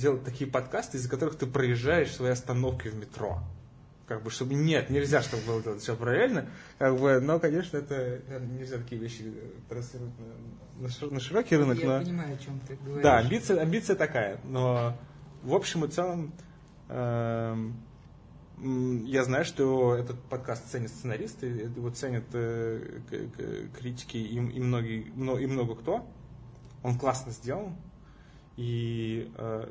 делать 0.00 0.24
такие 0.24 0.50
подкасты, 0.50 0.96
из-за 0.96 1.08
которых 1.08 1.36
ты 1.36 1.46
проезжаешь 1.46 2.12
свои 2.12 2.30
остановки 2.30 2.88
в 2.88 2.96
метро. 2.96 3.40
Как 4.06 4.24
бы, 4.24 4.30
чтобы 4.30 4.54
нет, 4.54 4.90
нельзя, 4.90 5.22
чтобы 5.22 5.44
было 5.44 5.62
делать 5.62 5.82
все 5.82 5.94
правильно. 5.94 6.48
Как 6.78 6.98
бы, 6.98 7.20
но, 7.20 7.38
конечно, 7.38 7.76
это 7.76 8.20
нельзя 8.58 8.78
такие 8.78 9.00
вещи 9.00 9.32
транслировать 9.68 10.14
на, 10.78 11.06
на, 11.10 11.20
широкий 11.20 11.56
рынок. 11.56 11.78
Я 11.78 11.86
но... 11.86 12.04
понимаю, 12.04 12.34
о 12.34 12.38
чем 12.38 12.60
ты 12.66 12.76
говоришь. 12.76 13.04
Да, 13.04 13.18
амбиция, 13.18 13.60
амбиция 13.60 13.94
такая. 13.94 14.40
Но 14.44 14.96
в 15.44 15.54
общем 15.54 15.84
и 15.84 15.88
целом 15.88 16.32
э, 16.88 17.70
я 19.04 19.24
знаю, 19.24 19.44
что 19.44 19.94
этот 19.94 20.20
подкаст 20.24 20.68
ценят 20.70 20.90
сценаристы, 20.90 21.46
его 21.46 21.90
ценят 21.90 22.24
э, 22.32 23.00
критики 23.78 24.16
и, 24.16 24.34
и, 24.34 24.60
многие, 24.60 25.02
и 25.02 25.46
много 25.46 25.76
кто. 25.76 26.04
Он 26.82 26.98
классно 26.98 27.30
сделан. 27.30 27.76
И 28.56 29.30
э, 29.36 29.70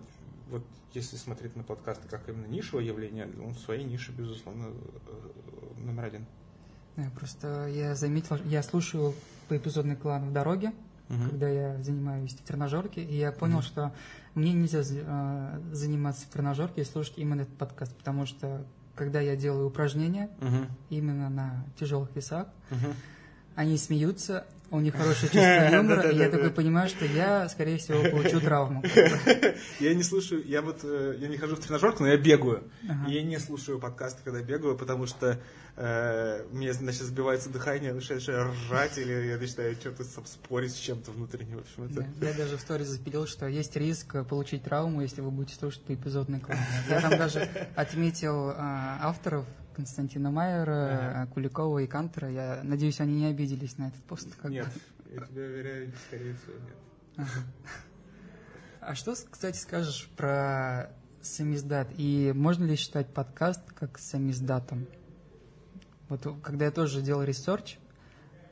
вот 0.50 0.64
если 0.94 1.18
смотреть 1.18 1.56
на 1.56 1.64
подкасты 1.64 2.08
как 2.08 2.28
именно 2.30 2.48
нишевое 2.48 2.86
явление, 2.86 3.28
он 3.44 3.54
в 3.54 3.60
своей 3.60 3.84
нише, 3.84 4.12
безусловно, 4.12 4.68
э, 4.68 5.80
номер 5.86 6.06
один. 6.06 6.26
Просто 7.16 7.68
я 7.68 7.96
заметил, 7.96 8.38
я 8.46 8.62
слушаю 8.62 9.14
по 9.48 9.56
эпизодный 9.56 9.96
клан 9.96 10.30
в 10.30 10.34
дороге, 10.34 10.74
угу. 11.10 11.30
когда 11.30 11.48
я 11.48 11.82
занимаюсь 11.82 12.34
в 12.34 12.44
тренажерке, 12.44 13.04
и 13.04 13.16
я 13.16 13.32
понял, 13.32 13.60
угу. 13.60 13.64
что 13.64 13.94
мне 14.36 14.54
нельзя 14.54 14.82
э, 14.82 15.62
заниматься 15.72 16.26
в 16.26 16.30
тренажерке 16.30 16.82
и 16.82 16.86
слушать 16.86 17.14
именно 17.18 17.42
этот 17.42 17.58
подкаст, 17.58 17.96
потому 17.96 18.26
что 18.26 18.66
когда 18.96 19.22
я 19.22 19.36
делаю 19.38 19.68
упражнения 19.68 20.30
угу. 20.42 20.68
именно 20.90 21.30
на 21.30 21.66
тяжелых 21.80 22.14
весах, 22.16 22.48
угу. 22.70 22.94
они 23.56 23.78
смеются, 23.78 24.46
у 24.72 24.80
них 24.80 24.96
хорошее 24.96 25.32
чувство 25.32 25.70
юмора, 25.76 26.10
и 26.10 26.18
я 26.18 26.30
такой 26.30 26.52
понимаю, 26.52 26.90
что 26.90 27.06
я, 27.06 27.48
скорее 27.50 27.78
всего, 27.78 28.02
получу 28.10 28.40
травму. 28.42 28.84
Я 29.80 29.94
не 29.94 30.04
слушаю, 30.04 30.46
я 30.46 30.62
вот, 30.62 30.82
э, 30.84 31.16
я 31.20 31.28
не 31.28 31.38
хожу 31.38 31.56
в 31.56 31.60
тренажерку, 31.60 32.04
но 32.04 32.10
я 32.10 32.18
бегаю. 32.18 32.64
И 33.08 33.14
я 33.14 33.24
не 33.24 33.40
слушаю 33.40 33.80
подкасты, 33.80 34.22
когда 34.24 34.42
бегаю, 34.42 34.78
потому 34.78 35.08
что 35.08 35.40
э, 35.76 36.46
мне, 36.52 36.74
значит, 36.74 37.04
сбивается 37.04 37.50
дыхание, 37.50 37.94
начинаю 37.94 38.52
ржать, 38.52 38.98
или 38.98 39.28
я 39.28 39.38
начинаю 39.38 39.76
что-то 39.76 40.04
спорить 40.04 40.74
с 40.74 40.78
чем-то 40.78 41.12
внутренне. 41.12 41.56
В 41.56 41.60
общем, 41.60 41.84
это... 41.86 42.08
Я 42.26 42.34
даже 42.34 42.58
в 42.58 42.62
сторис 42.62 42.88
запилил, 42.88 43.28
что 43.28 43.48
есть 43.48 43.76
риск 43.76 44.26
получить 44.28 44.64
травму, 44.64 45.02
если 45.02 45.22
вы 45.22 45.32
будете 45.32 45.56
слушать 45.56 45.82
эпизодный 45.88 46.40
клан. 46.40 46.58
Я 46.90 47.02
там 47.02 47.12
даже 47.12 47.48
отметил 47.76 48.54
а, 48.56 49.00
авторов, 49.02 49.46
Константина 49.80 50.30
Майера, 50.30 51.22
ага. 51.22 51.32
Куликова 51.32 51.80
и 51.80 51.88
Кантера. 51.88 52.30
Я 52.30 52.60
надеюсь, 52.64 53.00
они 53.00 53.22
не 53.22 53.28
обиделись 53.28 53.78
на 53.78 53.88
этот 53.88 54.04
пост. 54.04 54.28
Как 54.36 54.52
нет, 54.52 54.66
бы. 54.66 55.14
я 55.14 55.26
тебя 55.26 55.42
уверяю, 55.42 55.94
скорее 56.06 56.36
всего, 56.36 56.54
нет. 56.56 56.76
Ага. 57.16 57.30
А 58.82 58.96
что, 58.96 59.14
кстати, 59.14 59.58
скажешь 59.58 60.10
про 60.18 60.92
самиздат? 61.22 61.88
И 61.96 62.34
можно 62.36 62.66
ли 62.66 62.76
считать 62.76 63.14
подкаст 63.14 63.62
как 63.72 63.98
самиздатом? 64.00 64.86
Вот 66.10 66.28
когда 66.44 66.66
я 66.66 66.72
тоже 66.72 67.02
делал 67.02 67.24
research, 67.24 67.78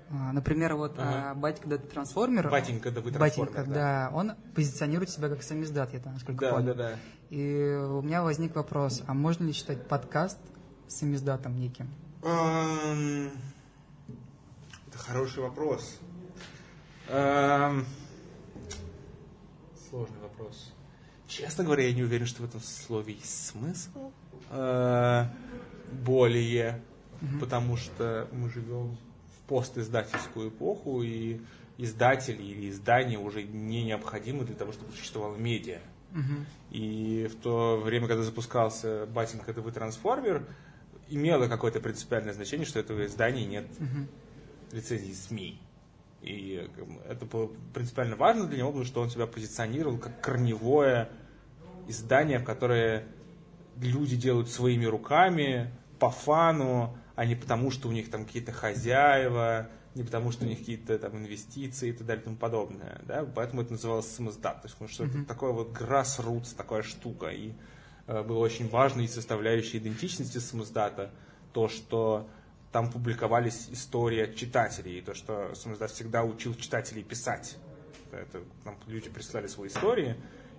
а, 0.10 0.32
Например, 0.32 0.76
вот 0.76 0.98
ага. 0.98 1.34
Батенька 1.36 1.68
да 1.68 1.78
трансформер. 1.78 2.50
Батенька 2.50 2.90
да 2.90 3.02
вы 3.02 3.12
трансформер. 3.12 3.52
Батенька, 3.52 3.70
да. 3.70 4.10
да. 4.10 4.16
Он 4.16 4.32
позиционирует 4.56 5.10
себя 5.10 5.28
как 5.28 5.44
самиздат, 5.44 5.94
я 5.94 6.00
там 6.00 6.14
насколько 6.14 6.46
да, 6.46 6.54
понял. 6.54 6.68
Да, 6.68 6.74
да, 6.74 6.92
И 7.30 7.76
у 7.76 8.02
меня 8.02 8.24
возник 8.24 8.56
вопрос, 8.56 9.04
а 9.08 9.14
можно 9.14 9.44
ли 9.44 9.52
считать 9.52 9.86
подкаст 9.90 10.38
самиздатом 10.88 11.58
неким? 11.60 11.88
Это 12.22 13.32
хороший 14.98 15.44
вопрос. 15.44 16.00
Сложный 19.90 20.20
вопрос. 20.22 20.74
Честно 21.28 21.64
говоря, 21.64 21.84
я 21.88 21.94
не 21.94 22.04
уверен, 22.04 22.26
что 22.26 22.42
в 22.42 22.46
этом 22.46 22.62
слове 22.62 23.14
есть 23.14 23.48
смысл. 23.48 24.12
А, 24.50 25.30
более, 25.92 26.82
потому 27.40 27.78
что 27.78 28.28
мы 28.32 28.50
живем 28.50 28.98
в 29.36 29.48
постиздательскую 29.48 30.50
эпоху, 30.50 31.04
и 31.04 31.42
издатели 31.78 32.42
или 32.42 32.70
издания 32.70 33.20
уже 33.20 33.44
не 33.44 33.84
необходимы 33.84 34.46
для 34.46 34.56
того, 34.56 34.72
чтобы 34.72 34.92
существовало 34.94 35.36
медиа. 35.36 35.80
Угу. 36.12 36.46
И 36.72 37.30
в 37.32 37.36
то 37.42 37.78
время, 37.78 38.08
когда 38.08 38.24
запускался 38.24 39.06
Батинг 39.08 39.46
ТВ 39.46 39.74
Трансформер, 39.74 40.48
имело 41.10 41.48
какое-то 41.48 41.80
принципиальное 41.80 42.34
значение, 42.34 42.66
что 42.66 42.80
этого 42.80 43.06
издания 43.06 43.46
нет 43.46 43.68
угу. 43.80 44.08
лицензии 44.72 45.14
СМИ. 45.14 45.62
И 46.22 46.68
это 47.08 47.26
было 47.26 47.52
принципиально 47.74 48.16
важно 48.16 48.48
для 48.48 48.58
него, 48.60 48.70
потому 48.70 48.86
что 48.86 49.02
он 49.02 49.10
себя 49.10 49.28
позиционировал 49.28 49.98
как 49.98 50.20
корневое 50.22 51.10
издание, 51.88 52.40
в 52.40 52.44
которое 52.44 53.06
люди 53.80 54.16
делают 54.16 54.50
своими 54.50 54.86
руками, 54.86 55.72
по 56.00 56.10
фану, 56.10 56.98
а 57.16 57.26
не 57.26 57.36
потому, 57.36 57.72
что 57.72 57.88
у 57.88 57.92
них 57.92 58.10
там 58.10 58.26
какие-то 58.26 58.52
хозяева, 58.52 59.70
не 59.96 60.04
потому, 60.04 60.32
что 60.32 60.46
у 60.46 60.48
них 60.48 60.60
какие-то 60.60 61.00
там 61.00 61.18
инвестиции 61.18 61.90
и 61.90 61.92
так 61.92 62.06
далее 62.06 62.22
и 62.22 62.26
тому 62.26 62.38
подобное. 62.38 63.02
Да? 63.06 63.26
Поэтому 63.26 63.62
это 63.62 63.72
называлось 63.72 64.08
самоздат. 64.08 64.62
То 64.62 64.68
есть, 64.68 64.76
потому 64.76 64.90
что 64.90 65.04
mm-hmm. 65.04 65.22
это 65.22 65.28
такое 65.28 65.52
вот 65.52 65.72
grassroots, 65.72 66.56
такая 66.56 66.84
штука. 66.84 67.28
И 67.28 67.54
было 68.08 68.40
очень 68.40 68.70
важной 68.70 69.08
составляющей 69.08 69.78
идентичности 69.78 70.38
самоздата, 70.38 71.12
то, 71.54 71.68
что 71.68 72.28
там 72.72 72.90
публиковались 72.92 73.70
истории 73.70 74.22
от 74.22 74.36
читателей, 74.36 75.00
и 75.00 75.02
то, 75.02 75.14
что 75.14 75.54
самоздат 75.56 75.92
всегда 75.92 76.24
учил 76.24 76.56
читателей 76.56 77.04
писать. 77.04 77.58
Это, 78.12 78.42
нам 78.64 78.78
люди 78.88 79.10
прислали 79.10 79.48
свои 79.48 79.68
истории, 79.68 80.16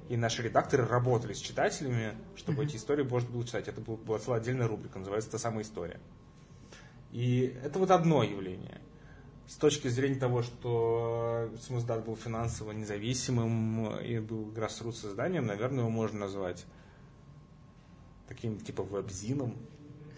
и 0.08 0.16
наши 0.16 0.42
редакторы 0.42 0.86
работали 0.86 1.32
с 1.32 1.38
читателями, 1.38 2.14
чтобы 2.36 2.62
mm-hmm. 2.62 2.66
эти 2.66 2.76
истории 2.76 3.02
можно 3.02 3.30
было 3.30 3.44
читать. 3.44 3.68
Это 3.68 3.80
была 3.80 4.18
целая 4.18 4.40
отдельная 4.40 4.68
рубрика, 4.68 4.98
называется 4.98 5.30
«Та 5.30 5.38
самая 5.38 5.64
история». 5.64 6.00
И 7.12 7.56
это 7.62 7.78
вот 7.78 7.90
одно 7.90 8.22
явление. 8.22 8.80
С 9.46 9.56
точки 9.56 9.88
зрения 9.88 10.18
того, 10.18 10.42
что 10.42 11.50
самоздат 11.66 12.04
был 12.04 12.16
финансово 12.16 12.72
независимым 12.72 13.96
и 13.96 14.18
был 14.18 14.50
grassroots 14.50 14.94
созданием, 14.94 15.46
наверное, 15.46 15.80
его 15.80 15.90
можно 15.90 16.20
назвать 16.20 16.66
таким 18.28 18.58
типа 18.58 18.82
веб-зином, 18.82 19.56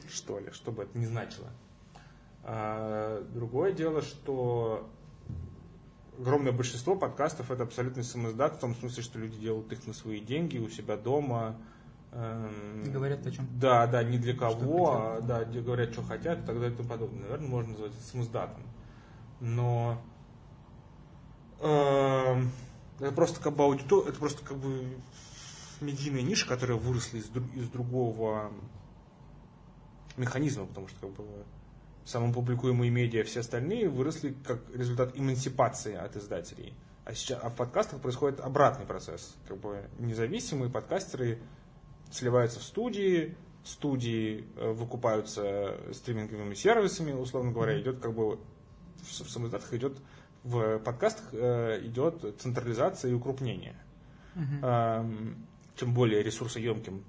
что 0.08 0.38
ли, 0.38 0.50
что 0.52 0.72
бы 0.72 0.82
это 0.82 0.98
ни 0.98 1.04
значило. 1.04 1.48
А, 2.42 3.24
другое 3.32 3.72
дело, 3.72 4.02
что 4.02 4.90
огромное 6.18 6.52
большинство 6.52 6.96
подкастов 6.96 7.50
это 7.50 7.62
абсолютно 7.62 8.02
самоздат, 8.02 8.56
в 8.56 8.58
том 8.60 8.74
смысле, 8.74 9.02
что 9.02 9.18
люди 9.18 9.38
делают 9.38 9.72
их 9.72 9.86
на 9.86 9.92
свои 9.92 10.20
деньги, 10.20 10.58
у 10.58 10.68
себя 10.68 10.96
дома. 10.96 11.56
Эм, 12.12 12.92
говорят 12.92 13.26
о 13.26 13.30
чем? 13.30 13.46
Да, 13.58 13.86
да, 13.86 14.02
не 14.02 14.18
для 14.18 14.36
кого, 14.36 14.92
а 14.92 15.20
да, 15.20 15.44
говорят, 15.44 15.92
что 15.92 16.02
хотят 16.02 16.40
и 16.40 16.46
так 16.46 16.56
далее 16.56 16.72
и 16.72 16.76
тому 16.76 16.88
подобное. 16.88 17.22
Наверное, 17.22 17.48
можно 17.48 17.70
назвать 17.72 17.92
это 17.92 18.02
самоздатом. 18.02 18.62
Но 19.40 20.02
э, 21.60 22.42
это 22.98 23.12
просто 23.12 23.40
как 23.40 23.54
бы 23.54 23.64
аудитория, 23.64 24.10
это 24.10 24.18
просто 24.18 24.44
как 24.44 24.58
бы 24.58 24.84
медийная 25.80 26.22
ниша, 26.22 26.46
которая 26.46 26.78
выросла 26.78 27.18
из, 27.18 27.30
из 27.54 27.68
другого 27.68 28.52
механизма, 30.16 30.66
потому 30.66 30.88
что 30.88 31.00
как 31.00 31.10
бы, 31.16 31.24
самым 32.04 32.32
публикуемые 32.32 32.90
медиа, 32.90 33.24
все 33.24 33.40
остальные 33.40 33.88
выросли 33.88 34.34
как 34.44 34.62
результат 34.74 35.16
эмансипации 35.18 35.94
от 35.94 36.16
издателей. 36.16 36.74
А, 37.04 37.14
сейчас, 37.14 37.40
а 37.42 37.48
в 37.48 37.56
подкастах 37.56 38.00
происходит 38.00 38.40
обратный 38.40 38.86
процесс. 38.86 39.36
Как 39.48 39.58
бы 39.58 39.88
независимые 39.98 40.70
подкастеры 40.70 41.40
сливаются 42.10 42.60
в 42.60 42.62
студии, 42.62 43.36
студии 43.64 44.46
э, 44.56 44.72
выкупаются 44.72 45.76
стриминговыми 45.92 46.54
сервисами, 46.54 47.12
условно 47.12 47.52
говоря, 47.52 47.80
идет 47.80 48.00
как 48.00 48.14
бы 48.14 48.36
в, 48.36 49.02
в 49.02 49.30
самоиздатах 49.30 49.72
идет 49.74 49.98
в 50.42 50.78
подкастах 50.78 51.26
э, 51.32 51.80
идет 51.84 52.40
централизация 52.40 53.10
и 53.10 53.14
укрупнение. 53.14 53.76
Uh-huh 54.34 55.34
чем 55.80 55.94
более 55.94 56.22
ресурсоемким 56.22 57.02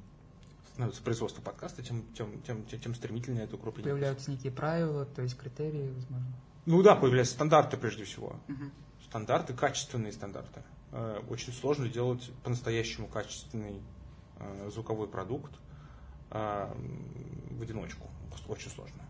становится 0.72 1.04
производство 1.04 1.42
подкаста, 1.42 1.84
тем, 1.84 2.06
тем, 2.14 2.42
тем, 2.42 2.66
тем, 2.66 2.80
тем 2.80 2.96
стремительнее 2.96 3.44
это 3.44 3.58
укрепление. 3.58 3.92
Появляются 3.92 4.32
некие 4.32 4.54
правила, 4.54 5.06
то 5.06 5.22
есть 5.22 5.38
критерии, 5.38 5.90
возможно. 5.90 6.34
Ну 6.66 6.82
да, 6.82 6.96
появляются 6.96 7.34
стандарты 7.34 7.76
прежде 7.76 8.06
всего. 8.06 8.40
Угу. 8.48 8.72
Стандарты, 9.04 9.54
качественные 9.54 10.14
стандарты. 10.14 10.64
Э, 10.94 11.22
очень 11.30 11.52
сложно 11.52 11.90
делать 11.90 12.32
по-настоящему 12.44 13.10
качественный 13.10 13.82
э, 14.38 14.70
звуковой 14.72 15.10
продукт 15.10 15.52
э, 16.30 16.74
в 17.50 17.62
одиночку. 17.62 18.10
Очень 18.48 18.70
сложно. 18.70 19.04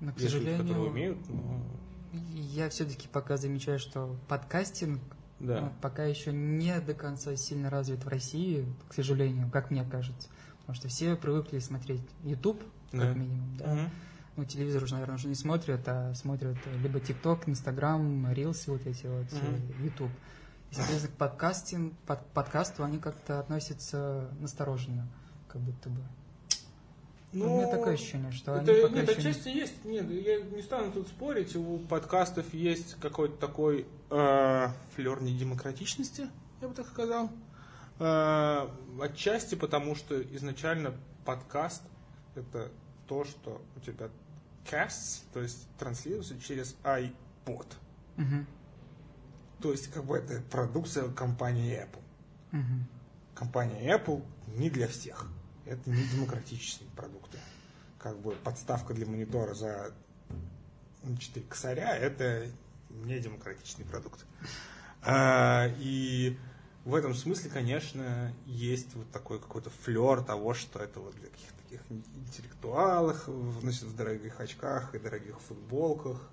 Но, 0.00 0.12
к 0.12 0.18
Есть 0.18 0.32
сожалению, 0.32 0.58
люди, 0.58 0.68
которые 0.68 0.90
умеют, 0.90 1.28
но... 1.28 1.64
я 2.12 2.68
все-таки 2.70 3.06
пока 3.06 3.36
замечаю, 3.36 3.78
что 3.78 4.16
подкастинг 4.28 5.00
да. 5.40 5.60
Ну, 5.62 5.72
пока 5.80 6.04
еще 6.04 6.32
не 6.32 6.78
до 6.80 6.94
конца 6.94 7.34
сильно 7.34 7.70
развит 7.70 8.04
в 8.04 8.08
России, 8.08 8.66
к 8.88 8.94
сожалению, 8.94 9.50
как 9.50 9.70
мне 9.70 9.84
кажется. 9.84 10.28
Потому 10.60 10.76
что 10.76 10.88
все 10.88 11.16
привыкли 11.16 11.58
смотреть 11.58 12.02
YouTube, 12.22 12.62
как 12.90 13.00
да. 13.00 13.14
минимум, 13.14 13.56
да. 13.56 13.72
Угу. 13.72 13.80
Ну, 14.36 14.44
телевизор 14.44 14.84
уже, 14.84 14.94
наверное, 14.94 15.16
уже 15.16 15.28
не 15.28 15.34
смотрят, 15.34 15.80
а 15.86 16.14
смотрят 16.14 16.56
либо 16.82 16.98
TikTok, 16.98 17.44
Instagram, 17.46 18.26
Reels, 18.26 18.64
вот 18.66 18.86
эти 18.86 19.06
вот, 19.06 19.26
угу. 19.32 19.82
YouTube. 19.84 20.12
И, 20.70 20.74
соответственно, 20.74 21.14
к 21.14 21.18
подкастинг, 21.18 21.94
под, 22.06 22.24
подкасту 22.28 22.84
они 22.84 22.98
как-то 22.98 23.40
относятся 23.40 24.28
настороженно, 24.38 25.08
как 25.48 25.62
будто 25.62 25.88
бы. 25.88 26.00
Ну, 27.32 27.44
ну, 27.44 27.54
у 27.54 27.58
меня 27.58 27.70
такое 27.70 27.94
ощущение, 27.94 28.32
что 28.32 28.56
это, 28.56 28.72
они 28.72 28.82
пока 28.82 28.94
Нет, 28.94 29.08
отчасти 29.10 29.48
не... 29.48 29.54
есть. 29.54 29.84
Нет, 29.84 30.10
я 30.10 30.40
не 30.40 30.62
стану 30.62 30.90
тут 30.90 31.06
спорить. 31.06 31.54
У 31.54 31.78
подкастов 31.78 32.52
есть 32.52 32.94
какой-то 33.00 33.36
такой 33.36 33.86
э, 34.10 34.66
флер 34.96 35.22
недемократичности, 35.22 36.28
я 36.60 36.68
бы 36.68 36.74
так 36.74 36.88
сказал. 36.88 37.30
Э, 38.00 38.68
отчасти 39.00 39.54
потому, 39.54 39.94
что 39.94 40.20
изначально 40.20 40.94
подкаст 41.24 41.82
это 42.34 42.72
то, 43.06 43.24
что 43.24 43.62
у 43.76 43.80
тебя 43.80 44.08
casts, 44.64 45.22
то 45.32 45.40
есть 45.40 45.68
транслируется 45.78 46.40
через 46.40 46.76
iPod. 46.82 47.66
Мгм. 48.16 48.46
То 49.60 49.72
есть, 49.72 49.88
как 49.88 50.04
бы 50.04 50.16
это 50.16 50.40
продукция 50.50 51.08
компании 51.10 51.76
Apple. 51.76 52.02
Мгм. 52.52 52.86
Компания 53.34 53.96
Apple 53.96 54.24
не 54.56 54.70
для 54.70 54.88
всех. 54.88 55.26
Это 55.70 55.88
не 55.88 56.02
демократические 56.02 56.88
продукты. 56.96 57.38
Как 58.00 58.18
бы 58.18 58.32
подставка 58.32 58.92
для 58.92 59.06
монитора 59.06 59.54
за 59.54 59.92
4 61.16 61.46
косаря– 61.46 61.96
это 61.98 62.48
не 62.90 63.20
демократичный 63.20 63.84
продукт. 63.84 64.26
А, 65.02 65.68
и 65.78 66.36
в 66.84 66.94
этом 66.96 67.14
смысле, 67.14 67.50
конечно, 67.50 68.34
есть 68.46 68.94
вот 68.94 69.08
такой 69.12 69.38
какой-то 69.38 69.70
флер 69.70 70.22
того, 70.22 70.54
что 70.54 70.80
это 70.80 70.98
вот 70.98 71.14
для 71.14 71.28
каких-то 71.28 71.54
таких 71.62 71.80
интеллектуалов, 71.88 73.28
значит, 73.60 73.84
в 73.84 73.94
дорогих 73.94 74.40
очках 74.40 74.92
и 74.96 74.98
дорогих 74.98 75.40
футболках, 75.40 76.28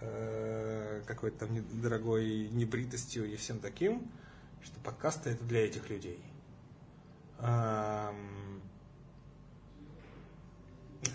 э, 0.00 1.02
какой-то 1.06 1.46
там 1.46 1.80
дорогой 1.80 2.48
небритостью 2.50 3.28
и 3.28 3.34
всем 3.34 3.58
таким, 3.58 4.08
что 4.62 4.78
подкасты 4.80 5.30
это 5.30 5.44
для 5.44 5.66
этих 5.66 5.90
людей. 5.90 6.22
Ам, 7.40 8.59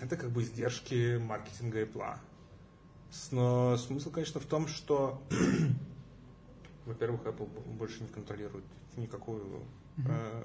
Это 0.02 0.16
как 0.16 0.30
бы 0.30 0.42
издержки 0.42 1.16
маркетинга. 1.18 1.88
С- 3.10 3.32
Но 3.32 3.76
смысл, 3.76 4.10
конечно, 4.10 4.40
в 4.40 4.46
том, 4.46 4.66
что, 4.66 5.22
во-первых, 6.86 7.22
Apple 7.22 7.48
больше 7.74 8.02
не 8.02 8.08
контролирует 8.08 8.64
никакую 8.96 9.62
э, 9.98 10.42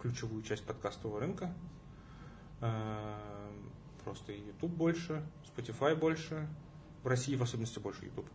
ключевую 0.00 0.42
часть 0.42 0.64
подкастового 0.64 1.20
рынка. 1.20 1.52
Э, 2.60 3.14
Просто 4.04 4.32
и 4.32 4.40
YouTube 4.46 4.72
больше, 4.72 5.22
Spotify 5.44 5.94
больше, 5.94 6.48
в 7.02 7.06
России 7.08 7.36
в 7.36 7.42
особенности 7.42 7.78
больше 7.78 8.06
YouTube. 8.06 8.28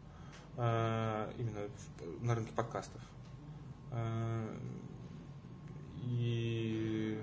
Э, 0.57 1.32
Именно 1.39 1.61
в- 2.20 2.24
на 2.24 2.36
рынке 2.36 2.53
подкастов. 2.53 3.01
Э, 3.91 4.55
И 6.05 7.20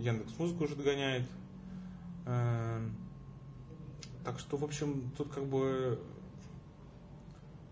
Яндекс 0.00 0.36
Музыку 0.38 0.64
уже 0.64 0.74
догоняет. 0.76 1.28
Э, 2.26 2.88
Так 4.24 4.38
что, 4.38 4.56
в 4.56 4.64
общем, 4.64 5.10
тут 5.18 5.32
как 5.32 5.44
бы 5.44 6.00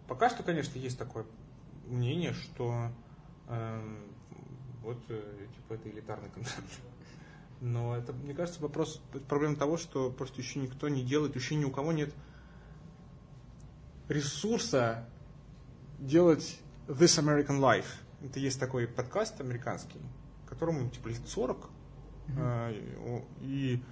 пока 0.07 0.28
что, 0.28 0.42
конечно, 0.42 0.78
есть 0.78 0.98
такое 0.98 1.24
мнение, 1.86 2.34
что 2.34 2.88
э, 3.48 3.98
вот 4.82 4.98
э, 5.09 5.46
типа 5.55 5.74
это 5.74 5.88
элитарный 5.88 6.28
контент. 6.30 6.66
Но 7.62 7.96
это, 7.96 8.12
мне 8.12 8.34
кажется, 8.34 8.61
вопрос 8.61 9.00
проблема 9.28 9.57
того, 9.57 9.76
что 9.78 10.11
просто 10.11 10.40
еще 10.40 10.59
никто 10.59 10.88
не 10.88 11.03
делает, 11.05 11.36
еще 11.36 11.55
ни 11.55 11.64
у 11.64 11.70
кого 11.70 11.92
нет 11.92 12.12
ресурса 14.09 15.09
делать 15.98 16.61
This 16.88 17.18
American 17.22 17.61
Life. 17.61 17.86
Это 18.22 18.38
есть 18.40 18.59
такой 18.61 18.86
подкаст 18.86 19.40
американский, 19.40 20.00
которому 20.46 20.88
типа 20.90 21.09
лет 21.09 21.26
40, 21.26 21.70
э, 22.36 22.72
и 22.72 22.96
о- 23.07 23.24
и 23.40 23.82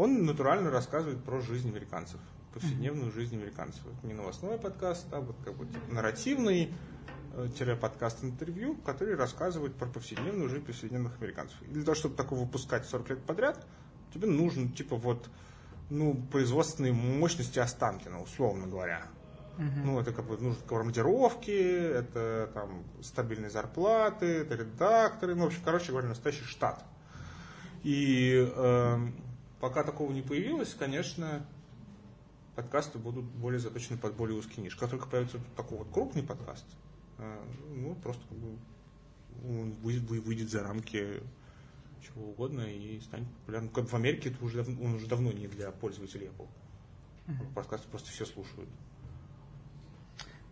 он 0.00 0.24
натурально 0.24 0.70
рассказывает 0.70 1.22
про 1.22 1.40
жизнь 1.40 1.68
американцев, 1.68 2.18
повседневную 2.54 3.12
жизнь 3.12 3.36
американцев. 3.36 3.82
Это 3.84 4.06
не 4.06 4.14
новостной 4.14 4.56
подкаст, 4.56 5.06
а 5.12 5.20
вот 5.20 5.36
как 5.44 5.54
бы 5.56 5.66
типа 5.66 5.92
нарративный 5.92 6.72
э, 7.34 7.48
тире 7.58 7.76
подкаст 7.76 8.24
интервью, 8.24 8.76
который 8.76 9.14
рассказывает 9.14 9.74
про 9.74 9.86
повседневную 9.86 10.48
жизнь 10.48 10.64
повседневных 10.64 11.20
американцев. 11.20 11.60
И 11.60 11.66
для 11.66 11.84
того, 11.84 11.94
чтобы 11.94 12.16
такого 12.16 12.40
выпускать 12.40 12.86
40 12.86 13.10
лет 13.10 13.22
подряд, 13.24 13.66
тебе 14.14 14.26
нужно 14.26 14.70
типа 14.70 14.96
вот 14.96 15.28
ну, 15.90 16.14
производственные 16.32 16.94
мощности 16.94 17.58
Останкина, 17.58 18.22
условно 18.22 18.66
говоря. 18.66 19.02
Мгм. 19.58 19.84
Ну, 19.84 20.00
это 20.00 20.12
как 20.12 20.24
бы 20.24 20.38
нужны 20.38 20.62
командировки, 20.66 21.50
это 21.50 22.50
там 22.54 22.84
стабильные 23.02 23.50
зарплаты, 23.50 24.24
это 24.24 24.54
редакторы, 24.54 25.34
ну, 25.34 25.44
в 25.44 25.46
общем, 25.48 25.60
короче 25.62 25.92
говоря, 25.92 26.08
настоящий 26.08 26.44
штат. 26.44 26.82
И 27.82 28.50
эм, 28.56 29.14
пока 29.60 29.84
такого 29.84 30.12
не 30.12 30.22
появилось, 30.22 30.74
конечно, 30.74 31.44
подкасты 32.56 32.98
будут 32.98 33.24
более 33.24 33.60
заточены 33.60 33.98
под 33.98 34.14
более 34.16 34.36
узкие 34.38 34.64
ниши. 34.64 34.78
Как 34.78 34.90
только 34.90 35.06
появится 35.08 35.38
такой 35.56 35.78
вот 35.78 35.88
крупный 35.92 36.22
подкаст, 36.22 36.64
э, 37.18 37.42
ну, 37.74 37.94
просто 37.96 38.22
как 38.28 38.38
бы 38.38 38.56
он 39.48 39.72
вы- 39.82 40.00
вы- 40.00 40.20
выйдет 40.20 40.50
за 40.50 40.62
рамки 40.62 41.22
чего 42.02 42.30
угодно 42.30 42.62
и 42.62 42.98
станет 43.00 43.28
популярным. 43.40 43.70
Как 43.72 43.86
в 43.88 43.94
Америке 43.94 44.30
это 44.30 44.44
уже, 44.44 44.62
он 44.62 44.94
уже 44.94 45.06
давно 45.06 45.32
не 45.32 45.46
для 45.48 45.70
пользователей 45.70 46.28
Apple. 46.28 46.48
Подкасты 47.54 47.86
просто 47.88 48.10
все 48.10 48.24
слушают. 48.26 48.68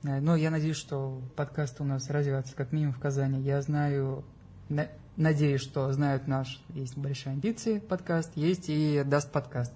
Э, 0.05 0.21
Ну, 0.21 0.37
я 0.37 0.51
надеюсь, 0.51 0.77
что 0.77 1.21
подкасты 1.37 1.83
у 1.83 1.87
нас 1.87 2.09
развиваются 2.09 2.55
как 2.55 2.73
минимум 2.73 2.95
в 2.95 3.01
Казани. 3.01 3.41
Я 3.43 3.61
знаю, 3.63 4.25
на- 4.69 4.89
надеюсь, 5.19 5.61
что 5.61 5.93
знают 5.93 6.27
наш, 6.27 6.63
есть 6.71 6.97
большие 6.97 7.33
амбиции 7.33 7.79
подкаст, 7.81 8.31
есть 8.37 8.69
и 8.69 9.03
Даст 9.05 9.31
подкаст. 9.31 9.73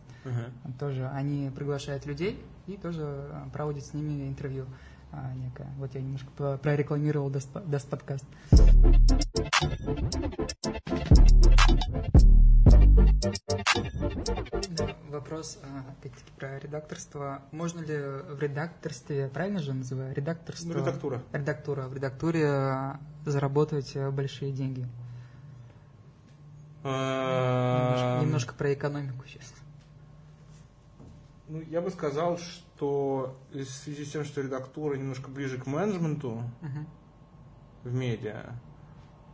Тоже 0.78 1.09
они 1.09 1.51
приглашают 1.51 2.07
людей 2.07 2.43
и 2.68 2.76
тоже 2.76 3.03
а, 3.03 3.49
проводят 3.53 3.84
с 3.84 3.93
ними 3.93 4.28
интервью 4.28 4.66
а, 5.11 5.34
некое. 5.34 5.66
Вот 5.78 5.93
я 5.97 6.01
немножко 6.01 6.30
про- 6.36 6.57
прорекламировал 6.59 7.28
Даст, 7.28 7.49
Даст 7.66 7.88
подкаст. 7.88 8.24
Вопрос, 15.11 15.59
а, 15.64 15.90
опять-таки, 15.90 16.30
про 16.38 16.59
редакторство. 16.61 17.43
Можно 17.51 17.80
ли 17.80 17.97
в 17.97 18.38
редакторстве, 18.40 19.28
правильно 19.28 19.59
же 19.59 19.74
называю, 19.74 20.14
редакторство? 20.14 20.68
Ну, 20.68 20.78
редактура. 20.78 21.22
Редактура. 21.32 21.82
В 21.88 21.95
редактуре 21.95 22.47
а, 22.47 23.01
заработать 23.26 23.97
большие 24.12 24.53
деньги. 24.53 24.86
Немножко, 26.85 27.74
Немножко, 27.74 28.20
немножко 28.20 28.55
про 28.55 28.74
экономику 28.74 29.24
сейчас. 29.26 29.53
Ну, 31.49 31.61
я 31.61 31.80
бы 31.80 31.91
сказал, 31.91 32.39
что 32.39 33.39
в 33.51 33.64
связи 33.64 34.05
с 34.05 34.11
тем, 34.12 34.24
что 34.24 34.41
редактура 34.41 34.97
немножко 34.97 35.30
ближе 35.30 35.59
к 35.59 35.66
менеджменту 35.66 36.43
Мгм. 36.61 36.87
в 37.85 37.93
медиа, 37.93 38.55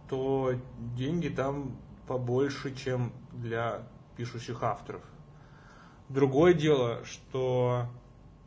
то 0.08 0.52
деньги 0.96 1.28
там 1.28 1.76
побольше, 2.06 2.74
чем 2.74 3.12
для 3.32 3.82
пишущих 4.16 4.62
авторов. 4.62 5.02
Другое 6.08 6.54
дело, 6.54 7.04
что 7.04 7.86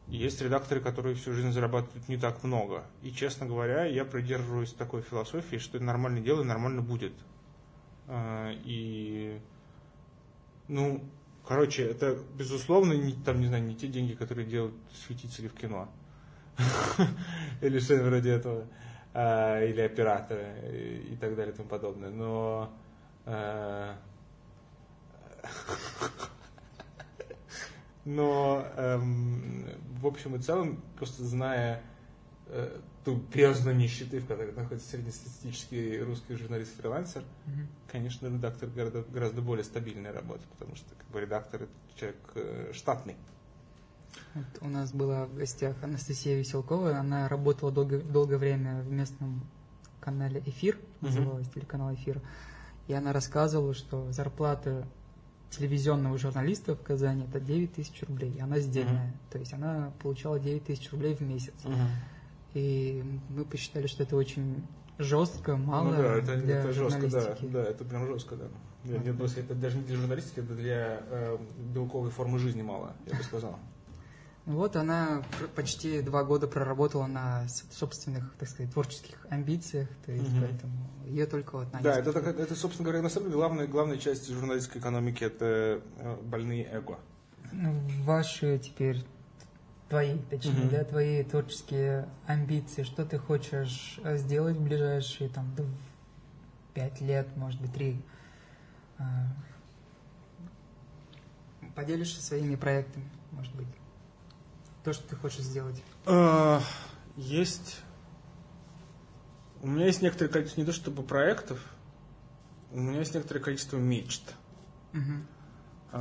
есть 0.07 0.41
редакторы, 0.41 0.81
которые 0.81 1.15
всю 1.15 1.33
жизнь 1.33 1.51
зарабатывают 1.51 2.09
не 2.09 2.17
так 2.17 2.43
много. 2.43 2.83
И, 3.01 3.11
честно 3.11 3.45
говоря, 3.45 3.85
я 3.85 4.03
придерживаюсь 4.03 4.73
такой 4.73 5.01
философии, 5.01 5.57
что 5.57 5.77
это 5.77 5.85
нормальное 5.85 6.21
дело 6.21 6.41
и 6.41 6.45
нормально 6.45 6.81
будет. 6.81 7.13
А, 8.13 8.51
И, 8.65 9.39
ну, 10.67 11.01
короче, 11.47 11.85
это, 11.85 12.17
безусловно, 12.37 12.91
не, 12.91 13.13
там, 13.13 13.39
не 13.39 13.47
знаю, 13.47 13.63
не 13.63 13.73
те 13.73 13.87
деньги, 13.87 14.13
которые 14.13 14.45
делают 14.45 14.75
светители 14.93 15.47
в 15.47 15.53
кино. 15.53 15.87
Или 17.61 17.79
что-нибудь 17.79 18.07
вроде 18.07 18.31
этого. 18.31 18.67
А, 19.13 19.63
Или 19.63 19.79
операторы 19.79 21.05
и 21.09 21.15
так 21.15 21.37
далее 21.37 21.53
и 21.53 21.55
тому 21.55 21.69
подобное. 21.69 22.09
Но 22.09 22.73
э, 23.25 23.95
но 28.05 28.65
эм, 28.75 29.69
в 30.01 30.07
общем 30.07 30.35
и 30.35 30.39
целом, 30.39 30.81
просто 30.97 31.23
зная 31.23 31.81
э, 32.47 32.77
ту 33.03 33.15
бездну 33.15 33.71
нищеты, 33.73 34.19
в 34.19 34.27
которой 34.27 34.51
находится 34.53 34.89
среднестатистический 34.91 35.99
русский 36.01 36.35
журналист-фрилансер, 36.35 37.23
Мгм. 37.45 37.67
конечно, 37.91 38.27
редактор 38.27 38.69
гораздо, 38.69 39.01
гораздо 39.03 39.41
более 39.41 39.63
стабильная 39.63 40.13
работа, 40.13 40.41
потому 40.57 40.75
что 40.75 40.93
как 40.95 41.07
бы 41.07 41.21
редактор 41.21 41.63
это 41.63 41.71
человек 41.95 42.17
э, 42.35 42.71
штатный. 42.73 43.15
Вот 44.33 44.45
у 44.61 44.69
нас 44.69 44.91
была 44.93 45.25
в 45.25 45.35
гостях 45.35 45.75
Анастасия 45.83 46.37
Веселкова. 46.37 46.97
Она 46.97 47.27
работала 47.27 47.71
долго, 47.71 47.99
долгое 47.99 48.37
время 48.37 48.81
в 48.81 48.91
местном 48.91 49.41
канале 49.99 50.41
«Эфир», 50.45 50.77
называлась 51.01 51.49
телеканал 51.49 51.93
«Эфир». 51.93 52.21
И 52.87 52.93
она 52.93 53.13
рассказывала, 53.13 53.73
что 53.73 54.11
зарплата 54.11 54.85
телевизионного 55.49 56.17
журналиста 56.17 56.75
в 56.75 56.81
Казани– 56.81 57.25
это 57.29 57.39
9 57.39 57.73
тысяч 57.73 58.01
рублей. 58.03 58.31
И 58.31 58.39
она 58.39 58.59
сдельная. 58.59 59.07
Мгм. 59.07 59.17
То 59.31 59.37
есть 59.39 59.53
она 59.53 59.91
получала 60.01 60.39
9 60.39 60.65
тысяч 60.65 60.91
рублей 60.91 61.15
в 61.15 61.21
месяц. 61.21 61.53
И 62.53 63.03
мы 63.29 63.45
посчитали, 63.45 63.87
что 63.87 64.03
это 64.03 64.15
очень 64.15 64.65
жестко, 64.97 65.57
мало 65.57 65.85
ну 65.85 65.91
да, 65.91 66.15
это, 66.17 66.37
для 66.37 66.59
это 66.59 66.73
жестко, 66.73 67.07
да, 67.09 67.37
да, 67.41 67.63
это 67.63 67.85
прям 67.85 68.07
жестко, 68.07 68.35
да. 68.35 68.45
Я 68.83 68.95
Вот. 68.95 69.05
не 69.05 69.11
думаю, 69.11 69.29
это 69.35 69.55
даже 69.55 69.77
не 69.77 69.83
для 69.83 69.95
журналистики, 69.95 70.39
это 70.39 70.53
для 70.55 71.03
э, 71.07 71.37
белковой 71.73 72.09
формы 72.09 72.39
жизни 72.39 72.61
мало, 72.61 72.95
я 73.05 73.17
бы 73.17 73.23
сказал. 73.23 73.59
Вот 74.45 74.75
она 74.75 75.23
почти 75.55 76.01
два 76.01 76.23
года 76.23 76.47
проработала 76.47 77.05
на 77.05 77.47
собственных, 77.47 78.33
так 78.39 78.49
сказать, 78.49 78.73
творческих 78.73 79.27
амбициях, 79.29 79.87
то 80.03 80.11
есть 80.11 80.31
угу. 80.31 80.41
поэтому 80.41 80.89
ее 81.05 81.27
только 81.27 81.57
вот 81.57 81.71
на 81.71 81.79
Да, 81.81 81.99
это, 81.99 82.09
это, 82.09 82.29
это, 82.31 82.55
собственно 82.55 82.85
говоря, 82.85 83.03
на 83.03 83.09
самом 83.09 83.27
деле 83.27 83.37
главная, 83.37 83.67
главная 83.67 83.97
часть 83.97 84.31
журналистской 84.31 84.81
экономики– 84.81 85.23
это 85.25 85.81
э, 85.97 86.17
больные 86.23 86.65
эго. 86.71 86.97
Ну, 87.51 87.79
ваши 88.03 88.57
теперь, 88.57 89.05
твои, 89.91 90.17
точнее, 90.29 90.63
угу. 90.63 90.71
да, 90.71 90.83
твои 90.83 91.23
творческие 91.23 92.09
амбиции, 92.25 92.81
что 92.81 93.05
ты 93.05 93.19
хочешь 93.19 93.99
э, 94.03 94.17
сделать 94.17 94.57
в 94.57 94.63
ближайшие 94.63 95.29
там 95.29 95.53
пять 96.73 96.99
лет, 97.01 97.27
может 97.35 97.61
быть, 97.61 97.73
три? 97.73 98.01
А, 98.97 99.27
поделишься 101.75 102.23
своими 102.23 102.55
проектами, 102.55 103.05
может 103.31 103.53
быть? 103.53 103.67
то, 104.83 104.93
что 104.93 105.07
ты 105.07 105.15
хочешь 105.15 105.41
сделать? 105.41 105.81
А, 106.05 106.61
есть. 107.15 107.81
У 109.61 109.67
меня 109.67 109.85
есть 109.85 110.01
некоторое 110.01 110.29
количество 110.29 110.61
не 110.61 110.65
то 110.65 110.73
чтобы 110.73 111.03
проектов, 111.03 111.59
у 112.71 112.79
меня 112.79 112.99
есть 112.99 113.13
некоторое 113.13 113.41
количество 113.41 113.77
мечт. 113.77 114.33
Угу. 114.93 115.97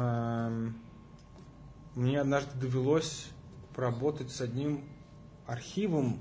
Мне 1.97 2.21
однажды 2.21 2.57
довелось 2.59 3.29
поработать 3.75 4.31
с 4.31 4.41
одним 4.41 4.85
архивом 5.47 6.19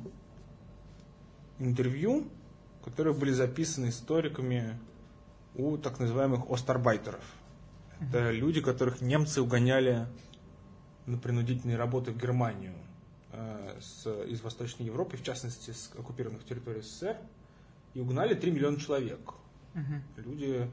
интервью, 1.60 2.28
которые 2.84 3.14
были 3.14 3.32
записаны 3.32 3.90
историками 3.90 4.80
у 5.56 5.78
так 5.78 6.00
называемых 6.00 6.50
остарбайтеров. 6.50 7.24
Это 8.00 8.32
люди, 8.32 8.62
которых 8.62 9.02
немцы 9.02 9.42
угоняли 9.42 10.08
на 11.06 11.18
принудительные 11.18 11.76
работы 11.76 12.12
в 12.12 12.18
Германию 12.18 12.74
э, 13.34 13.78
с, 13.82 14.08
из 14.26 14.42
Восточной 14.42 14.86
Европы, 14.86 15.18
в 15.18 15.24
частности, 15.24 15.72
с 15.72 15.92
оккупированных 15.98 16.46
территорий 16.46 16.82
СССР, 16.82 17.18
и 17.94 18.00
угнали 18.00 18.36
3 18.36 18.52
миллиона 18.52 18.80
человек. 18.80 19.34
Угу. 19.76 20.24
Люди 20.30 20.72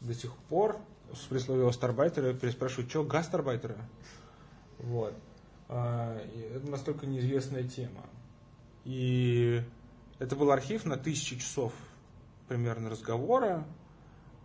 до 0.00 0.14
сих 0.14 0.34
пор 0.48 0.80
с 1.14 1.20
присловия 1.26 1.70
«Старбайтеры» 1.70 2.34
переспрашивают, 2.34 2.90
что 2.90 3.04
гастарбайтеры? 3.04 3.76
Вот. 4.78 5.14
А, 5.68 6.18
это 6.54 6.70
настолько 6.70 7.06
неизвестная 7.06 7.64
тема. 7.64 8.04
И 8.84 9.62
это 10.18 10.36
был 10.36 10.50
архив 10.50 10.84
на 10.84 10.96
тысячи 10.96 11.38
часов 11.38 11.72
примерно 12.48 12.88
разговора, 12.88 13.66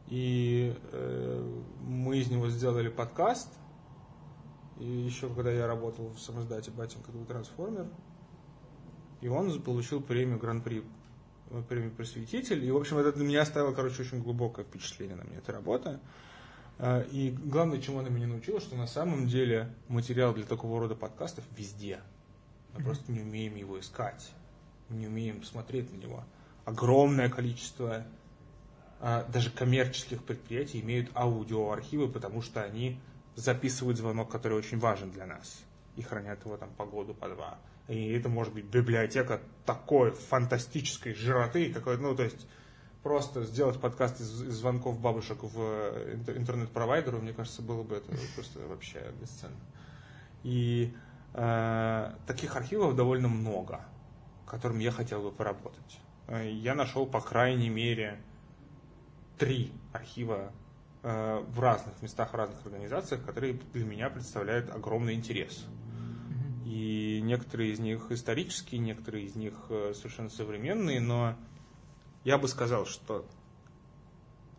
и 0.08 0.76
э, 0.92 1.62
мы 1.84 2.18
из 2.18 2.30
него 2.30 2.50
сделали 2.50 2.90
подкаст, 2.90 3.50
и 4.80 4.86
еще 4.86 5.30
когда 5.30 5.52
я 5.52 5.68
работал 5.68 6.10
в 6.10 6.20
самоздате 6.20 6.72
Батенька 6.72 7.12
был 7.12 7.24
трансформер, 7.26 7.88
и 9.22 9.28
он 9.28 9.62
получил 9.62 10.02
премию 10.02 10.40
Гран-при, 10.40 10.84
э, 11.52 11.64
премию 11.70 11.92
Просветитель. 11.92 12.66
И, 12.66 12.72
в 12.72 12.78
общем, 12.78 12.98
это 12.98 13.14
для 13.14 13.24
меня 13.24 13.44
оставило, 13.44 13.74
короче, 13.74 14.02
очень 14.02 14.22
глубокое 14.22 14.66
впечатление 14.66 15.16
на 15.16 15.22
меня, 15.22 15.38
эта 15.38 15.52
работа. 15.52 16.02
Э, 16.80 17.06
и 17.12 17.32
главное, 17.32 17.80
чему 17.80 18.00
она 18.00 18.10
меня 18.10 18.28
научила, 18.28 18.60
что 18.60 18.76
на 18.76 18.88
самом 18.88 19.28
деле 19.28 19.74
материал 19.88 20.34
для 20.34 20.46
такого 20.46 20.80
рода 20.80 20.96
подкастов 20.96 21.44
везде. 21.58 22.00
Мы 22.74 22.80
mm-hmm. 22.80 22.84
просто 22.84 23.12
не 23.12 23.22
умеем 23.22 23.56
его 23.56 23.80
искать, 23.80 24.32
не 24.90 25.08
умеем 25.08 25.44
смотреть 25.44 25.92
на 25.94 25.98
него. 25.98 26.24
Огромное 26.66 27.30
количество 27.30 28.06
а, 29.04 29.26
даже 29.30 29.50
коммерческих 29.50 30.24
предприятий 30.24 30.80
имеют 30.80 31.10
аудиоархивы, 31.16 32.08
потому 32.08 32.44
что 32.44 32.62
они 32.62 33.00
записывают 33.36 33.98
звонок, 33.98 34.30
который 34.30 34.58
очень 34.58 34.78
важен 34.78 35.10
для 35.10 35.26
нас, 35.26 35.64
и 35.96 36.04
хранят 36.04 36.46
его 36.46 36.56
там 36.58 36.70
по 36.78 36.86
году, 36.86 37.16
по 37.16 37.28
два. 37.28 37.58
И 37.88 38.12
это 38.12 38.30
может 38.30 38.54
быть 38.54 38.66
библиотека 38.66 39.42
такой 39.66 40.12
фантастической 40.12 41.16
жироты, 41.16 41.74
какой, 41.74 41.98
ну, 41.98 42.16
то 42.16 42.24
есть 42.24 42.46
просто 43.04 43.44
сделать 43.44 43.80
подкаст 43.80 44.22
из, 44.22 44.42
из 44.44 44.56
звонков 44.56 45.00
бабушек 45.00 45.40
в 45.44 45.60
интернет-провайдеру, 46.28 47.20
мне 47.20 47.34
кажется, 47.34 47.62
было 47.62 47.84
бы 47.84 47.96
это 47.96 48.12
просто 48.36 48.60
вообще 48.68 49.12
бесценно. 49.20 49.56
И 50.44 50.94
э, 51.34 52.14
таких 52.28 52.56
архивов 52.56 52.96
довольно 52.96 53.28
много, 53.28 53.82
которым 54.46 54.80
я 54.80 54.92
хотел 54.92 55.22
бы 55.22 55.32
поработать. 55.32 56.00
Э, 56.28 56.50
я 56.50 56.76
нашел, 56.76 57.06
по 57.06 57.22
крайней 57.22 57.70
мере, 57.70 58.20
три 59.38 59.72
архива 59.94 60.52
Э, 61.04 61.44
в 61.48 61.60
разных 61.60 62.00
местах, 62.04 62.32
в 62.32 62.36
разных 62.36 62.64
организациях, 62.64 63.26
которые 63.26 63.54
для 63.74 63.86
меня 63.86 64.12
представляют 64.12 64.70
огромный 64.70 65.16
интерес. 65.16 65.66
И 66.64 67.20
некоторые 67.24 67.72
из 67.72 67.80
них 67.80 68.12
исторические, 68.12 68.80
некоторые 68.82 69.26
из 69.26 69.36
них 69.36 69.56
э, 69.70 69.94
совершенно 69.96 70.30
современные, 70.30 71.00
но 71.00 71.36
я 72.24 72.38
бы 72.38 72.48
сказал, 72.48 72.86
что 72.86 73.26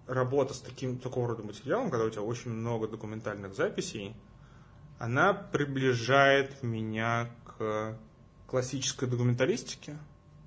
работа 0.07 0.55
с 0.55 0.61
таким, 0.61 0.99
такого 0.99 1.29
рода 1.29 1.43
материалом, 1.43 1.91
когда 1.91 2.07
у 2.07 2.11
тебя 2.11 2.23
очень 2.23 2.51
много 2.51 2.89
документальных 2.89 3.55
записей, 3.55 4.15
она 4.99 5.33
приближает 5.33 6.63
меня 6.63 7.31
к 7.45 7.99
классической 8.47 9.09
документалистике. 9.09 9.97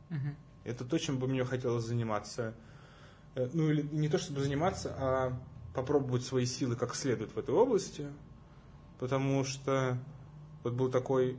Uh-huh. 0.10 0.36
Это 0.64 0.86
то, 0.86 0.98
чем 0.98 1.18
бы 1.18 1.28
мне 1.28 1.44
хотелось 1.44 1.86
заниматься. 1.86 2.54
Э, 3.36 3.50
ну, 3.54 3.70
или 3.70 3.82
не 3.82 4.10
то, 4.10 4.18
чтобы 4.18 4.42
заниматься, 4.42 4.96
а 4.98 5.38
попробовать 5.74 6.24
свои 6.24 6.46
силы 6.46 6.76
как 6.76 6.96
следует 6.96 7.34
в 7.34 7.38
этой 7.38 7.54
области, 7.54 8.08
потому 9.00 9.44
что 9.44 9.98
вот 10.64 10.74
был 10.74 10.90
такой 10.90 11.38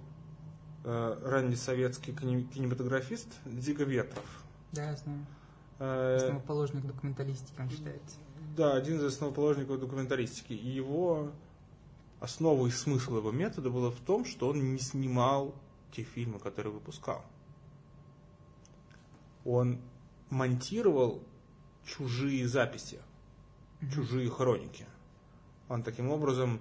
э, 0.84 1.18
ранний 1.24 1.56
советский 1.56 2.12
кинематографист 2.12 3.28
Дига 3.44 3.84
Ветров. 3.84 4.24
Да, 4.72 4.90
я 4.90 4.96
знаю. 4.96 5.26
Э, 5.78 6.16
основоположник 6.16 6.86
документалистики, 6.86 7.60
он 7.60 7.70
считается. 7.70 8.16
Да, 8.56 8.74
один 8.74 8.96
из 8.96 9.04
основоположников 9.04 9.80
документалистики. 9.80 10.52
И 10.52 10.68
его 10.68 11.30
основа 12.20 12.66
и 12.66 12.70
смысл 12.70 13.18
его 13.18 13.30
метода 13.30 13.70
было 13.70 13.90
в 13.90 14.00
том, 14.00 14.24
что 14.24 14.48
он 14.48 14.72
не 14.74 14.78
снимал 14.78 15.54
те 15.92 16.02
фильмы, 16.02 16.38
которые 16.38 16.72
выпускал. 16.72 17.24
Он 19.44 19.78
монтировал 20.30 21.22
чужие 21.84 22.48
записи 22.48 22.98
чужие 23.92 24.30
хроники. 24.30 24.86
Он 25.68 25.82
таким 25.82 26.10
образом 26.10 26.60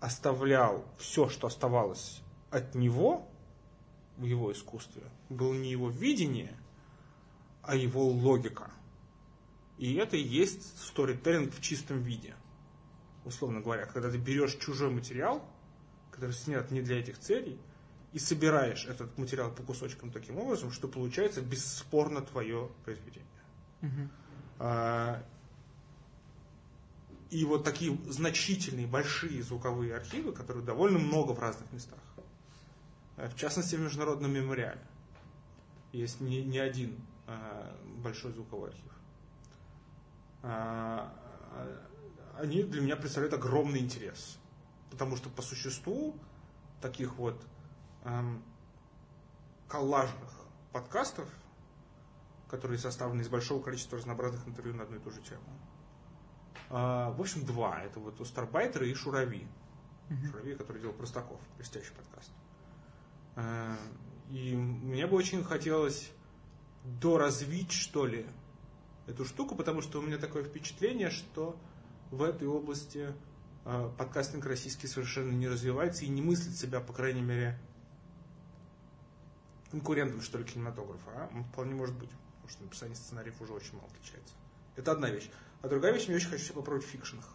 оставлял 0.00 0.84
все, 0.98 1.28
что 1.28 1.46
оставалось 1.46 2.22
от 2.50 2.74
него 2.74 3.26
в 4.18 4.24
его 4.24 4.52
искусстве, 4.52 5.02
было 5.28 5.54
не 5.54 5.70
его 5.70 5.88
видение, 5.88 6.54
а 7.62 7.74
его 7.74 8.06
логика. 8.06 8.70
И 9.78 9.94
это 9.94 10.16
и 10.16 10.22
есть 10.22 10.78
сторителлинг 10.78 11.54
в 11.54 11.60
чистом 11.60 12.02
виде. 12.02 12.34
Условно 13.24 13.60
говоря, 13.60 13.86
когда 13.86 14.10
ты 14.10 14.18
берешь 14.18 14.56
чужой 14.56 14.90
материал, 14.90 15.44
который 16.10 16.32
снят 16.32 16.70
не 16.70 16.82
для 16.82 16.98
этих 16.98 17.18
целей, 17.18 17.58
и 18.12 18.18
собираешь 18.18 18.84
этот 18.86 19.16
материал 19.16 19.50
по 19.50 19.62
кусочкам 19.62 20.10
таким 20.10 20.38
образом, 20.38 20.70
что 20.70 20.86
получается 20.86 21.40
бесспорно 21.40 22.20
твое 22.20 22.70
произведение. 22.84 23.26
Uh-huh. 23.80 25.22
И 27.30 27.46
вот 27.46 27.64
такие 27.64 27.98
значительные, 28.08 28.86
большие 28.86 29.42
звуковые 29.42 29.96
архивы, 29.96 30.32
которые 30.32 30.62
довольно 30.62 30.98
много 30.98 31.32
в 31.32 31.38
разных 31.38 31.72
местах. 31.72 31.98
Э, 33.16 33.30
в 33.30 33.36
частности, 33.36 33.74
в 33.74 33.80
Международном 33.80 34.30
мемориале. 34.30 34.82
Есть 35.92 36.20
не, 36.20 36.42
не 36.42 36.58
один 36.58 36.94
а, 36.94 37.11
большой 37.98 38.32
звуковой 38.32 38.70
архив. 38.70 38.92
А, 40.42 41.12
они 42.38 42.62
для 42.62 42.80
меня 42.80 42.96
представляют 42.96 43.34
огромный 43.34 43.80
интерес. 43.80 44.38
Потому 44.90 45.16
что 45.16 45.30
по 45.30 45.42
существу 45.42 46.14
таких 46.80 47.14
вот 47.16 47.40
эм, 48.04 48.42
коллажных 49.68 50.30
подкастов, 50.72 51.28
которые 52.48 52.78
составлены 52.78 53.22
из 53.22 53.28
большого 53.28 53.62
количества 53.62 53.98
разнообразных 53.98 54.46
интервью 54.46 54.74
на 54.74 54.82
одну 54.82 54.96
и 54.96 55.00
ту 55.00 55.10
же 55.10 55.22
тему, 55.22 55.42
в 56.68 57.20
общем, 57.20 57.44
два. 57.44 57.80
Это 57.82 58.00
вот 58.00 58.18
Устарбайтер 58.20 58.84
и 58.84 58.94
Шурави. 58.94 59.46
Шурави, 60.30 60.54
который 60.54 60.80
делал 60.80 60.94
Простаков, 60.94 61.38
блестящий 61.56 61.92
подкаст. 61.92 62.32
И 64.30 64.56
мне 64.56 65.06
бы 65.06 65.16
очень 65.16 65.44
хотелось 65.44 66.10
доразвить, 66.84 67.72
что 67.72 68.06
ли, 68.06 68.26
эту 69.06 69.24
штуку, 69.24 69.54
потому 69.54 69.82
что 69.82 69.98
у 69.98 70.02
меня 70.02 70.18
такое 70.18 70.44
впечатление, 70.44 71.10
что 71.10 71.56
в 72.10 72.22
этой 72.22 72.46
области 72.46 73.14
а, 73.64 73.88
подкастинг 73.90 74.44
российский 74.46 74.86
совершенно 74.86 75.32
не 75.32 75.48
развивается 75.48 76.04
и 76.04 76.08
не 76.08 76.22
мыслит 76.22 76.56
себя, 76.56 76.80
по 76.80 76.92
крайней 76.92 77.22
мере, 77.22 77.58
конкурентом, 79.70 80.20
что 80.20 80.38
ли, 80.38 80.44
кинематографа. 80.44 81.10
А? 81.14 81.42
Вполне 81.52 81.74
может 81.74 81.96
быть, 81.96 82.10
потому 82.10 82.48
что 82.48 82.62
написание 82.64 82.96
сценариев 82.96 83.40
уже 83.40 83.52
очень 83.52 83.74
мало 83.74 83.88
отличается. 83.88 84.34
Это 84.76 84.92
одна 84.92 85.10
вещь. 85.10 85.30
А 85.62 85.68
другая 85.68 85.92
вещь, 85.92 86.08
мне 86.08 86.16
очень 86.16 86.28
хочется 86.28 86.52
попробовать 86.52 86.86
в 86.86 86.90
fiction 86.90 87.14
ах. 87.14 87.28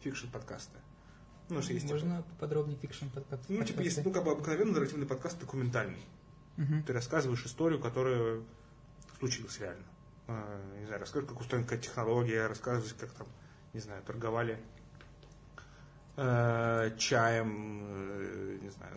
Fiction 0.00 0.28
подкасты. 0.28 0.78
Ну, 1.48 1.60
что 1.60 1.72
есть, 1.72 1.90
Можно 1.90 2.18
типа... 2.18 2.28
поподробнее 2.30 2.78
fiction 2.78 3.08
подкаст? 3.08 3.44
Ну, 3.48 3.62
типа, 3.62 3.80
есть, 3.80 4.02
ну, 4.04 4.12
как 4.12 4.24
бы 4.24 4.32
обыкновенный 4.32 4.72
нарративный 4.72 5.06
подкаст 5.06 5.38
документальный. 5.38 6.02
Угу. 6.58 6.84
Ты 6.86 6.92
рассказываешь 6.92 7.44
историю, 7.44 7.80
которая 7.80 8.40
случилась 9.18 9.58
реально. 9.60 9.84
А, 10.28 10.78
не 10.78 10.86
знаю, 10.86 11.00
рассказываешь, 11.00 11.30
как 11.30 11.40
устроена 11.40 11.66
какая 11.66 11.80
технология, 11.80 12.46
рассказываешь, 12.46 12.94
как 12.94 13.10
там, 13.12 13.26
не 13.72 13.80
знаю, 13.80 14.02
торговали 14.02 14.58
э, 16.16 16.90
чаем, 16.98 17.82
э, 17.84 18.58
не 18.62 18.70
знаю, 18.70 18.96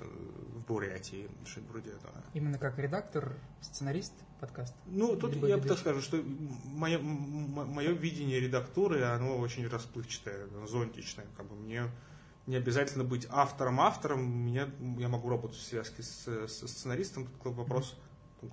в 0.53 0.65
Бурятии, 0.67 1.29
что-нибудь 1.45 1.71
вроде 1.71 1.89
этого. 1.91 2.13
Именно 2.33 2.57
как 2.57 2.77
редактор, 2.77 3.33
сценарист 3.61 4.13
подкаста? 4.39 4.75
Ну, 4.85 5.15
тут 5.15 5.33
Либо 5.33 5.47
я 5.47 5.57
бы 5.57 5.67
так 5.67 5.77
скажу, 5.77 6.01
что 6.01 6.21
мое, 6.65 6.99
мое 6.99 7.91
видение 7.91 8.39
редактуры, 8.39 9.03
оно 9.03 9.37
очень 9.37 9.67
расплывчатое, 9.67 10.47
зонтичное. 10.67 11.25
Как 11.37 11.45
бы 11.47 11.55
мне 11.55 11.83
не 12.47 12.55
обязательно 12.55 13.03
быть 13.03 13.27
автором-автором, 13.29 14.23
меня, 14.25 14.69
я 14.97 15.09
могу 15.09 15.29
работать 15.29 15.57
в 15.57 15.63
связке 15.63 16.03
с, 16.03 16.27
с 16.27 16.67
сценаристом, 16.67 17.27
тут 17.27 17.55
вопрос, 17.55 17.97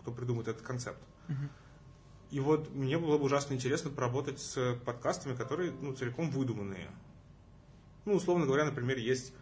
кто 0.01 0.13
придумает 0.13 0.49
этот 0.49 0.63
концепт. 0.63 1.01
Uh-huh. 1.29 1.49
И 2.31 2.41
вот 2.41 2.75
мне 2.75 2.97
было 2.97 3.19
бы 3.19 3.25
ужасно 3.25 3.55
интересно 3.55 3.91
поработать 3.91 4.41
с 4.41 4.77
подкастами, 4.87 5.35
которые 5.35 5.73
ну, 5.73 5.93
целиком 5.93 6.31
выдуманные. 6.31 6.89
Ну, 8.07 8.15
условно 8.15 8.47
говоря, 8.47 8.65
например, 8.65 8.97
есть 8.97 9.35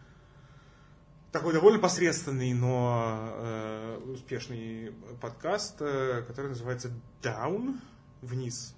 такой 1.30 1.52
довольно 1.52 1.78
посредственный, 1.78 2.52
но 2.52 3.30
э, 3.32 4.00
успешный 4.12 4.92
подкаст, 5.20 5.76
э, 5.80 6.24
который 6.26 6.48
называется 6.48 6.90
Down, 7.22 7.78
вниз. 8.22 8.74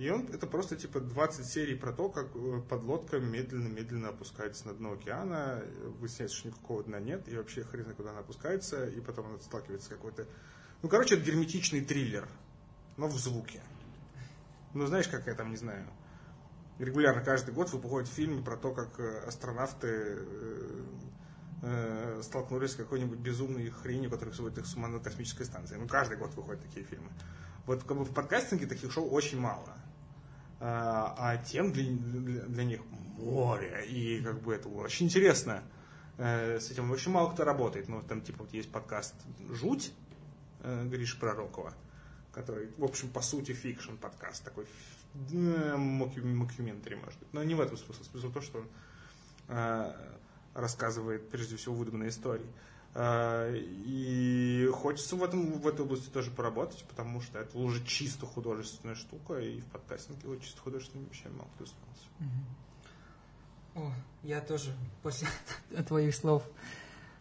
И 0.00 0.08
он 0.08 0.26
это 0.32 0.46
просто 0.46 0.76
типа 0.76 0.98
20 1.00 1.44
серий 1.44 1.74
про 1.74 1.92
то, 1.92 2.08
как 2.08 2.34
э, 2.34 2.62
подлодка 2.66 3.18
медленно-медленно 3.18 4.08
опускается 4.08 4.66
на 4.66 4.72
дно 4.72 4.92
океана, 4.94 5.62
выясняется, 5.98 6.38
что 6.38 6.48
никакого 6.48 6.82
дна 6.84 6.98
нет, 6.98 7.28
и 7.28 7.36
вообще 7.36 7.64
хрен 7.64 7.94
куда 7.94 8.12
она 8.12 8.20
опускается, 8.20 8.86
и 8.86 8.98
потом 9.02 9.26
она 9.26 9.38
сталкивается 9.40 9.88
с 9.88 9.90
какой-то... 9.90 10.26
Ну, 10.80 10.88
короче, 10.88 11.16
это 11.16 11.24
герметичный 11.26 11.82
триллер, 11.82 12.26
но 12.96 13.08
в 13.08 13.18
звуке. 13.18 13.60
Ну, 14.72 14.86
знаешь, 14.86 15.06
как 15.06 15.26
я 15.26 15.34
там, 15.34 15.50
не 15.50 15.58
знаю, 15.58 15.86
регулярно 16.78 17.22
каждый 17.22 17.52
год 17.52 17.70
выходят 17.70 18.08
фильмы 18.08 18.42
про 18.42 18.56
то, 18.56 18.72
как 18.72 18.98
э, 18.98 19.24
астронавты 19.26 19.86
э, 19.86 20.84
э, 21.60 22.20
столкнулись 22.22 22.70
с 22.70 22.76
какой-нибудь 22.76 23.18
безумной 23.18 23.68
хренью, 23.68 24.08
которая 24.08 24.34
сводит 24.34 24.56
их 24.56 24.66
с 24.66 24.74
ума 24.76 24.88
на 24.88 24.98
космической 24.98 25.44
станции. 25.44 25.76
Ну, 25.76 25.86
каждый 25.86 26.16
год 26.16 26.34
выходят 26.36 26.62
такие 26.62 26.86
фильмы. 26.86 27.10
Вот 27.66 27.84
как 27.84 27.98
бы 27.98 28.04
в 28.06 28.14
подкастинге 28.14 28.64
таких 28.64 28.90
шоу 28.90 29.06
очень 29.10 29.38
мало. 29.38 29.76
А, 30.60 31.14
а 31.16 31.36
тем 31.38 31.72
для, 31.72 31.84
для, 31.90 32.42
для 32.42 32.64
них 32.64 32.80
море. 33.16 33.86
И 33.88 34.20
как 34.22 34.42
бы 34.42 34.54
это 34.54 34.68
очень 34.68 35.06
интересно. 35.06 35.62
С 36.18 36.70
этим 36.70 36.90
очень 36.90 37.10
мало 37.12 37.32
кто 37.32 37.44
работает. 37.44 37.88
Ну, 37.88 38.02
там 38.02 38.20
типа 38.20 38.44
вот 38.44 38.52
есть 38.52 38.70
подкаст 38.70 39.14
«Жуть» 39.48 39.92
Гриши 40.62 41.18
Пророкова, 41.18 41.72
который, 42.32 42.68
в 42.76 42.84
общем, 42.84 43.08
по 43.08 43.22
сути, 43.22 43.52
fiction 43.52 43.94
подкаст, 43.94 44.44
такой 44.44 44.66
мокюментари, 45.14 46.94
может 46.94 47.18
быть. 47.18 47.32
Но 47.32 47.42
не 47.42 47.54
в 47.54 47.60
этом 47.60 47.76
смысл. 47.76 48.04
Смысл 48.04 48.28
в 48.28 48.32
том, 48.32 48.42
что 48.42 48.58
он 48.58 48.68
э, 49.48 49.92
рассказывает, 50.54 51.28
прежде 51.30 51.56
всего, 51.56 51.74
выдуманные 51.74 52.10
истории. 52.10 52.46
Э, 52.94 53.54
и 53.56 54.68
хочется 54.72 55.16
в, 55.16 55.22
этом, 55.22 55.52
в 55.60 55.66
этой 55.66 55.84
области 55.84 56.08
тоже 56.08 56.30
поработать, 56.30 56.84
потому 56.88 57.20
что 57.20 57.38
это 57.38 57.56
уже 57.58 57.84
чисто 57.84 58.26
художественная 58.26 58.96
штука, 58.96 59.38
и 59.38 59.60
в 59.60 59.66
подкастинге 59.66 60.28
вот 60.28 60.42
чисто 60.42 60.60
художественными 60.60 61.08
вещами 61.08 61.34
мало 61.34 61.48
кто 61.54 61.66
занимался. 61.66 62.06
О, 63.76 63.92
я 64.22 64.40
тоже 64.40 64.74
после 65.02 65.28
твоих 65.86 66.14
слов 66.14 66.42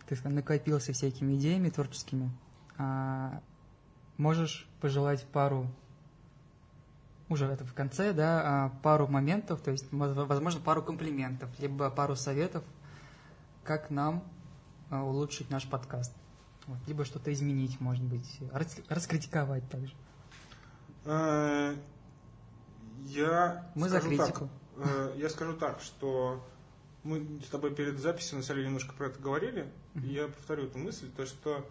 ты 0.07 0.17
накопился 0.27 0.91
всякими 0.91 1.35
идеями 1.35 1.69
творческими. 1.69 2.31
А, 2.77 3.41
можешь 4.17 4.67
пожелать 4.81 5.23
пару 5.25 5.67
уже 7.29 7.45
это 7.45 7.63
в 7.63 7.75
конце, 7.75 8.11
да, 8.11 8.41
а, 8.43 8.69
пару 8.81 9.05
моментов, 9.05 9.61
то 9.61 9.69
есть, 9.69 9.85
возможно, 9.91 10.59
пару 10.61 10.81
комплиментов, 10.81 11.49
либо 11.59 11.91
пару 11.91 12.15
советов, 12.15 12.63
как 13.63 13.91
нам 13.91 14.23
а, 14.23 14.38
улучшить 14.91 15.49
наш 15.49 15.67
подкаст. 15.67 16.13
Вот, 16.67 16.77
либо 16.87 17.05
что-то 17.05 17.33
изменить, 17.33 17.79
может 17.79 18.03
быть, 18.03 18.39
раскритиковать 18.89 19.67
также. 19.69 19.93
Э, 21.05 21.75
я 23.05 23.71
мы 23.75 23.89
за 23.89 23.99
критику. 24.01 24.49
Так, 24.77 24.87
э, 24.87 25.13
я 25.17 25.29
скажу 25.29 25.53
так, 25.53 25.81
что 25.81 26.45
мы 27.03 27.39
с 27.41 27.49
тобой 27.49 27.73
перед 27.73 27.99
записью 27.99 28.37
на 28.37 28.43
самом 28.43 28.63
немножко 28.63 28.93
про 28.93 29.07
это 29.07 29.19
говорили, 29.19 29.71
mm-hmm. 29.93 30.05
и 30.05 30.13
я 30.13 30.27
повторю 30.27 30.65
эту 30.65 30.77
мысль, 30.77 31.09
то 31.15 31.25
что 31.25 31.67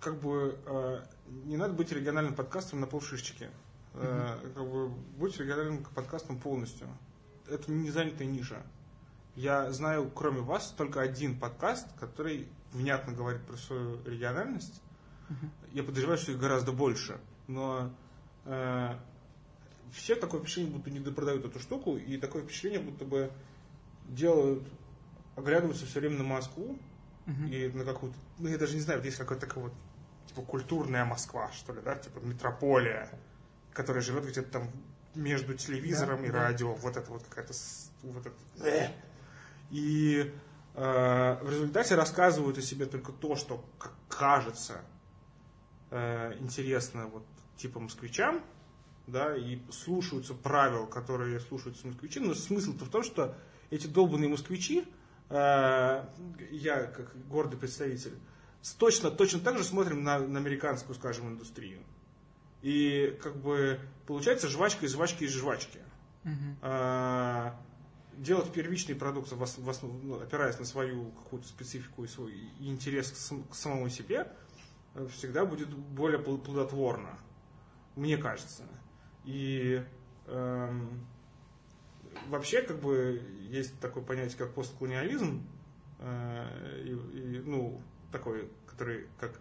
как 0.00 0.20
бы 0.20 0.58
э, 0.66 1.02
не 1.44 1.56
надо 1.56 1.72
быть 1.72 1.90
региональным 1.92 2.34
подкастом 2.34 2.80
на 2.80 2.86
полшишечки. 2.86 3.50
Э, 3.94 4.36
как 4.54 4.70
бы, 4.70 4.88
будь 4.88 5.38
региональным 5.38 5.82
подкастом 5.84 6.38
полностью. 6.38 6.86
Это 7.48 7.70
не 7.70 7.90
занятая 7.90 8.26
ниша. 8.26 8.62
Я 9.36 9.70
знаю, 9.72 10.10
кроме 10.10 10.40
вас, 10.40 10.74
только 10.76 11.00
один 11.00 11.38
подкаст, 11.38 11.86
который 11.98 12.48
внятно 12.72 13.12
говорит 13.12 13.42
про 13.42 13.56
свою 13.56 14.02
региональность. 14.04 14.82
Uh-huh. 15.28 15.48
Я 15.72 15.82
подозреваю, 15.82 16.18
что 16.18 16.32
их 16.32 16.38
гораздо 16.38 16.72
больше. 16.72 17.18
Но 17.46 17.94
э, 18.44 18.94
все 19.92 20.16
такое 20.16 20.40
впечатление, 20.40 20.72
будто 20.72 20.90
не 20.90 21.00
допродают 21.00 21.44
эту 21.44 21.60
штуку, 21.60 21.96
и 21.96 22.16
такое 22.16 22.42
впечатление, 22.42 22.80
будто 22.80 23.04
бы 23.04 23.30
делают, 24.08 24.66
оглядываются 25.36 25.86
все 25.86 26.00
время 26.00 26.18
на 26.18 26.24
Москву 26.24 26.78
uh-huh. 27.26 27.50
и 27.50 27.72
на 27.72 27.84
какую-то, 27.84 28.18
ну 28.38 28.48
я 28.48 28.58
даже 28.58 28.74
не 28.74 28.80
знаю, 28.80 29.00
вот 29.00 29.04
есть 29.04 29.18
какая-то 29.18 29.46
такая 29.46 29.64
вот, 29.64 29.72
типа 30.26 30.42
культурная 30.42 31.04
Москва, 31.04 31.52
что 31.52 31.72
ли, 31.72 31.80
да, 31.82 31.94
типа 31.96 32.18
метрополия 32.20 33.10
которая 33.76 34.02
живет 34.02 34.24
где-то 34.24 34.50
там 34.50 34.70
между 35.14 35.54
телевизором 35.54 36.22
да, 36.22 36.26
и 36.26 36.30
да. 36.30 36.38
радио, 36.44 36.74
вот 36.74 36.96
это 36.96 37.10
вот 37.10 37.22
какая-то... 37.28 37.52
Вот 38.02 38.26
это. 38.26 38.90
И 39.70 40.32
э, 40.74 41.38
в 41.42 41.50
результате 41.50 41.94
рассказывают 41.94 42.58
о 42.58 42.62
себе 42.62 42.86
только 42.86 43.12
то, 43.12 43.36
что 43.36 43.64
кажется 44.08 44.80
э, 45.90 46.36
интересно 46.38 47.06
вот 47.06 47.24
типа 47.56 47.80
москвичам, 47.80 48.42
да, 49.06 49.36
и 49.36 49.58
слушаются 49.70 50.34
правил, 50.34 50.86
которые 50.86 51.40
слушаются 51.40 51.86
москвичи, 51.86 52.20
но 52.20 52.34
смысл-то 52.34 52.84
в 52.84 52.88
том, 52.88 53.02
что 53.02 53.36
эти 53.70 53.86
долбанные 53.86 54.28
москвичи, 54.28 54.84
э, 55.30 56.04
я 56.50 56.82
как 56.86 57.28
гордый 57.28 57.58
представитель, 57.58 58.18
точно, 58.78 59.10
точно 59.10 59.40
так 59.40 59.58
же 59.58 59.64
смотрим 59.64 60.02
на, 60.02 60.18
на 60.18 60.38
американскую, 60.38 60.94
скажем, 60.94 61.28
индустрию. 61.28 61.80
И 62.62 63.16
как 63.22 63.36
бы 63.36 63.78
получается 64.06 64.48
жвачка 64.48 64.86
из 64.86 64.92
жвачки 64.92 65.24
из 65.24 65.30
жвачки. 65.30 65.78
Угу. 66.24 66.56
А, 66.62 67.60
делать 68.16 68.52
первичный 68.52 68.94
продукт, 68.94 69.30
в 69.32 69.42
основ, 69.42 69.92
ну, 70.02 70.20
опираясь 70.20 70.58
на 70.58 70.64
свою 70.64 71.10
какую-то 71.12 71.48
специфику 71.48 72.04
и 72.04 72.08
свой 72.08 72.34
интерес 72.60 73.10
к, 73.10 73.50
к 73.52 73.54
самому 73.54 73.88
себе, 73.88 74.32
всегда 75.10 75.44
будет 75.44 75.68
более 75.68 76.18
плодотворно, 76.18 77.18
мне 77.94 78.16
кажется. 78.16 78.64
И 79.24 79.84
эм, 80.26 81.06
вообще, 82.28 82.62
как 82.62 82.80
бы, 82.80 83.22
есть 83.50 83.78
такое 83.80 84.02
понятие, 84.02 84.38
как 84.38 84.54
постколониализм, 84.54 85.46
э, 85.98 86.82
и, 86.84 86.90
и, 86.90 87.40
ну, 87.40 87.82
такой, 88.12 88.50
который, 88.66 89.08
как 89.18 89.38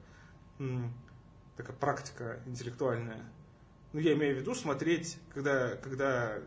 такая 1.57 1.75
практика 1.75 2.41
интеллектуальная. 2.45 3.23
Ну, 3.93 3.99
я 3.99 4.13
имею 4.13 4.35
в 4.35 4.39
виду 4.39 4.55
смотреть, 4.55 5.17
когда, 5.33 5.75
когда 5.75 6.39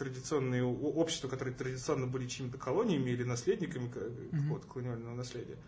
традиционные 0.00 0.64
общества, 0.64 1.28
которые 1.28 1.54
традиционно 1.54 2.06
были 2.06 2.26
чьими-то 2.26 2.56
колониями 2.56 3.10
или 3.10 3.22
наследниками 3.22 3.84
mm-hmm. 3.84 4.42
какого-то 4.42 4.66
колониального 4.66 5.14
наследия, 5.14 5.58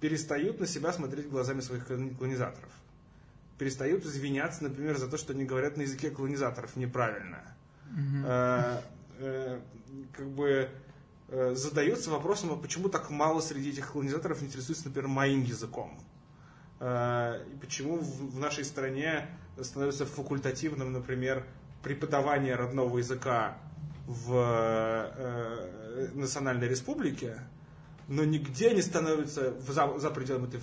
перестают 0.00 0.60
на 0.60 0.66
себя 0.66 0.94
смотреть 0.94 1.28
глазами 1.28 1.60
своих 1.60 1.86
колонизаторов. 1.86 2.72
Перестают 3.58 4.06
извиняться, 4.06 4.62
например, 4.64 4.96
за 4.96 5.08
то, 5.08 5.18
что 5.18 5.34
они 5.34 5.44
говорят 5.44 5.76
на 5.76 5.82
языке 5.82 6.10
колонизаторов 6.10 6.74
неправильно. 6.76 7.54
Mm-hmm. 7.90 8.24
А, 8.24 8.82
а, 9.18 9.60
как 10.14 10.28
бы 10.30 10.70
а, 11.28 11.54
задаются 11.54 12.10
вопросом, 12.10 12.52
а 12.52 12.56
почему 12.56 12.88
так 12.88 13.10
мало 13.10 13.40
среди 13.40 13.70
этих 13.70 13.92
колонизаторов 13.92 14.42
интересуется, 14.42 14.86
например, 14.86 15.08
моим 15.08 15.42
языком. 15.42 15.98
Э, 16.80 17.42
и 17.52 17.56
почему 17.58 17.98
в 17.98 18.38
нашей 18.38 18.64
стране 18.64 19.28
становится 19.60 20.06
факультативным, 20.06 20.92
например, 20.92 21.46
преподавание 21.82 22.54
родного 22.54 22.98
языка 22.98 23.58
в 24.06 24.32
э, 25.16 26.10
национальной 26.14 26.68
республике, 26.68 27.40
но 28.08 28.24
нигде 28.24 28.72
не 28.72 28.82
становится, 28.82 29.58
за, 29.60 29.98
за 29.98 30.10
пределами 30.10 30.46
этой 30.46 30.60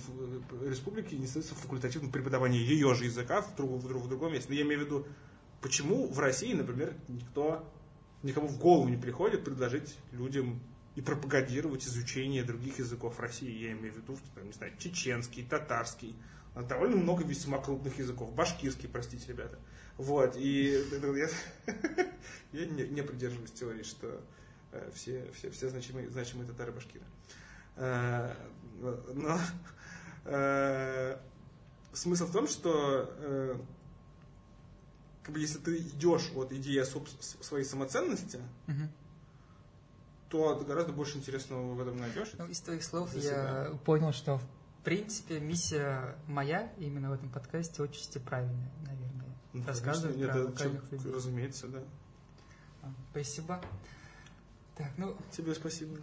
республики, 0.66 1.14
не 1.14 1.26
становится 1.26 1.54
факультативным 1.54 2.10
преподавание 2.10 2.64
ее 2.64 2.94
же 2.94 3.04
языка 3.04 3.42
в, 3.42 3.54
друг, 3.54 3.82
в, 3.82 3.86
друг, 3.86 4.04
в 4.04 4.08
другом 4.08 4.32
месте. 4.32 4.48
Но 4.48 4.54
я 4.54 4.62
имею 4.62 4.80
в 4.80 4.84
виду, 4.84 5.06
почему 5.60 6.08
в 6.08 6.18
России, 6.18 6.54
например, 6.54 6.94
никто, 7.08 7.70
никому 8.22 8.48
в 8.48 8.58
голову 8.58 8.88
не 8.88 8.96
приходит 8.96 9.44
предложить 9.44 9.94
людям 10.12 10.60
и 10.94 11.02
пропагандировать 11.02 11.86
изучение 11.86 12.44
других 12.44 12.78
языков 12.78 13.20
России. 13.20 13.50
Я 13.50 13.72
имею 13.72 13.92
в 13.92 13.96
виду, 13.98 14.16
что, 14.16 14.26
там, 14.34 14.46
не 14.46 14.52
знаю, 14.52 14.72
чеченский, 14.78 15.44
татарский, 15.44 16.16
довольно 16.62 16.96
много 16.96 17.24
весьма 17.24 17.58
крупных 17.58 17.98
языков. 17.98 18.32
Башкирский, 18.32 18.88
простите, 18.88 19.26
ребята. 19.28 19.58
Вот, 19.96 20.36
и 20.36 20.82
я, 20.90 21.28
я 22.52 22.66
не, 22.66 22.88
не 22.88 23.02
придерживаюсь 23.02 23.52
теории, 23.52 23.82
что 23.82 24.20
э, 24.72 24.90
все, 24.94 25.30
все, 25.32 25.50
все 25.50 25.68
значимые, 25.68 26.10
значимые 26.10 26.48
татары 26.48 26.72
башкиры. 26.72 27.04
Э, 27.76 28.34
но 28.80 29.38
э, 30.24 31.18
смысл 31.92 32.26
в 32.26 32.32
том, 32.32 32.48
что 32.48 33.60
как 35.24 35.32
бы, 35.32 35.40
если 35.40 35.58
ты 35.58 35.78
идешь 35.78 36.30
от 36.36 36.52
идеи 36.52 36.82
своей 37.42 37.64
самоценности, 37.64 38.38
угу. 38.68 38.88
то 40.28 40.62
гораздо 40.66 40.92
больше 40.92 41.16
интересного 41.16 41.72
в 41.72 41.80
этом 41.80 41.96
найдешь. 41.96 42.32
Ну, 42.36 42.46
из 42.46 42.60
твоих 42.60 42.84
слов 42.84 43.14
я 43.14 43.72
понял, 43.86 44.12
что 44.12 44.38
в 44.38 44.42
принципе, 44.84 45.40
миссия 45.40 46.16
моя 46.28 46.72
именно 46.78 47.10
в 47.10 47.14
этом 47.14 47.30
подкасте 47.30 47.82
отчасти 47.82 48.18
правильная, 48.18 48.70
наверное. 48.86 49.34
Ну, 49.52 49.64
Рассказывать 49.66 50.20
про 50.30 50.44
локальных 50.44 50.92
людей. 50.92 51.12
Разумеется, 51.12 51.68
да. 51.68 51.82
А, 52.82 52.92
спасибо. 53.10 53.60
Так, 54.76 54.90
ну... 54.98 55.16
Тебе 55.32 55.54
спасибо. 55.54 55.98